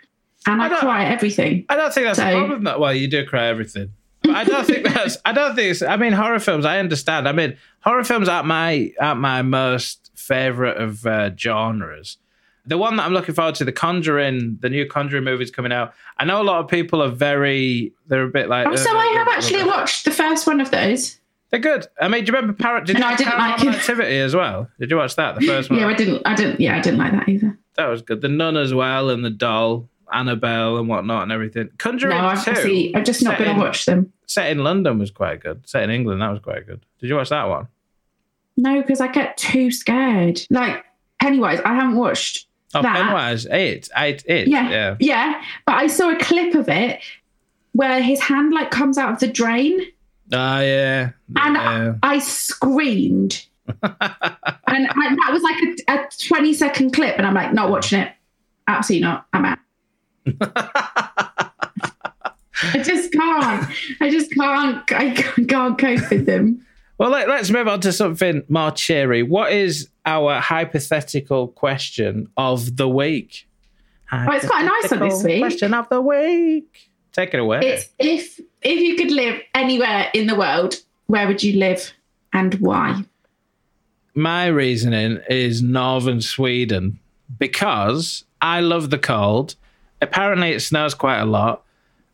and 0.48 0.62
I 0.62 0.66
I, 0.66 0.70
don't- 0.70 0.80
cry 0.80 1.06
everything. 1.06 1.66
I 1.70 1.76
don't 1.76 1.94
think 1.94 2.06
that's 2.08 2.20
a 2.20 2.32
problem. 2.32 2.64
That 2.64 2.80
well, 2.80 2.94
you 2.94 3.08
do 3.08 3.26
cry 3.26 3.48
everything. 3.48 3.92
But 4.24 4.36
I 4.36 4.44
don't 4.44 4.66
think 4.66 4.84
that's. 4.86 5.18
I 5.26 5.32
don't 5.32 5.56
think. 5.56 5.72
It's, 5.72 5.82
I 5.82 5.96
mean, 5.98 6.14
horror 6.14 6.40
films. 6.40 6.66
I 6.66 6.80
understand. 6.80 7.28
I 7.28 7.32
mean, 7.34 7.56
horror 7.82 8.04
films 8.04 8.28
aren't 8.28 8.48
my 8.48 8.92
aren't 9.00 9.20
my 9.22 9.42
most 9.42 10.12
favorite 10.16 10.78
of 10.78 11.06
uh, 11.06 11.32
genres. 11.38 12.18
The 12.66 12.78
one 12.78 12.98
that 12.98 13.06
I'm 13.06 13.14
looking 13.14 13.34
forward 13.34 13.56
to, 13.56 13.64
The 13.64 13.72
Conjuring, 13.72 14.58
the 14.60 14.70
new 14.70 14.86
Conjuring 14.86 15.24
movie's 15.24 15.52
coming 15.52 15.72
out. 15.72 15.94
I 16.18 16.26
know 16.26 16.42
a 16.42 16.44
lot 16.44 16.60
of 16.60 16.68
people 16.68 17.02
are 17.02 17.08
very. 17.10 17.94
They're 18.08 18.24
a 18.24 18.30
bit 18.30 18.50
like. 18.50 18.68
Oh, 18.68 18.76
so 18.76 18.94
"Uh, 18.94 19.00
I 19.00 19.06
have 19.18 19.28
actually 19.30 19.62
uh." 19.62 19.68
watched 19.68 20.04
the 20.04 20.12
first 20.12 20.46
one 20.48 20.60
of 20.60 20.72
those. 20.72 21.20
They're 21.50 21.62
good. 21.62 21.88
I 22.02 22.10
mean, 22.10 22.26
do 22.26 22.32
you 22.32 22.36
remember 22.38 22.62
Parrot? 22.62 22.86
Did 22.86 23.00
No, 23.00 23.08
you 23.08 23.14
I 23.14 23.16
didn't 23.16 23.38
like 23.38 23.64
it. 23.64 23.68
Activity 23.76 24.18
as 24.18 24.36
well? 24.36 24.68
Did 24.82 24.92
you 24.92 24.98
watch 24.98 25.16
that? 25.16 25.36
The 25.40 25.48
first 25.48 25.70
one. 25.70 25.80
Yeah, 25.80 25.88
I 25.88 25.94
didn't. 25.94 26.22
I 26.26 26.36
didn't. 26.36 26.60
Yeah, 26.60 26.76
I 26.76 26.82
didn't 26.82 27.00
like 27.00 27.14
that 27.14 27.30
either. 27.30 27.58
that 27.76 27.86
was 27.86 28.02
good. 28.02 28.20
The 28.20 28.28
Nun 28.28 28.58
as 28.58 28.74
well, 28.74 29.10
and 29.10 29.24
the 29.24 29.30
Doll, 29.30 29.88
Annabelle, 30.12 30.78
and 30.78 30.88
whatnot, 30.88 31.24
and 31.24 31.32
everything. 31.32 31.70
Conjuring 31.78 32.17
No, 32.17 32.26
I've 32.28 32.43
two, 32.46 32.56
see, 32.56 32.96
I've 32.96 33.04
just 33.06 33.24
not 33.24 33.38
going 33.38 33.56
to 33.56 33.62
watch 33.62 33.86
them. 33.86 34.12
set 34.26 34.50
in 34.52 34.60
London 34.60 35.00
was 35.00 35.12
quite 35.12 35.41
good. 35.41 35.67
Set 35.67 35.84
in 35.84 35.89
England, 35.89 36.22
that 36.22 36.30
was 36.30 36.39
quite 36.41 36.65
good. 36.65 36.86
Did 37.00 37.08
you 37.10 37.15
watch 37.15 37.30
that 37.30 37.46
one? 37.50 37.67
No, 38.58 38.82
because 38.82 39.02
I 39.02 39.08
get 39.08 39.38
too 39.38 39.70
scared. 39.72 40.41
Like 40.50 40.84
Pennywise, 41.22 41.60
I 41.65 41.74
haven't 41.76 41.96
watched. 41.96 42.48
Oh, 42.74 42.82
That. 42.82 42.96
Pennywise, 42.96 43.46
it, 43.46 43.89
it, 43.96 44.24
it. 44.26 44.48
Yeah, 44.48 44.70
yeah. 44.70 44.96
yeah, 45.00 45.41
but 45.65 45.76
I 45.76 45.88
saw 45.88 46.10
a 46.12 46.17
clip 46.17 46.54
of 46.56 46.67
it 46.70 47.00
where 47.74 48.02
his 48.02 48.20
hand 48.20 48.54
like 48.54 48.72
comes 48.72 48.98
out 48.98 49.13
of 49.13 49.20
the 49.20 49.28
drain, 49.28 49.80
Oh, 50.34 50.60
yeah. 50.60 51.12
and 51.38 51.56
yeah. 51.56 51.93
I 52.04 52.20
screamed 52.20 53.46
and 53.67 53.96
I, 54.02 55.15
that 55.15 55.30
was 55.32 55.43
like 55.43 55.62
a, 55.89 55.93
a 56.06 56.10
20 56.28 56.54
second 56.54 56.91
clip, 56.93 57.17
and 57.17 57.26
I'm 57.28 57.34
like, 57.34 57.54
not 57.54 57.70
watching 57.70 58.00
it. 58.00 58.12
Absolutely 58.67 59.06
not. 59.08 59.26
I'm 59.34 59.46
out. 59.46 59.60
I 62.63 62.80
just 62.84 63.12
can't. 63.12 63.68
I 64.02 64.10
just 64.10 64.32
can't. 64.32 64.92
I 64.92 65.12
can't 65.48 65.78
cope 65.78 66.10
with 66.10 66.26
them. 66.26 66.66
Well, 66.98 67.12
let, 67.12 67.30
us 67.30 67.52
move 67.52 67.68
on 67.68 67.82
to 67.82 67.94
something 67.94 68.44
more 68.50 68.72
cheery. 68.72 69.22
What 69.22 69.52
is 69.52 69.88
our 70.06 70.40
hypothetical 70.40 71.50
question 71.50 72.28
of 72.38 72.78
the 72.78 72.90
week? 72.90 73.48
Oh, 74.12 74.26
it's 74.32 74.48
quite 74.48 74.63
a 74.63 74.66
nice 74.66 74.92
one 74.92 75.10
this 75.10 75.24
week. 75.24 75.42
Question 75.42 75.74
of 75.74 75.90
the 75.90 76.02
week. 76.02 76.90
Take 77.12 77.34
it 77.34 77.40
away. 77.40 77.60
It's 77.63 77.90
if 78.00 78.40
if 78.62 78.80
you 78.80 78.96
could 78.96 79.12
live 79.12 79.42
anywhere 79.54 80.10
in 80.13 80.28
the 80.28 80.36
world, 80.36 80.76
where 81.08 81.28
would 81.28 81.44
you 81.44 81.60
live 81.60 81.94
and 82.34 82.56
why? 82.56 83.04
My 84.16 84.48
reasoning 84.48 85.20
is 85.30 85.62
northern 85.62 86.22
Sweden 86.22 87.00
because 87.38 88.24
I 88.42 88.62
love 88.62 88.90
the 88.90 88.98
cold. 88.98 89.56
Apparently, 90.02 90.52
it 90.52 90.60
snows 90.62 90.94
quite 90.94 91.20
a 91.20 91.26
lot, 91.26 91.64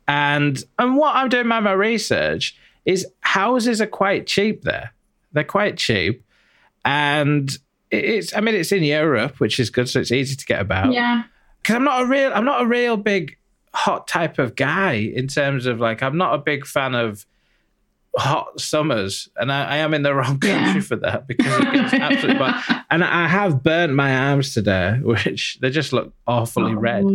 and 0.07 0.63
and 0.79 0.97
what 0.97 1.15
I'm 1.15 1.29
doing 1.29 1.49
by 1.49 1.59
my 1.59 1.73
research 1.73 2.55
is 2.85 3.07
houses 3.21 3.81
are 3.81 3.87
quite 3.87 4.27
cheap 4.27 4.63
there. 4.63 4.93
They're 5.31 5.43
quite 5.43 5.77
cheap, 5.77 6.23
and 6.85 7.57
it's 7.91 8.35
I 8.35 8.41
mean 8.41 8.55
it's 8.55 8.71
in 8.71 8.83
Europe, 8.83 9.39
which 9.39 9.59
is 9.59 9.69
good, 9.69 9.89
so 9.89 9.99
it's 9.99 10.11
easy 10.11 10.35
to 10.35 10.45
get 10.45 10.61
about. 10.61 10.93
Yeah. 10.93 11.23
Because 11.61 11.75
I'm 11.75 11.83
not 11.83 12.03
a 12.03 12.05
real 12.05 12.31
I'm 12.33 12.45
not 12.45 12.61
a 12.61 12.65
real 12.65 12.97
big 12.97 13.37
hot 13.73 14.07
type 14.07 14.39
of 14.39 14.55
guy 14.55 14.93
in 14.93 15.27
terms 15.27 15.65
of 15.65 15.79
like 15.79 16.03
I'm 16.03 16.17
not 16.17 16.33
a 16.33 16.37
big 16.37 16.65
fan 16.65 16.95
of 16.95 17.25
hot 18.15 18.59
summers, 18.59 19.29
and 19.37 19.51
I, 19.51 19.63
I 19.65 19.77
am 19.77 19.93
in 19.93 20.03
the 20.03 20.13
wrong 20.15 20.39
country 20.39 20.49
yeah. 20.49 20.79
for 20.81 20.95
that 20.97 21.27
because 21.27 21.59
it 21.59 21.73
gets 21.73 21.93
absolutely 21.93 22.39
bad. 22.39 22.85
And 22.93 23.03
I 23.03 23.27
have 23.27 23.63
burnt 23.63 23.95
my 23.95 24.15
arms 24.15 24.53
today, 24.53 24.99
which 25.01 25.57
they 25.61 25.71
just 25.71 25.93
look 25.93 26.13
awfully 26.27 26.73
oh. 26.73 26.79
red. 26.79 27.05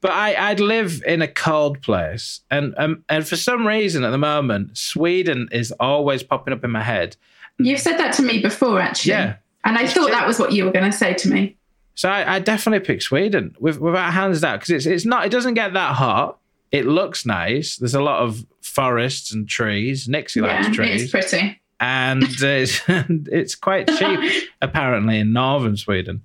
But 0.00 0.12
I, 0.12 0.50
I'd 0.50 0.60
live 0.60 1.02
in 1.06 1.20
a 1.20 1.28
cold 1.28 1.82
place, 1.82 2.40
and 2.50 2.74
um, 2.78 3.04
and 3.08 3.26
for 3.26 3.36
some 3.36 3.66
reason 3.66 4.02
at 4.02 4.10
the 4.10 4.18
moment, 4.18 4.78
Sweden 4.78 5.48
is 5.52 5.72
always 5.72 6.22
popping 6.22 6.54
up 6.54 6.64
in 6.64 6.70
my 6.70 6.82
head. 6.82 7.16
You've 7.58 7.80
said 7.80 7.98
that 7.98 8.14
to 8.14 8.22
me 8.22 8.40
before, 8.40 8.80
actually. 8.80 9.10
Yeah, 9.12 9.36
and 9.64 9.76
I 9.76 9.86
thought 9.86 10.10
that 10.10 10.26
was 10.26 10.38
what 10.38 10.52
you 10.52 10.64
were 10.64 10.72
going 10.72 10.90
to 10.90 10.96
say 10.96 11.12
to 11.14 11.28
me. 11.28 11.56
So 11.94 12.08
I, 12.08 12.36
I 12.36 12.38
definitely 12.38 12.84
pick 12.86 13.02
Sweden 13.02 13.54
with, 13.60 13.78
without 13.78 14.14
hands 14.14 14.40
down 14.40 14.56
because 14.56 14.70
it's 14.70 14.86
it's 14.86 15.04
not 15.04 15.26
it 15.26 15.30
doesn't 15.30 15.52
get 15.52 15.74
that 15.74 15.96
hot. 15.96 16.38
It 16.72 16.86
looks 16.86 17.26
nice. 17.26 17.76
There's 17.76 17.94
a 17.94 18.00
lot 18.00 18.20
of 18.20 18.46
forests 18.62 19.32
and 19.32 19.48
trees. 19.48 20.08
Nixie 20.08 20.40
yeah, 20.40 20.46
likes 20.46 20.74
trees. 20.74 21.02
It's 21.02 21.10
pretty. 21.10 21.60
And 21.78 22.22
it's, 22.40 22.80
it's 22.88 23.54
quite 23.54 23.88
cheap 23.88 24.48
apparently 24.62 25.18
in 25.18 25.32
northern 25.32 25.76
Sweden. 25.76 26.22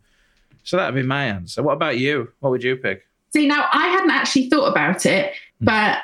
So 0.63 0.77
that'd 0.77 0.95
be 0.95 1.03
my 1.03 1.25
answer. 1.25 1.61
What 1.61 1.73
about 1.73 1.97
you? 1.97 2.31
What 2.39 2.51
would 2.51 2.63
you 2.63 2.75
pick? 2.75 3.05
See, 3.35 3.47
now 3.47 3.65
I 3.73 3.87
hadn't 3.87 4.11
actually 4.11 4.49
thought 4.49 4.71
about 4.71 5.05
it, 5.05 5.33
hmm. 5.59 5.65
but 5.65 5.97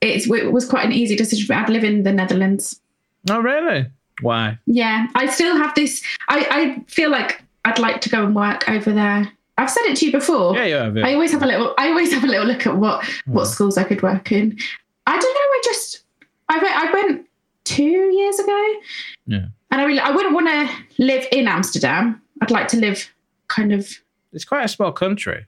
it 0.00 0.26
was 0.50 0.66
quite 0.66 0.86
an 0.86 0.92
easy 0.92 1.14
decision. 1.14 1.54
I'd 1.54 1.68
live 1.68 1.84
in 1.84 2.04
the 2.04 2.12
Netherlands. 2.12 2.80
Oh, 3.28 3.40
really? 3.40 3.86
Why? 4.22 4.58
Yeah, 4.64 5.08
I 5.14 5.26
still 5.26 5.54
have 5.58 5.74
this. 5.74 6.02
I, 6.30 6.46
I 6.50 6.90
feel 6.90 7.10
like 7.10 7.42
I'd 7.66 7.78
like 7.78 8.00
to 8.00 8.08
go 8.08 8.24
and 8.24 8.34
work 8.34 8.66
over 8.66 8.92
there. 8.94 9.30
I've 9.58 9.70
said 9.70 9.82
it 9.84 9.98
to 9.98 10.06
you 10.06 10.12
before. 10.12 10.56
Yeah, 10.56 10.64
you 10.64 10.74
have. 10.76 10.96
Yeah. 10.96 11.06
I 11.06 11.12
always 11.12 11.32
have 11.32 11.42
a 11.42 11.46
little. 11.46 11.74
I 11.76 11.88
always 11.88 12.10
have 12.14 12.24
a 12.24 12.26
little 12.26 12.46
look 12.46 12.66
at 12.66 12.78
what 12.78 13.04
what 13.26 13.44
hmm. 13.44 13.52
schools 13.52 13.76
I 13.76 13.84
could 13.84 14.02
work 14.02 14.32
in. 14.32 14.58
I 15.06 15.12
don't 15.12 15.22
know. 15.22 15.40
I 15.40 15.60
just 15.64 16.02
I 16.48 16.58
went, 16.62 16.76
I 16.76 16.92
went 16.92 17.26
two 17.64 17.82
years 17.82 18.38
ago. 18.38 18.72
Yeah. 19.26 19.46
And 19.70 19.80
I 19.82 19.84
really 19.84 20.00
I 20.00 20.12
wouldn't 20.12 20.34
want 20.34 20.48
to 20.48 21.04
live 21.04 21.26
in 21.30 21.46
Amsterdam. 21.46 22.22
I'd 22.40 22.50
like 22.50 22.68
to 22.68 22.78
live 22.78 23.12
kind 23.48 23.74
of. 23.74 23.86
It's 24.32 24.46
quite 24.46 24.64
a 24.64 24.68
small 24.68 24.92
country. 24.92 25.44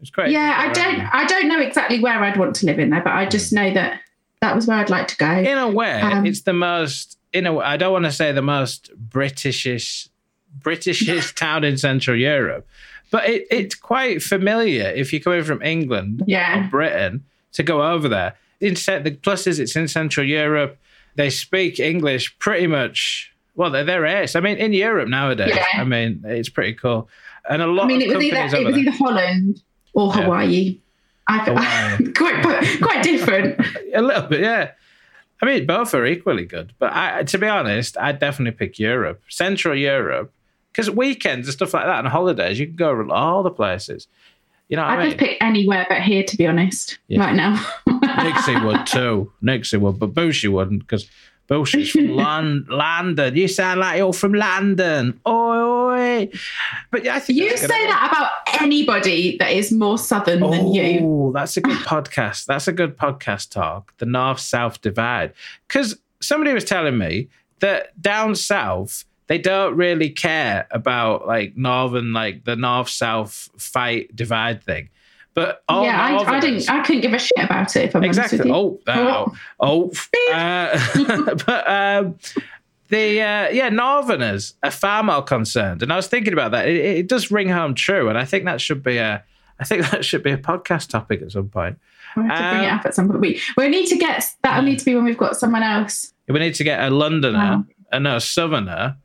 It's 0.00 0.10
quite. 0.10 0.30
Yeah, 0.30 0.54
I 0.56 0.72
don't. 0.72 1.00
I 1.00 1.24
don't 1.26 1.48
know 1.48 1.60
exactly 1.60 2.00
where 2.00 2.22
I'd 2.22 2.36
want 2.36 2.54
to 2.56 2.66
live 2.66 2.78
in 2.78 2.90
there, 2.90 3.02
but 3.02 3.12
I 3.12 3.26
just 3.26 3.52
know 3.52 3.72
that 3.72 4.00
that 4.40 4.54
was 4.54 4.66
where 4.66 4.76
I'd 4.76 4.90
like 4.90 5.08
to 5.08 5.16
go. 5.16 5.30
In 5.30 5.58
a 5.58 5.68
way, 5.68 6.00
um, 6.00 6.26
it's 6.26 6.42
the 6.42 6.52
most. 6.52 7.18
In 7.32 7.46
a 7.46 7.54
way, 7.54 7.64
I 7.64 7.76
don't 7.76 7.92
want 7.92 8.04
to 8.04 8.12
say 8.12 8.32
the 8.32 8.42
most 8.42 8.90
Britishish, 9.08 10.08
Britishish 10.60 11.34
town 11.36 11.64
in 11.64 11.78
Central 11.78 12.16
Europe, 12.16 12.66
but 13.10 13.28
it, 13.28 13.46
it's 13.50 13.74
quite 13.74 14.22
familiar 14.22 14.84
if 14.88 15.12
you're 15.12 15.22
coming 15.22 15.44
from 15.44 15.62
England 15.62 16.22
yeah. 16.26 16.66
or 16.66 16.70
Britain 16.70 17.24
to 17.52 17.62
go 17.62 17.82
over 17.82 18.08
there. 18.08 18.34
In 18.60 18.74
the 18.74 19.18
plus 19.22 19.46
is 19.46 19.58
it's 19.58 19.76
in 19.76 19.88
Central 19.88 20.26
Europe. 20.26 20.78
They 21.14 21.30
speak 21.30 21.80
English 21.80 22.38
pretty 22.38 22.66
much. 22.66 23.32
Well, 23.54 23.70
they're 23.70 23.84
they're 23.84 24.04
ace. 24.04 24.36
I 24.36 24.40
mean, 24.40 24.58
in 24.58 24.74
Europe 24.74 25.08
nowadays, 25.08 25.54
yeah. 25.54 25.80
I 25.80 25.84
mean, 25.84 26.22
it's 26.26 26.50
pretty 26.50 26.74
cool. 26.74 27.08
And 27.48 27.62
a 27.62 27.66
lot. 27.66 27.84
I 27.84 27.88
mean, 27.88 28.02
it 28.02 28.14
was 28.14 28.22
either 28.22 28.56
it 28.56 28.66
was 28.66 28.76
either 28.76 28.90
Holland 28.90 29.62
or 29.96 30.12
Hawaii. 30.12 30.78
Yeah. 31.28 31.44
Hawaii. 31.44 32.12
quite 32.16 32.42
quite 32.80 33.02
different. 33.02 33.60
a 33.92 34.02
little 34.02 34.28
bit, 34.28 34.40
yeah. 34.40 34.72
I 35.42 35.46
mean, 35.46 35.66
both 35.66 35.92
are 35.94 36.06
equally 36.06 36.44
good, 36.44 36.72
but 36.78 36.92
I, 36.92 37.24
to 37.24 37.38
be 37.38 37.46
honest, 37.46 37.98
I'd 37.98 38.20
definitely 38.20 38.56
pick 38.56 38.78
Europe, 38.78 39.20
Central 39.28 39.76
Europe, 39.76 40.32
because 40.70 40.88
weekends 40.90 41.48
and 41.48 41.52
stuff 41.52 41.74
like 41.74 41.84
that 41.84 41.98
and 41.98 42.08
holidays, 42.08 42.58
you 42.58 42.66
can 42.66 42.76
go 42.76 43.10
all 43.10 43.42
the 43.42 43.50
places. 43.50 44.06
You 44.68 44.76
know, 44.76 44.84
I, 44.84 44.94
I 44.96 45.08
mean? 45.08 45.18
pick 45.18 45.36
anywhere 45.40 45.86
but 45.88 46.02
here, 46.02 46.24
to 46.24 46.36
be 46.36 46.46
honest, 46.46 46.98
yeah. 47.08 47.20
right 47.20 47.34
now. 47.34 47.64
Nixie 47.86 48.60
would 48.60 48.86
too. 48.86 49.32
Nixie 49.40 49.76
would, 49.76 49.98
but 49.98 50.14
Bushy 50.14 50.48
wouldn't 50.48 50.80
because 50.80 51.08
Bullshit's 51.48 51.90
from 51.90 52.08
Lon- 52.16 52.66
London. 52.68 53.36
You 53.36 53.48
sound 53.48 53.80
like 53.80 53.98
you're 53.98 54.12
from 54.12 54.34
London. 54.34 55.20
Oi, 55.26 55.30
oi. 55.30 56.30
But 56.90 57.04
yeah, 57.04 57.16
I 57.16 57.20
think 57.20 57.38
you 57.38 57.56
say 57.56 57.66
that 57.66 58.08
about 58.10 58.62
anybody 58.62 59.36
that 59.38 59.52
is 59.52 59.72
more 59.72 59.98
southern 59.98 60.42
oh, 60.42 60.50
than 60.50 60.72
you. 60.72 61.00
Oh, 61.02 61.32
that's 61.32 61.56
a 61.56 61.60
good 61.60 61.78
podcast. 61.78 62.46
That's 62.46 62.68
a 62.68 62.72
good 62.72 62.96
podcast 62.96 63.50
talk. 63.50 63.96
The 63.98 64.06
North 64.06 64.40
South 64.40 64.80
divide. 64.80 65.32
Because 65.68 65.98
somebody 66.20 66.52
was 66.52 66.64
telling 66.64 66.98
me 66.98 67.28
that 67.60 68.00
down 68.00 68.34
south 68.34 69.04
they 69.26 69.38
don't 69.38 69.76
really 69.76 70.10
care 70.10 70.66
about 70.70 71.26
like 71.26 71.56
northern, 71.56 72.12
like 72.12 72.44
the 72.44 72.56
North 72.56 72.88
South 72.88 73.50
fight 73.56 74.14
divide 74.14 74.62
thing. 74.62 74.88
But 75.36 75.62
yeah, 75.68 76.02
I, 76.02 76.36
I, 76.36 76.40
didn't. 76.40 76.70
I 76.70 76.82
couldn't 76.82 77.02
give 77.02 77.12
a 77.12 77.18
shit 77.18 77.44
about 77.44 77.76
it. 77.76 77.84
If 77.84 77.94
I'm 77.94 78.02
exactly. 78.02 78.50
Oh, 78.50 78.80
oh, 78.86 79.36
oh. 79.60 79.92
Uh, 80.32 81.34
but 81.46 81.68
um, 81.68 82.18
the 82.88 83.20
uh, 83.20 83.48
yeah, 83.50 83.68
Northerners 83.68 84.54
are 84.62 84.70
far 84.70 85.02
more 85.02 85.20
concerned, 85.20 85.82
and 85.82 85.92
I 85.92 85.96
was 85.96 86.06
thinking 86.06 86.32
about 86.32 86.52
that. 86.52 86.66
It, 86.66 86.76
it, 86.76 87.06
does 87.06 87.30
ring 87.30 87.50
home 87.50 87.74
true, 87.74 88.08
and 88.08 88.16
I 88.16 88.24
think 88.24 88.46
that 88.46 88.62
should 88.62 88.82
be 88.82 88.96
a. 88.96 89.22
I 89.60 89.64
think 89.64 89.82
that 89.90 90.06
should 90.06 90.22
be 90.22 90.30
a 90.32 90.38
podcast 90.38 90.88
topic 90.88 91.20
at 91.20 91.32
some 91.32 91.50
point. 91.50 91.78
We 92.16 92.22
have 92.22 92.38
to 92.38 92.44
um, 92.44 92.54
bring 92.54 92.64
it 92.64 92.72
um, 92.72 92.78
up 92.78 92.86
at 92.86 92.94
some 92.94 93.08
point. 93.08 93.20
We 93.20 93.42
we 93.58 93.68
need 93.68 93.88
to 93.88 93.96
get 93.98 94.24
that'll 94.42 94.62
need 94.62 94.78
to 94.78 94.86
be 94.86 94.94
when 94.94 95.04
we've 95.04 95.18
got 95.18 95.36
someone 95.36 95.62
else. 95.62 96.14
We 96.28 96.40
need 96.40 96.54
to 96.54 96.64
get 96.64 96.80
a 96.80 96.88
Londoner, 96.88 97.62
and 97.92 98.04
no, 98.04 98.16
a 98.16 98.20
Southerner, 98.22 98.96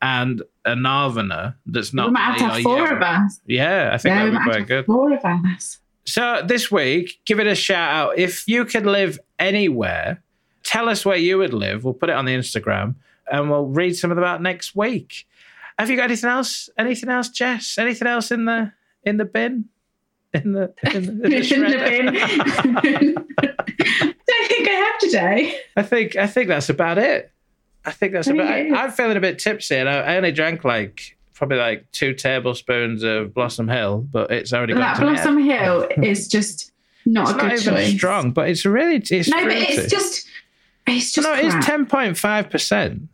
and 0.00 0.40
a 0.72 0.76
northerner 0.76 1.56
that's 1.66 1.92
not. 1.92 2.06
We 2.06 2.12
might 2.12 2.20
have 2.20 2.36
to 2.38 2.44
have 2.44 2.62
four 2.62 2.92
of 2.92 3.02
us. 3.02 3.40
Yeah, 3.46 3.90
I 3.92 3.98
think 3.98 4.14
yeah, 4.14 4.24
that'd 4.26 4.38
be 4.38 4.44
quite 4.44 4.66
good. 4.66 4.86
Four 4.86 5.12
of 5.12 5.24
us. 5.24 5.78
So 6.04 6.42
this 6.44 6.70
week, 6.70 7.20
give 7.26 7.38
it 7.38 7.46
a 7.46 7.54
shout 7.54 7.90
out. 7.92 8.18
If 8.18 8.48
you 8.48 8.64
could 8.64 8.86
live 8.86 9.18
anywhere, 9.38 10.22
tell 10.62 10.88
us 10.88 11.04
where 11.04 11.16
you 11.16 11.38
would 11.38 11.52
live. 11.52 11.84
We'll 11.84 11.94
put 11.94 12.08
it 12.08 12.16
on 12.16 12.24
the 12.24 12.34
Instagram 12.34 12.94
and 13.30 13.50
we'll 13.50 13.66
read 13.66 13.96
some 13.96 14.10
of 14.10 14.16
them 14.16 14.24
out 14.24 14.40
next 14.40 14.74
week. 14.74 15.26
Have 15.78 15.90
you 15.90 15.96
got 15.96 16.04
anything 16.04 16.30
else? 16.30 16.70
Anything 16.78 17.10
else, 17.10 17.28
Jess? 17.28 17.78
Anything 17.78 18.08
else 18.08 18.30
in 18.30 18.46
the 18.46 18.72
in 19.04 19.16
the 19.16 19.24
bin? 19.24 19.66
In 20.34 20.52
the 20.52 20.74
in 20.94 21.04
the, 21.04 21.10
in 21.12 21.20
the, 21.20 21.36
in 21.54 22.82
the 22.82 22.82
bin. 22.82 23.14
Don't 24.28 24.48
think 24.48 24.68
I 24.68 24.72
have 24.72 24.98
today. 24.98 25.60
I 25.76 25.82
think 25.82 26.16
I 26.16 26.26
think 26.26 26.48
that's 26.48 26.68
about 26.68 26.98
it. 26.98 27.32
I 27.88 27.90
think 27.92 28.12
that's 28.12 28.28
about. 28.28 28.46
I, 28.46 28.68
I'm 28.68 28.90
feeling 28.90 29.16
a 29.16 29.20
bit 29.20 29.38
tipsy, 29.38 29.76
and 29.76 29.88
I, 29.88 30.00
I, 30.00 30.16
only 30.16 30.30
drank 30.30 30.62
like 30.62 31.16
probably 31.32 31.56
like 31.56 31.90
two 31.92 32.12
tablespoons 32.12 33.02
of 33.02 33.32
Blossom 33.32 33.66
Hill, 33.66 34.06
but 34.12 34.30
it's 34.30 34.52
already 34.52 34.74
got 34.74 34.98
that 34.98 35.00
Blossom 35.00 35.38
Hill 35.38 35.88
is 36.02 36.28
just 36.28 36.70
not 37.06 37.22
it's 37.22 37.30
a 37.30 37.36
not 37.36 37.42
good 37.42 37.60
even 37.60 37.74
choice. 37.74 37.94
strong, 37.94 38.30
but 38.32 38.50
it's 38.50 38.66
really 38.66 38.96
it's 38.96 39.28
no, 39.28 39.40
fruity. 39.40 39.60
but 39.60 39.70
it's 39.70 39.90
just 39.90 40.28
it's 40.86 41.12
just 41.12 41.26
no, 41.26 41.32
it's 41.32 41.66
ten 41.66 41.86
point 41.86 42.18
five 42.18 42.50
percent. 42.50 43.08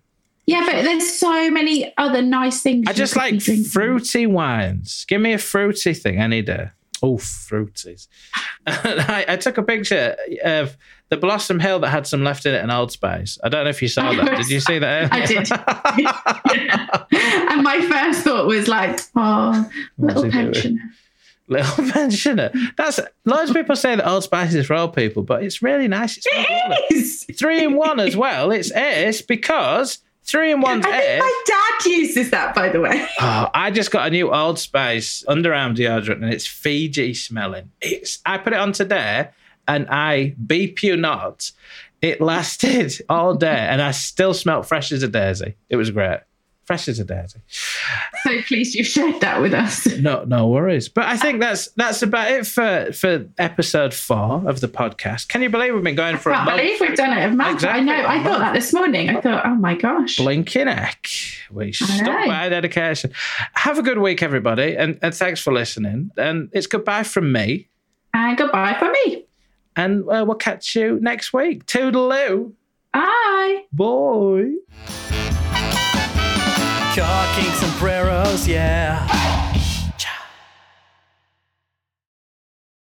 Yeah, 0.46 0.66
but 0.66 0.82
there's 0.82 1.08
so 1.18 1.50
many 1.52 1.94
other 1.96 2.20
nice 2.20 2.60
things. 2.60 2.86
I 2.88 2.92
just 2.94 3.14
like 3.14 3.40
fruity 3.40 4.26
wines. 4.26 5.04
Give 5.06 5.20
me 5.20 5.32
a 5.32 5.38
fruity 5.38 5.94
thing 5.94 6.18
any 6.18 6.42
day. 6.42 6.70
Oh, 7.04 7.18
fruities. 7.18 8.08
I, 8.66 9.26
I, 9.28 9.36
took 9.36 9.58
a 9.58 9.62
picture 9.62 10.16
of 10.42 10.74
the 11.10 11.18
Blossom 11.18 11.60
Hill 11.60 11.80
that 11.80 11.90
had 11.90 12.06
some 12.06 12.24
left 12.24 12.46
in 12.46 12.54
it 12.54 12.62
and 12.62 12.72
Old 12.72 12.92
Spice. 12.92 13.36
I 13.44 13.50
don't 13.50 13.64
know 13.64 13.70
if 13.70 13.82
you 13.82 13.88
saw 13.88 14.10
that. 14.10 14.38
Did 14.38 14.48
you 14.48 14.58
see 14.58 14.78
that? 14.78 15.12
I 15.16 15.26
did. 15.26 15.50
and 17.50 17.62
my 17.62 17.86
first 17.86 18.24
thought 18.24 18.46
was 18.46 18.68
like, 18.68 19.00
oh, 19.16 19.70
little 19.98 20.30
pensioner. 20.30 20.80
Little 21.46 21.90
pensioner. 21.90 22.50
That's 22.78 22.98
loads 23.26 23.50
of 23.50 23.56
people 23.56 23.76
say 23.76 23.96
that 23.96 24.08
Old 24.08 24.24
Spice 24.24 24.54
is 24.54 24.64
for 24.64 24.72
old 24.72 24.96
people, 24.96 25.24
but 25.24 25.44
it's 25.44 25.60
really 25.60 25.88
nice. 25.88 26.16
It's 26.16 26.26
it 26.30 26.84
is. 26.90 27.26
Three 27.38 27.62
in 27.62 27.74
one 27.74 28.00
as 28.00 28.16
well. 28.16 28.50
It's 28.50 28.72
ace 28.72 29.20
because 29.20 29.98
Three 30.24 30.52
in 30.52 30.60
one's 30.60 30.86
I 30.86 31.00
think 31.00 31.22
my 31.22 31.42
dad 31.46 31.90
uses 31.90 32.30
that, 32.30 32.54
by 32.54 32.70
the 32.70 32.80
way. 32.80 33.06
Oh, 33.20 33.50
I 33.54 33.70
just 33.70 33.90
got 33.90 34.06
a 34.06 34.10
new 34.10 34.32
Old 34.32 34.58
Spice 34.58 35.22
underarm 35.28 35.76
deodorant 35.76 36.22
and 36.22 36.32
it's 36.32 36.46
Fiji 36.46 37.14
smelling. 37.14 37.70
It's 37.80 38.18
I 38.24 38.38
put 38.38 38.52
it 38.52 38.58
on 38.58 38.72
today 38.72 39.28
and 39.68 39.86
I 39.88 40.34
beep 40.46 40.82
you 40.82 40.96
not. 40.96 41.52
It 42.02 42.20
lasted 42.20 42.92
all 43.08 43.34
day 43.34 43.66
and 43.70 43.80
I 43.82 43.90
still 43.92 44.34
smelt 44.34 44.66
fresh 44.66 44.92
as 44.92 45.02
a 45.02 45.08
daisy. 45.08 45.56
It 45.68 45.76
was 45.76 45.90
great. 45.90 46.20
Fresh 46.64 46.88
as 46.88 46.98
a 46.98 47.04
daisy. 47.04 47.40
So 48.22 48.42
pleased 48.42 48.74
you've 48.74 48.86
shared 48.86 49.20
that 49.20 49.40
with 49.40 49.54
us. 49.54 49.86
No, 50.04 50.24
no 50.24 50.48
worries. 50.48 50.88
But 50.88 51.06
I 51.06 51.16
think 51.16 51.40
that's 51.40 51.68
that's 51.72 52.02
about 52.02 52.30
it 52.30 52.46
for 52.46 52.92
for 52.92 53.26
episode 53.38 53.94
four 53.94 54.42
of 54.46 54.60
the 54.60 54.68
podcast. 54.68 55.28
Can 55.28 55.40
you 55.40 55.48
believe 55.48 55.72
we've 55.72 55.82
been 55.82 55.94
going 55.94 56.18
for 56.18 56.30
a 56.30 56.34
can't 56.34 56.50
believe 56.50 56.80
we've 56.80 56.96
done 56.96 57.16
it. 57.16 57.32
Exactly. 57.52 57.68
I 57.68 57.80
know. 57.80 58.06
I 58.06 58.22
thought 58.22 58.38
that 58.40 58.52
this 58.52 58.72
morning. 58.72 59.08
I 59.10 59.20
thought, 59.20 59.46
oh 59.46 59.54
my 59.54 59.74
gosh. 59.76 60.16
Blinking 60.16 60.66
heck. 60.66 61.06
We 61.50 61.72
stuck 61.72 62.26
by 62.26 62.44
our 62.44 62.50
dedication. 62.50 63.12
Have 63.54 63.78
a 63.78 63.82
good 63.82 63.98
week, 63.98 64.22
everybody, 64.22 64.76
and, 64.76 64.98
and 65.00 65.14
thanks 65.14 65.40
for 65.40 65.52
listening. 65.52 66.10
And 66.16 66.50
it's 66.52 66.66
goodbye 66.66 67.04
from 67.04 67.32
me. 67.32 67.68
And 68.12 68.36
goodbye 68.36 68.76
from 68.78 68.92
me. 68.92 69.26
And 69.76 70.02
uh, 70.08 70.24
we'll 70.26 70.36
catch 70.36 70.76
you 70.76 70.98
next 71.00 71.32
week. 71.32 71.66
Toodaloo. 71.66 72.52
Bye. 72.92 73.64
Bye. 73.72 75.33
Cocking 76.94 77.50
sombreros, 77.54 78.46
yeah. 78.46 79.33